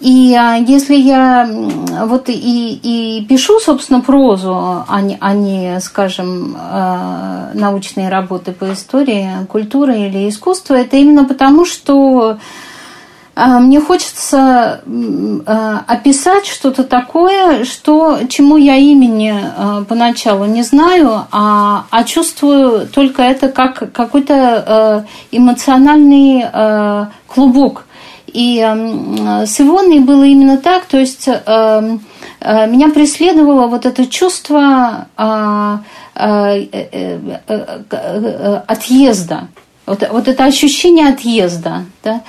И 0.01 0.35
а, 0.35 0.55
если 0.57 0.95
я 0.95 1.49
вот 2.07 2.29
и, 2.29 2.33
и 2.83 3.27
пишу, 3.29 3.61
собственно, 3.61 4.01
прозу, 4.01 4.85
а 4.89 5.01
не, 5.03 5.19
а 5.21 5.35
не 5.35 5.79
скажем, 5.81 6.57
э, 6.59 7.51
научные 7.55 8.09
работы 8.09 8.53
по 8.53 8.73
истории, 8.73 9.29
культуры 9.49 9.99
или 9.99 10.29
искусству, 10.29 10.75
это 10.75 10.97
именно 10.97 11.25
потому, 11.25 11.67
что 11.67 12.39
а, 13.37 13.59
мне 13.59 13.81
хочется 13.81 14.81
а, 15.47 15.85
описать 15.87 16.47
что-то 16.47 16.85
такое, 16.85 17.65
что, 17.65 18.21
чему 18.29 18.57
я 18.57 18.77
имени 18.77 19.35
поначалу 19.87 20.45
не 20.47 20.63
знаю, 20.63 21.27
а, 21.31 21.85
а 21.91 22.05
чувствую 22.05 22.87
только 22.89 23.23
это 23.23 23.49
как 23.49 23.93
какой-то 23.93 25.07
эмоциональный 25.31 26.45
клубок 27.27 27.85
и 28.33 28.61
э, 28.61 29.47
с 29.47 29.61
Ивоной 29.61 30.01
было 30.01 30.25
именно 30.25 30.57
так, 30.57 30.85
то 30.85 30.99
есть 30.99 31.29
э, 31.29 31.41
э, 32.41 32.67
меня 32.67 32.89
преследовало 32.91 33.67
вот 33.67 33.87
это 33.87 34.07
чувство 34.07 35.07
э, 35.17 35.79
э, 36.15 36.67
э, 37.47 38.63
отъезда, 38.67 39.49
вот, 39.87 40.09
вот 40.11 40.29
это 40.29 40.45
ощущение 40.45 41.09
отъезда, 41.09 41.85
да, 42.05 42.23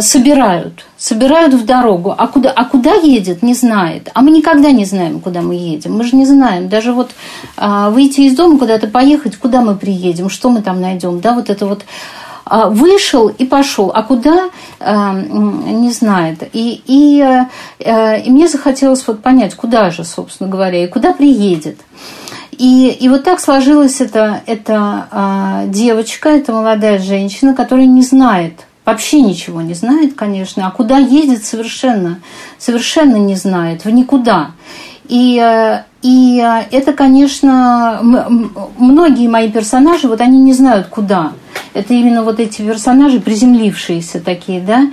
собирают, 0.00 0.86
собирают 0.96 1.52
в 1.52 1.66
дорогу, 1.66 2.14
а 2.16 2.26
куда, 2.28 2.50
а 2.50 2.64
куда 2.64 2.94
едет, 2.94 3.42
не 3.42 3.52
знает, 3.52 4.10
а 4.14 4.22
мы 4.22 4.30
никогда 4.30 4.70
не 4.70 4.86
знаем, 4.86 5.20
куда 5.20 5.42
мы 5.42 5.54
едем, 5.54 5.98
мы 5.98 6.04
же 6.04 6.16
не 6.16 6.24
знаем, 6.24 6.70
даже 6.70 6.94
вот 6.94 7.10
выйти 7.58 8.22
из 8.22 8.34
дома 8.34 8.58
куда-то 8.58 8.86
поехать, 8.86 9.36
куда 9.36 9.60
мы 9.60 9.74
приедем, 9.74 10.30
что 10.30 10.48
мы 10.48 10.62
там 10.62 10.80
найдем, 10.80 11.20
да, 11.20 11.34
вот 11.34 11.50
это 11.50 11.66
вот 11.66 11.82
а, 11.82 12.33
вышел 12.68 13.28
и 13.28 13.44
пошел, 13.44 13.90
а 13.94 14.02
куда 14.02 14.50
а, 14.80 15.12
не 15.14 15.90
знает. 15.90 16.42
И, 16.52 16.82
и, 16.86 17.20
э, 17.78 18.20
и 18.22 18.30
мне 18.30 18.48
захотелось 18.48 19.06
вот 19.06 19.22
понять, 19.22 19.54
куда 19.54 19.90
же, 19.90 20.04
собственно 20.04 20.48
говоря, 20.48 20.84
и 20.84 20.88
куда 20.88 21.12
приедет. 21.12 21.78
И, 22.58 22.88
и 23.00 23.08
вот 23.08 23.24
так 23.24 23.40
сложилась 23.40 24.00
эта, 24.00 24.42
эта 24.46 25.08
а, 25.10 25.66
девочка, 25.66 26.28
эта 26.28 26.52
молодая 26.52 26.98
женщина, 26.98 27.54
которая 27.54 27.86
не 27.86 28.02
знает, 28.02 28.60
вообще 28.84 29.20
ничего 29.20 29.60
не 29.60 29.74
знает, 29.74 30.14
конечно, 30.14 30.66
а 30.66 30.70
куда 30.70 30.98
едет 30.98 31.44
совершенно, 31.44 32.20
совершенно 32.58 33.16
не 33.16 33.34
знает, 33.34 33.84
в 33.84 33.90
никуда. 33.90 34.52
И, 35.08 35.38
э, 35.42 35.82
и 36.04 36.38
э, 36.38 36.66
это, 36.70 36.92
конечно, 36.92 37.98
многие 38.78 39.26
мои 39.26 39.50
персонажи, 39.50 40.06
вот 40.06 40.20
они 40.20 40.38
не 40.38 40.52
знают, 40.52 40.88
куда 40.88 41.32
это 41.74 41.92
именно 41.92 42.22
вот 42.22 42.40
эти 42.40 42.62
персонажи, 42.62 43.20
приземлившиеся 43.20 44.20
такие, 44.20 44.60
да. 44.60 44.90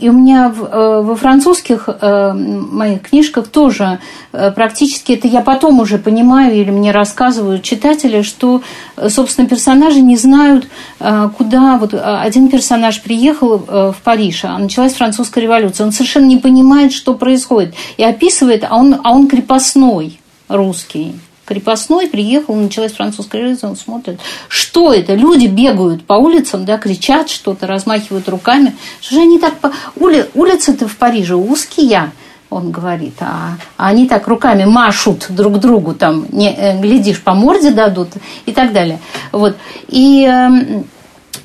И 0.00 0.08
у 0.08 0.12
меня 0.12 0.52
э, 0.52 1.02
во 1.04 1.14
французских 1.14 1.88
э, 1.88 2.32
моих 2.32 3.02
книжках 3.02 3.48
тоже 3.48 4.00
э, 4.32 4.50
практически 4.50 5.12
это 5.12 5.28
я 5.28 5.42
потом 5.42 5.78
уже 5.80 5.98
понимаю 5.98 6.54
или 6.56 6.70
мне 6.70 6.90
рассказывают 6.90 7.62
читатели, 7.62 8.22
что, 8.22 8.62
собственно, 9.08 9.46
персонажи 9.46 10.00
не 10.00 10.16
знают, 10.16 10.66
куда... 10.98 11.76
Вот 11.78 11.94
один 11.94 12.48
персонаж 12.48 13.02
приехал 13.02 13.58
в 13.58 13.96
Париж, 14.02 14.44
а 14.44 14.58
началась 14.58 14.94
французская 14.94 15.40
революция. 15.42 15.86
Он 15.86 15.92
совершенно 15.92 16.26
не 16.26 16.38
понимает, 16.38 16.92
что 16.92 17.14
происходит. 17.14 17.74
И 17.96 18.04
описывает, 18.04 18.64
а 18.68 18.76
он, 18.76 19.00
а 19.02 19.12
он 19.12 19.28
крепостной 19.28 19.71
русский 20.48 21.14
крепостной, 21.44 22.08
приехал, 22.08 22.54
началась 22.54 22.92
французская 22.92 23.38
революция, 23.38 23.70
он 23.70 23.76
смотрит, 23.76 24.20
что 24.48 24.92
это? 24.92 25.14
Люди 25.14 25.46
бегают 25.46 26.04
по 26.04 26.14
улицам, 26.14 26.64
да, 26.64 26.78
кричат 26.78 27.28
что-то, 27.28 27.66
размахивают 27.66 28.28
руками. 28.28 28.74
Что 29.00 29.16
же 29.16 29.20
они 29.22 29.38
так... 29.38 29.58
По... 29.58 29.72
Ули... 29.96 30.28
Улицы-то 30.34 30.88
в 30.88 30.96
Париже 30.96 31.34
узкие, 31.34 32.12
он 32.48 32.70
говорит, 32.70 33.14
а, 33.20 33.56
а 33.76 33.88
они 33.88 34.06
так 34.06 34.28
руками 34.28 34.64
машут 34.64 35.26
друг 35.30 35.58
другу, 35.58 35.94
там, 35.94 36.26
не, 36.30 36.54
э, 36.54 36.80
глядишь, 36.80 37.22
по 37.22 37.34
морде 37.34 37.70
дадут 37.70 38.10
и 38.46 38.52
так 38.52 38.72
далее. 38.72 39.00
Вот. 39.32 39.56
И, 39.88 40.24
эм, 40.24 40.84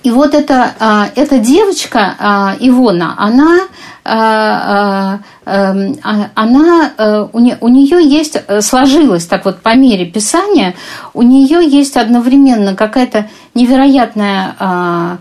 и 0.03 0.11
вот 0.11 0.33
эта, 0.33 0.73
а, 0.79 1.09
эта 1.15 1.39
девочка, 1.39 2.15
а, 2.19 2.55
Ивона, 2.59 3.15
она 3.17 3.61
а, 4.09 5.19
эм, 5.45 5.97
она, 6.33 6.91
э, 6.97 7.27
у 7.31 7.67
нее 7.67 8.07
есть, 8.07 8.37
э, 8.47 8.61
сложилось 8.61 9.25
так 9.25 9.43
вот 9.43 9.61
по 9.61 9.75
мере 9.75 10.05
писания, 10.05 10.75
у 11.13 11.23
нее 11.23 11.67
есть 11.67 11.97
одновременно 11.97 12.75
какая-то 12.75 13.27
невероятная 13.53 15.17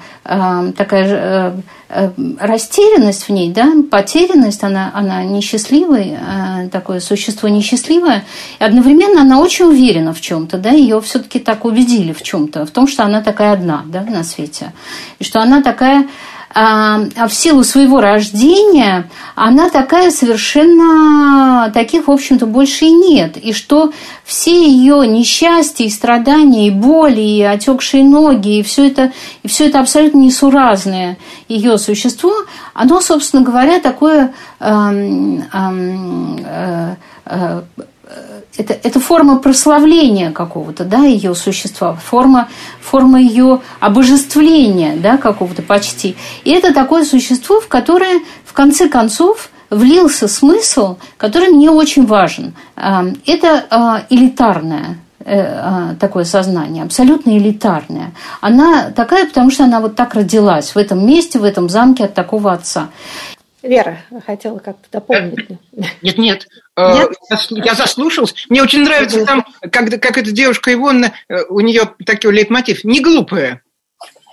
такая 0.77 1.63
э, 1.89 2.11
растерянность 2.41 3.29
в 3.29 3.31
ней, 3.31 3.53
да, 3.53 3.73
потерянность, 3.91 4.65
она, 4.65 4.91
она 4.93 5.23
несчастливая, 5.23 6.69
такое 6.73 6.99
существо 6.99 7.49
несчастливое, 7.49 8.25
и 8.59 8.65
одновременно 8.65 9.23
она 9.23 9.41
очень 9.41 9.67
уверена 9.67 10.13
в 10.13 10.21
чем-то, 10.21 10.59
да, 10.59 10.71
ее 10.71 11.01
все-таки 11.01 11.39
так 11.39 11.65
убедили 11.65 12.13
в 12.13 12.23
чем-то, 12.23 12.67
в 12.67 12.71
том, 12.71 12.89
что 12.89 13.05
она 13.05 13.23
такая 13.23 13.53
одна, 13.53 13.85
да, 13.87 14.03
на 14.03 14.25
свете, 14.25 14.73
и 15.21 15.25
что 15.25 15.41
она 15.41 15.63
такая 15.63 16.03
а, 16.03 16.09
в 16.57 17.31
силу 17.33 17.65
своего 17.65 18.01
рождения, 18.01 19.11
она 19.35 19.69
такая 19.69 20.11
совершенно, 20.11 21.71
таких, 21.75 22.09
в 22.09 22.11
общем-то, 22.11 22.47
больше 22.47 22.87
и 22.87 22.91
нет. 22.91 23.37
И 23.37 23.53
что 23.53 23.93
все 24.25 24.67
ее 24.67 25.07
несчастья 25.07 25.85
и 25.85 25.91
страдания, 25.91 26.69
и 26.69 26.71
боли, 26.71 27.21
и 27.21 27.43
отекшие 27.43 28.05
ноги, 28.05 28.59
и 28.59 28.63
все 28.63 28.87
это, 28.87 29.13
и 29.43 29.49
все 29.49 29.67
это 29.67 29.81
абсолютно 29.81 30.19
несуразное 30.19 31.19
ее 31.49 31.77
существо, 31.77 32.33
оно, 32.73 33.03
собственно 33.03 33.43
говоря, 33.43 33.79
такое 33.79 34.33
э, 34.59 35.39
э, 35.53 36.97
э, 37.27 37.63
это, 38.59 38.77
это 38.83 39.01
форма 39.01 39.39
прославления 39.39 40.31
какого-то, 40.31 40.85
да, 40.85 41.05
ее 41.05 41.35
существа, 41.35 41.95
форма, 41.95 42.49
форма 42.81 43.21
ее 43.21 43.61
обожествления, 43.81 44.97
да, 44.97 45.17
какого-то 45.17 45.63
почти. 45.63 46.17
И 46.45 46.51
это 46.51 46.73
такое 46.73 47.05
существо, 47.05 47.61
в 47.61 47.69
которое, 47.69 48.21
в 48.45 48.53
конце 48.53 48.89
концов, 48.89 49.51
влился 49.71 50.29
смысл, 50.29 50.97
который 51.17 51.49
мне 51.49 51.71
очень 51.71 52.07
важен. 52.07 52.55
А, 52.77 53.05
это 53.27 53.65
а, 53.71 54.03
элитарное 54.11 54.99
э, 55.19 55.41
а, 55.41 55.95
такое 55.99 56.25
сознание, 56.25 56.85
абсолютно 56.85 57.37
элитарное. 57.37 58.13
Она 58.41 58.91
такая, 58.91 59.27
потому 59.27 59.51
что 59.51 59.65
она 59.65 59.81
вот 59.81 59.97
так 59.97 60.15
родилась 60.15 60.75
в 60.75 60.79
этом 60.79 61.05
месте, 61.07 61.39
в 61.39 61.45
этом 61.45 61.69
замке 61.69 62.05
от 62.05 62.15
такого 62.15 62.53
отца. 62.53 62.89
Вера 63.67 63.99
хотела 64.27 64.59
как-то 64.59 64.87
дополнить. 64.93 65.49
Нет, 66.03 66.19
нет. 66.19 66.47
Э, 66.77 67.09
нет? 67.31 67.65
Я 67.65 67.75
заслушался. 67.75 68.35
Мне 68.49 68.63
очень 68.63 68.83
нравится 68.83 69.25
там, 69.25 69.45
как, 69.73 69.91
как 70.01 70.19
эта 70.19 70.31
девушка 70.31 70.73
Ивонна, 70.73 71.13
э, 71.29 71.43
у 71.49 71.61
нее 71.61 71.83
такой 72.05 72.33
лейтмотив. 72.33 72.85
Не 72.85 73.01
глупая. 73.01 73.63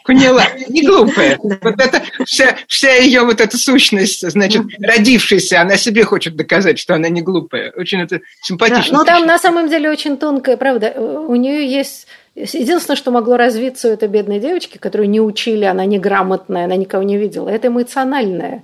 Поняла, 0.06 0.46
не 0.68 0.86
глупая. 0.86 1.40
Вот 1.44 1.80
это 1.80 2.02
вся, 2.26 2.58
вся 2.68 2.94
ее 2.96 3.22
вот 3.22 3.40
эта 3.40 3.58
сущность, 3.58 4.30
значит, 4.30 4.64
родившаяся, 4.80 5.62
она 5.62 5.78
себе 5.78 6.04
хочет 6.04 6.36
доказать, 6.36 6.78
что 6.78 6.96
она 6.96 7.08
не 7.08 7.22
глупая. 7.22 7.72
Очень 7.76 8.02
это 8.02 8.20
симпатично. 8.42 8.92
Да, 8.92 8.98
но 8.98 9.06
там 9.06 9.26
на 9.26 9.40
самом 9.40 9.70
деле 9.70 9.90
очень 9.90 10.18
тонкая, 10.18 10.58
правда. 10.58 10.92
У 10.92 11.36
нее 11.36 11.70
есть 11.70 12.08
Единственное, 12.36 12.98
что 12.98 13.12
могло 13.12 13.38
развиться 13.38 13.88
у 13.88 13.92
этой 13.92 14.10
бедной 14.10 14.40
девочки, 14.40 14.80
которую 14.80 15.08
не 15.08 15.22
учили, 15.22 15.66
она 15.66 15.86
неграмотная, 15.86 16.66
она 16.66 16.76
никого 16.76 17.04
не 17.04 17.16
видела, 17.16 17.48
это 17.48 17.68
эмоциональное 17.68 18.64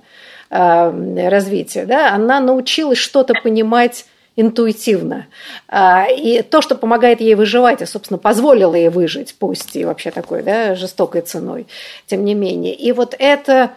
развития, 0.50 1.86
да, 1.86 2.12
она 2.12 2.40
научилась 2.40 2.98
что-то 2.98 3.34
понимать 3.42 4.04
интуитивно. 4.36 5.26
А, 5.68 6.06
и 6.08 6.42
то, 6.42 6.60
что 6.60 6.74
помогает 6.74 7.20
ей 7.20 7.34
выживать, 7.34 7.82
и, 7.82 7.86
собственно, 7.86 8.18
позволило 8.18 8.74
ей 8.74 8.88
выжить, 8.88 9.34
пусть 9.38 9.76
и 9.76 9.84
вообще 9.84 10.10
такой, 10.10 10.42
да, 10.42 10.74
жестокой 10.74 11.22
ценой, 11.22 11.66
тем 12.06 12.24
не 12.24 12.34
менее. 12.34 12.74
И 12.74 12.92
вот 12.92 13.14
это 13.18 13.72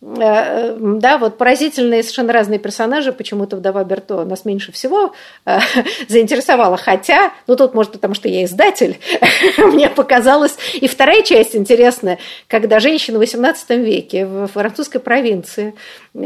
Э, 0.00 0.76
да, 0.78 1.18
вот 1.18 1.38
поразительные 1.38 2.04
совершенно 2.04 2.32
разные 2.32 2.60
персонажи, 2.60 3.12
почему-то 3.12 3.56
вдова 3.56 3.82
Берто 3.82 4.24
нас 4.24 4.44
меньше 4.44 4.70
всего 4.70 5.12
э, 5.44 5.58
заинтересовала, 6.08 6.76
хотя, 6.76 7.32
ну 7.48 7.56
тут, 7.56 7.74
может, 7.74 7.92
потому 7.92 8.14
что 8.14 8.28
я 8.28 8.44
издатель, 8.44 8.98
мне 9.58 9.90
показалось, 9.90 10.56
и 10.74 10.86
вторая 10.86 11.22
часть 11.22 11.56
интересная, 11.56 12.18
когда 12.46 12.78
женщина 12.78 13.18
в 13.18 13.22
XVIII 13.22 13.76
веке 13.82 14.24
в 14.24 14.46
французской 14.46 15.00
провинции, 15.00 15.74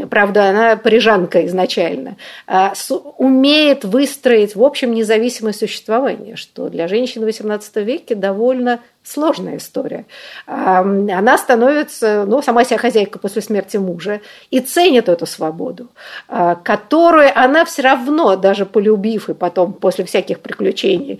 правда, 0.09 0.49
она 0.49 0.75
парижанка 0.75 1.45
изначально, 1.45 2.17
э, 2.47 2.69
умеет 3.17 3.85
выстроить, 3.85 4.55
в 4.55 4.63
общем, 4.63 4.93
независимое 4.93 5.53
существование, 5.53 6.35
что 6.35 6.69
для 6.69 6.87
женщины 6.87 7.25
в 7.25 7.29
XVIII 7.29 7.83
веке 7.83 8.15
довольно 8.15 8.79
сложная 9.03 9.57
история. 9.57 10.05
Она 10.45 11.37
становится, 11.37 12.25
ну, 12.25 12.41
сама 12.41 12.63
себя 12.63 12.77
хозяйка 12.77 13.19
после 13.19 13.41
смерти 13.41 13.77
мужа 13.77 14.21
и 14.49 14.59
ценит 14.61 15.09
эту 15.09 15.25
свободу, 15.25 15.89
а, 16.27 16.55
которую 16.55 17.29
она 17.35 17.65
все 17.65 17.81
равно, 17.81 18.35
даже 18.37 18.65
полюбив 18.65 19.29
и 19.29 19.33
потом 19.33 19.73
после 19.73 20.05
всяких 20.05 20.39
приключений 20.39 21.19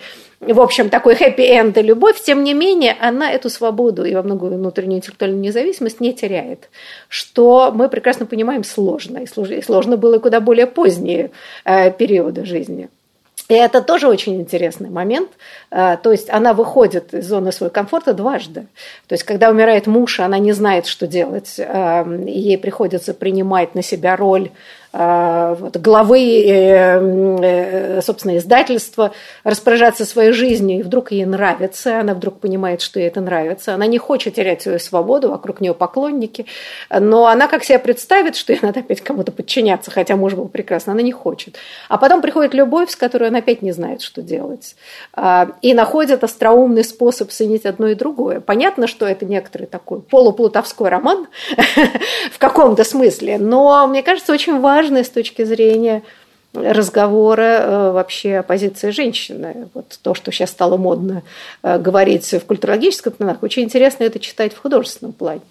в 0.52 0.60
общем, 0.60 0.90
такой 0.90 1.16
хэппи-энд 1.16 1.78
и 1.78 1.82
любовь, 1.82 2.22
тем 2.22 2.44
не 2.44 2.54
менее, 2.54 2.96
она 3.00 3.32
эту 3.32 3.50
свободу 3.50 4.04
и 4.04 4.16
во 4.16 4.24
многую 4.24 4.56
внутреннюю 4.56 4.98
интеллектуальную 4.98 5.42
независимость 5.42 6.00
не 6.00 6.14
теряет, 6.14 6.70
что 7.08 7.72
мы 7.74 7.90
прекрасно 7.90 8.26
понимаем 8.26 8.64
сложно, 8.64 9.20
и 9.20 9.62
сложно 9.62 9.98
было 9.98 10.20
куда 10.20 10.40
более 10.40 10.68
поздние 10.68 11.32
э, 11.66 11.92
периоды 11.92 12.46
жизни. 12.46 12.90
И 13.50 13.56
это 13.56 13.82
тоже 13.82 14.08
очень 14.08 14.40
интересный 14.40 14.90
момент. 14.90 15.30
Э, 15.70 15.98
то 16.02 16.12
есть 16.12 16.30
она 16.30 16.54
выходит 16.54 17.14
из 17.14 17.28
зоны 17.28 17.52
своего 17.52 17.74
комфорта 17.74 18.14
дважды. 18.14 18.68
То 19.08 19.14
есть 19.14 19.24
когда 19.24 19.50
умирает 19.50 19.86
муж, 19.86 20.20
она 20.20 20.40
не 20.40 20.54
знает, 20.54 20.86
что 20.88 21.08
делать. 21.08 21.56
Э, 21.58 22.06
ей 22.26 22.58
приходится 22.58 23.14
принимать 23.14 23.76
на 23.76 23.84
себя 23.84 24.16
роль 24.16 24.52
вот, 24.94 25.78
главы, 25.78 26.20
э, 26.20 27.00
э, 27.42 28.02
собственно, 28.04 28.38
издательства 28.38 29.12
распоряжаться 29.44 30.06
своей 30.06 30.34
жизнью, 30.34 30.80
и 30.80 30.84
вдруг 30.84 31.12
ей 31.12 31.26
нравится, 31.26 32.02
она 32.02 32.14
вдруг 32.14 32.40
понимает, 32.40 32.82
что 32.82 33.00
ей 33.00 33.08
это 33.08 33.20
нравится, 33.20 33.74
она 33.74 33.88
не 33.88 33.98
хочет 33.98 34.36
терять 34.36 34.62
свою 34.62 34.78
свободу, 34.78 35.32
вокруг 35.32 35.62
нее 35.62 35.74
поклонники, 35.74 36.46
но 36.92 37.26
она 37.26 37.48
как 37.48 37.64
себя 37.64 37.80
представит, 37.80 38.36
что 38.36 38.54
ей 38.54 38.60
надо 38.62 38.82
опять 38.82 39.02
кому-то 39.02 39.32
подчиняться, 39.32 39.90
хотя 39.90 40.16
муж 40.16 40.34
был 40.36 40.48
прекрасно, 40.48 40.94
она 40.94 41.02
не 41.02 41.12
хочет. 41.12 41.56
А 41.90 41.98
потом 41.98 42.22
приходит 42.22 42.54
любовь, 42.54 42.92
с 42.92 42.96
которой 42.96 43.30
она 43.30 43.40
опять 43.40 43.64
не 43.64 43.72
знает, 43.72 44.02
что 44.02 44.22
делать, 44.22 44.76
а, 45.14 45.54
и 45.64 45.74
находит 45.74 46.24
остроумный 46.24 46.84
способ 46.84 47.32
соединить 47.32 47.66
одно 47.66 47.88
и 47.88 47.96
другое. 47.96 48.42
Понятно, 48.42 48.86
что 48.86 49.08
это 49.08 49.26
некоторый 49.26 49.66
такой 49.66 50.02
полуплутовской 50.02 50.90
роман 50.90 51.26
в 52.32 52.38
каком-то 52.38 52.84
смысле, 52.84 53.40
но 53.40 53.88
мне 53.88 54.04
кажется, 54.04 54.32
очень 54.32 54.60
важно 54.60 54.83
важное 54.84 55.04
с 55.04 55.10
точки 55.10 55.46
зрения 55.46 56.04
разговора 56.54 57.42
э, 57.42 57.92
вообще 57.92 58.38
о 58.38 58.44
позиции 58.44 58.92
женщины. 58.92 59.70
Вот 59.74 59.98
то, 60.04 60.14
что 60.14 60.32
сейчас 60.32 60.52
стало 60.52 60.78
модно 60.78 61.24
э, 61.64 61.80
говорить 61.80 62.32
в 62.32 62.42
культурологическом 62.42 63.14
плане, 63.14 63.38
очень 63.42 63.64
интересно 63.64 64.04
это 64.04 64.20
читать 64.20 64.54
в 64.54 64.60
художественном 64.60 65.14
плане. 65.14 65.42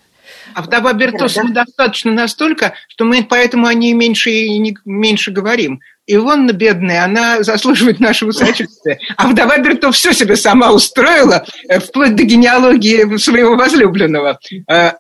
А 0.55 0.63
вдова 0.63 0.93
Бертоса 0.93 1.43
да, 1.49 1.65
достаточно 1.65 2.13
настолько, 2.13 2.75
что 2.89 3.05
мы 3.05 3.27
поэтому 3.29 3.67
о 3.67 3.75
ней 3.75 3.95
меньше 3.95 4.31
и 4.31 4.59
не, 4.59 4.77
меньше 4.85 5.33
говорим. 5.33 5.81
Ивонна 6.07 6.53
бедная, 6.53 7.05
она 7.05 7.43
заслуживает 7.43 8.01
нашего 8.01 8.33
сочувствия. 8.33 8.99
А 9.17 9.29
вдова 9.29 9.59
Берто 9.59 9.93
все 9.93 10.13
себе 10.13 10.37
сама 10.37 10.73
устроила, 10.73 11.45
э, 11.69 11.79
вплоть 11.79 12.17
до 12.17 12.25
генеалогии 12.25 13.17
своего 13.19 13.57
возлюбленного. 13.57 14.39
Э, 14.69 14.93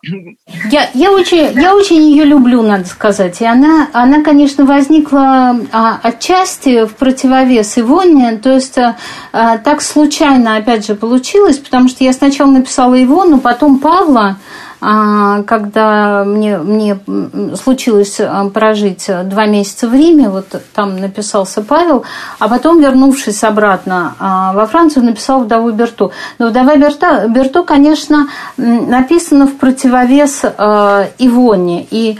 я, 0.70 0.90
я, 0.94 1.10
очень, 1.10 1.60
я 1.60 1.74
очень 1.74 2.02
ее 2.08 2.24
люблю, 2.24 2.62
надо 2.62 2.84
сказать. 2.86 3.40
И 3.40 3.44
она, 3.44 3.88
она 3.92 4.22
конечно, 4.22 4.64
возникла 4.64 5.58
а, 5.72 5.98
отчасти 6.02 6.86
в 6.86 6.94
противовес 6.94 7.78
Ивонне. 7.78 8.38
То 8.38 8.52
есть 8.52 8.78
а, 8.78 9.58
так 9.58 9.82
случайно, 9.82 10.56
опять 10.56 10.86
же, 10.86 10.94
получилось, 10.94 11.58
потому 11.58 11.88
что 11.88 12.04
я 12.04 12.12
сначала 12.12 12.50
написала 12.50 13.02
Ивонну, 13.02 13.40
потом 13.40 13.80
Павла, 13.80 14.36
когда 14.82 16.24
мне, 16.24 16.58
мне 16.58 16.98
случилось 17.54 18.18
а, 18.18 18.48
прожить 18.48 19.08
два 19.26 19.46
месяца 19.46 19.86
в 19.86 19.94
Риме, 19.94 20.28
вот 20.28 20.46
там 20.74 20.98
написался 20.98 21.62
Павел, 21.62 22.04
а 22.40 22.48
потом, 22.48 22.80
вернувшись 22.80 23.44
обратно 23.44 24.16
а, 24.18 24.52
во 24.52 24.66
Францию, 24.66 25.04
написал 25.04 25.44
«Вдову 25.44 25.70
Берту». 25.70 26.10
Но 26.40 26.48
«Вдова 26.48 26.74
Берта, 26.74 27.28
Берту», 27.28 27.62
конечно, 27.62 28.26
написана 28.56 29.46
в 29.46 29.56
противовес 29.56 30.42
Ивоне. 31.18 31.86
И 31.90 32.18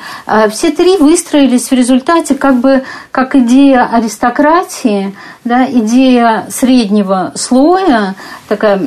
все 0.51 0.71
три 0.71 0.99
выстроились 0.99 1.69
в 1.69 1.73
результате 1.73 2.37
как 2.37 2.57
бы 2.57 2.85
как 3.11 3.35
идея 3.35 3.89
аристократии, 3.93 5.17
да, 5.45 5.69
идея 5.69 6.47
среднего 6.49 7.33
слоя, 7.35 8.15
такая 8.57 8.79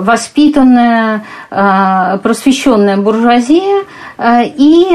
воспитанная, 0.00 1.24
просвещенная 1.50 2.96
буржуазия 2.96 3.84
э, 4.16 4.44
и 4.56 4.88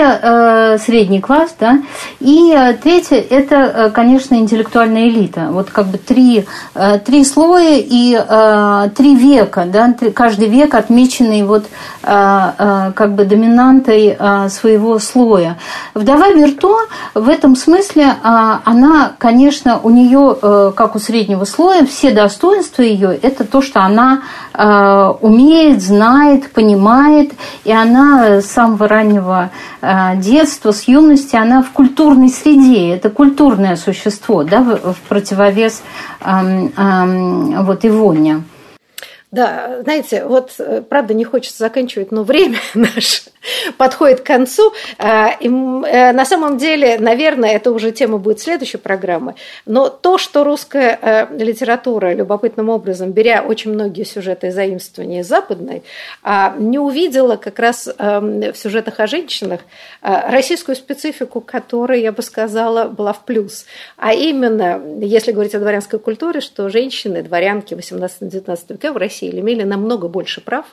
средний 0.80 1.22
класс, 1.22 1.56
да, 1.60 1.82
и 2.20 2.76
третье– 2.82 3.18
это, 3.30 3.92
конечно, 3.94 4.36
интеллектуальная 4.36 5.08
элита. 5.08 5.50
Вот 5.52 5.70
как 5.70 5.88
бы 5.88 5.98
три, 5.98 6.46
три 7.06 7.26
слоя 7.26 7.78
и 7.80 8.90
три 8.96 9.16
века, 9.16 9.66
да, 9.66 9.94
каждый 10.14 10.48
век 10.48 10.74
отмеченный 10.74 11.44
вот 11.44 11.66
как 12.02 13.14
бы 13.16 13.26
доминантой 13.26 14.18
своего 14.50 15.00
слоя. 15.00 15.58
Вдова 15.94 16.34
Берто 16.34 16.76
в 17.14 17.30
этом 17.30 17.56
смысле, 17.56 18.16
она, 18.24 19.12
конечно, 19.18 19.80
у 19.82 19.90
нее, 19.90 20.36
как 20.76 20.96
у 20.96 21.00
среднего 21.00 21.46
слоя, 21.46 21.86
все 21.86 22.12
достоинства 22.12 22.63
ее– 22.82 23.18
это 23.22 23.44
то, 23.46 23.62
что 23.62 23.82
она 23.82 24.24
умеет, 24.54 25.82
знает, 25.82 26.52
понимает, 26.52 27.34
и 27.64 27.72
она 27.72 28.42
с 28.42 28.46
самого 28.46 28.88
раннего 28.88 29.50
э, 29.82 30.16
детства, 30.18 30.72
с 30.72 30.84
юности, 30.84 31.36
она 31.36 31.64
в 31.64 31.72
культурной 31.72 32.30
среде, 32.30 32.94
это 32.94 33.10
культурное 33.10 33.76
существо, 33.76 34.44
да, 34.44 34.62
в 34.62 34.96
противовес 35.08 35.82
вот 36.22 37.86
Ивоне. 37.86 38.44
Да, 39.34 39.82
знаете, 39.82 40.26
вот 40.26 40.52
э, 40.60 40.84
правда 40.88 41.16
не 41.16 41.24
хочется 41.24 41.58
заканчивать, 41.58 42.12
но 42.12 42.24
время 42.24 42.60
наше 42.76 43.24
подходит 43.78 44.22
к 44.22 44.26
концу. 44.26 44.74
А, 44.98 45.32
и 45.40 45.48
э, 45.48 46.12
на 46.12 46.26
самом 46.26 46.58
деле, 46.58 46.98
наверное, 47.00 47.52
это 47.52 47.72
уже 47.72 47.92
тема 47.92 48.18
будет 48.18 48.40
следующей 48.40 48.78
программы. 48.78 49.36
Но 49.66 49.90
то, 49.90 50.18
что 50.18 50.44
русская 50.44 50.98
э, 51.02 51.38
литература 51.38 52.14
любопытным 52.14 52.70
образом, 52.70 53.12
беря 53.12 53.44
очень 53.44 53.74
многие 53.74 54.04
сюжеты 54.04 54.48
из 54.48 54.56
заимствования 54.56 55.22
из 55.22 55.28
западной, 55.28 55.84
а, 56.22 56.56
не 56.58 56.80
увидела 56.80 57.36
как 57.36 57.60
раз 57.60 57.90
эм, 57.98 58.52
в 58.52 58.58
сюжетах 58.58 59.00
о 59.00 59.08
женщинах 59.08 59.62
российскую 60.02 60.76
специфику, 60.76 61.42
которая, 61.42 62.00
я 62.00 62.12
бы 62.12 62.22
сказала, 62.22 62.88
была 62.88 63.14
в 63.14 63.24
плюс. 63.26 63.66
А 63.98 64.14
именно, 64.14 64.82
если 65.00 65.32
говорить 65.32 65.56
о 65.56 65.60
дворянской 65.60 66.00
культуре, 66.00 66.42
что 66.42 66.70
женщины, 66.70 67.24
дворянки 67.24 67.74
18-19 67.74 68.58
века 68.70 68.94
в 68.94 68.98
России 68.98 69.30
имели 69.40 69.64
намного 69.64 70.08
больше 70.08 70.42
прав 70.42 70.66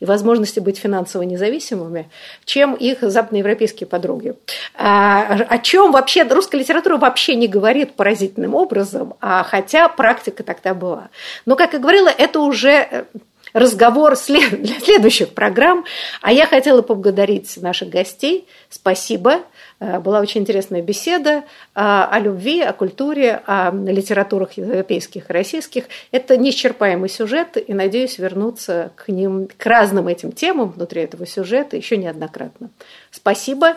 и 0.00 0.04
возможности 0.04 0.60
быть 0.60 0.78
финансово 0.78 1.22
независимыми, 1.22 2.10
чем 2.44 2.74
их 2.74 2.98
западноевропейские 3.00 3.86
подруги. 3.86 4.34
А, 4.74 5.34
о 5.48 5.58
чем 5.58 5.92
вообще 5.92 6.22
русская 6.24 6.58
литература 6.58 6.96
вообще 6.96 7.34
не 7.34 7.48
говорит 7.48 7.94
поразительным 7.94 8.54
образом, 8.54 9.14
а 9.20 9.42
хотя 9.42 9.88
практика 9.88 10.42
тогда 10.42 10.74
была. 10.74 11.08
Но, 11.44 11.56
как 11.56 11.72
я 11.72 11.78
говорила, 11.78 12.08
это 12.08 12.40
уже 12.40 12.88
э, 12.90 13.04
разговор 13.52 14.16
для 14.26 14.80
следующих 14.80 15.30
программ. 15.30 15.84
А 16.20 16.32
я 16.32 16.46
хотела 16.46 16.82
поблагодарить 16.82 17.56
наших 17.60 17.88
гостей. 17.88 18.46
Спасибо. 18.68 19.40
Э, 19.78 19.98
была 20.00 20.20
очень 20.20 20.40
интересная 20.40 20.82
беседа 20.82 21.30
э, 21.30 21.42
о 21.74 22.18
любви, 22.18 22.62
о 22.62 22.72
культуре, 22.72 23.42
о 23.46 23.70
литературах 23.72 24.52
европейских 24.54 25.28
и 25.28 25.32
российских. 25.32 25.84
Это 26.10 26.36
неисчерпаемый 26.36 27.08
сюжет, 27.08 27.56
и 27.56 27.74
надеюсь 27.74 28.18
вернуться 28.18 28.92
к 28.96 29.08
ним, 29.08 29.48
к 29.54 29.66
разным 29.66 30.08
этим 30.08 30.32
темам 30.32 30.70
внутри 30.70 31.02
этого 31.02 31.26
сюжета 31.26 31.76
еще 31.76 31.96
неоднократно. 31.96 32.70
Спасибо 33.10 33.76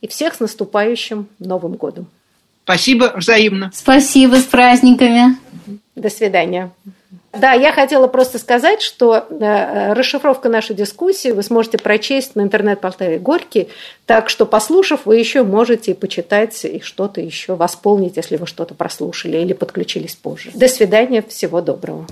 и 0.00 0.08
всех 0.08 0.34
с 0.34 0.40
наступающим 0.40 1.28
Новым 1.38 1.74
годом. 1.74 2.06
Спасибо 2.64 3.12
взаимно. 3.14 3.70
Спасибо, 3.72 4.36
с 4.36 4.44
праздниками. 4.44 5.36
До 5.94 6.10
свидания. 6.10 6.72
Да, 7.40 7.52
я 7.52 7.72
хотела 7.72 8.06
просто 8.06 8.38
сказать, 8.38 8.82
что 8.82 9.26
э, 9.28 9.92
расшифровка 9.92 10.48
нашей 10.48 10.74
дискуссии 10.74 11.30
вы 11.30 11.42
сможете 11.42 11.78
прочесть 11.78 12.36
на 12.36 12.42
интернет-портале 12.42 13.18
Горький, 13.18 13.68
так 14.06 14.28
что, 14.28 14.46
послушав, 14.46 15.06
вы 15.06 15.16
еще 15.16 15.42
можете 15.42 15.94
почитать 15.94 16.64
и 16.64 16.80
что-то 16.80 17.20
еще 17.20 17.54
восполнить, 17.54 18.16
если 18.16 18.36
вы 18.36 18.46
что-то 18.46 18.74
прослушали 18.74 19.38
или 19.38 19.52
подключились 19.52 20.14
позже. 20.14 20.50
До 20.54 20.68
свидания, 20.68 21.22
всего 21.22 21.60
доброго. 21.60 22.06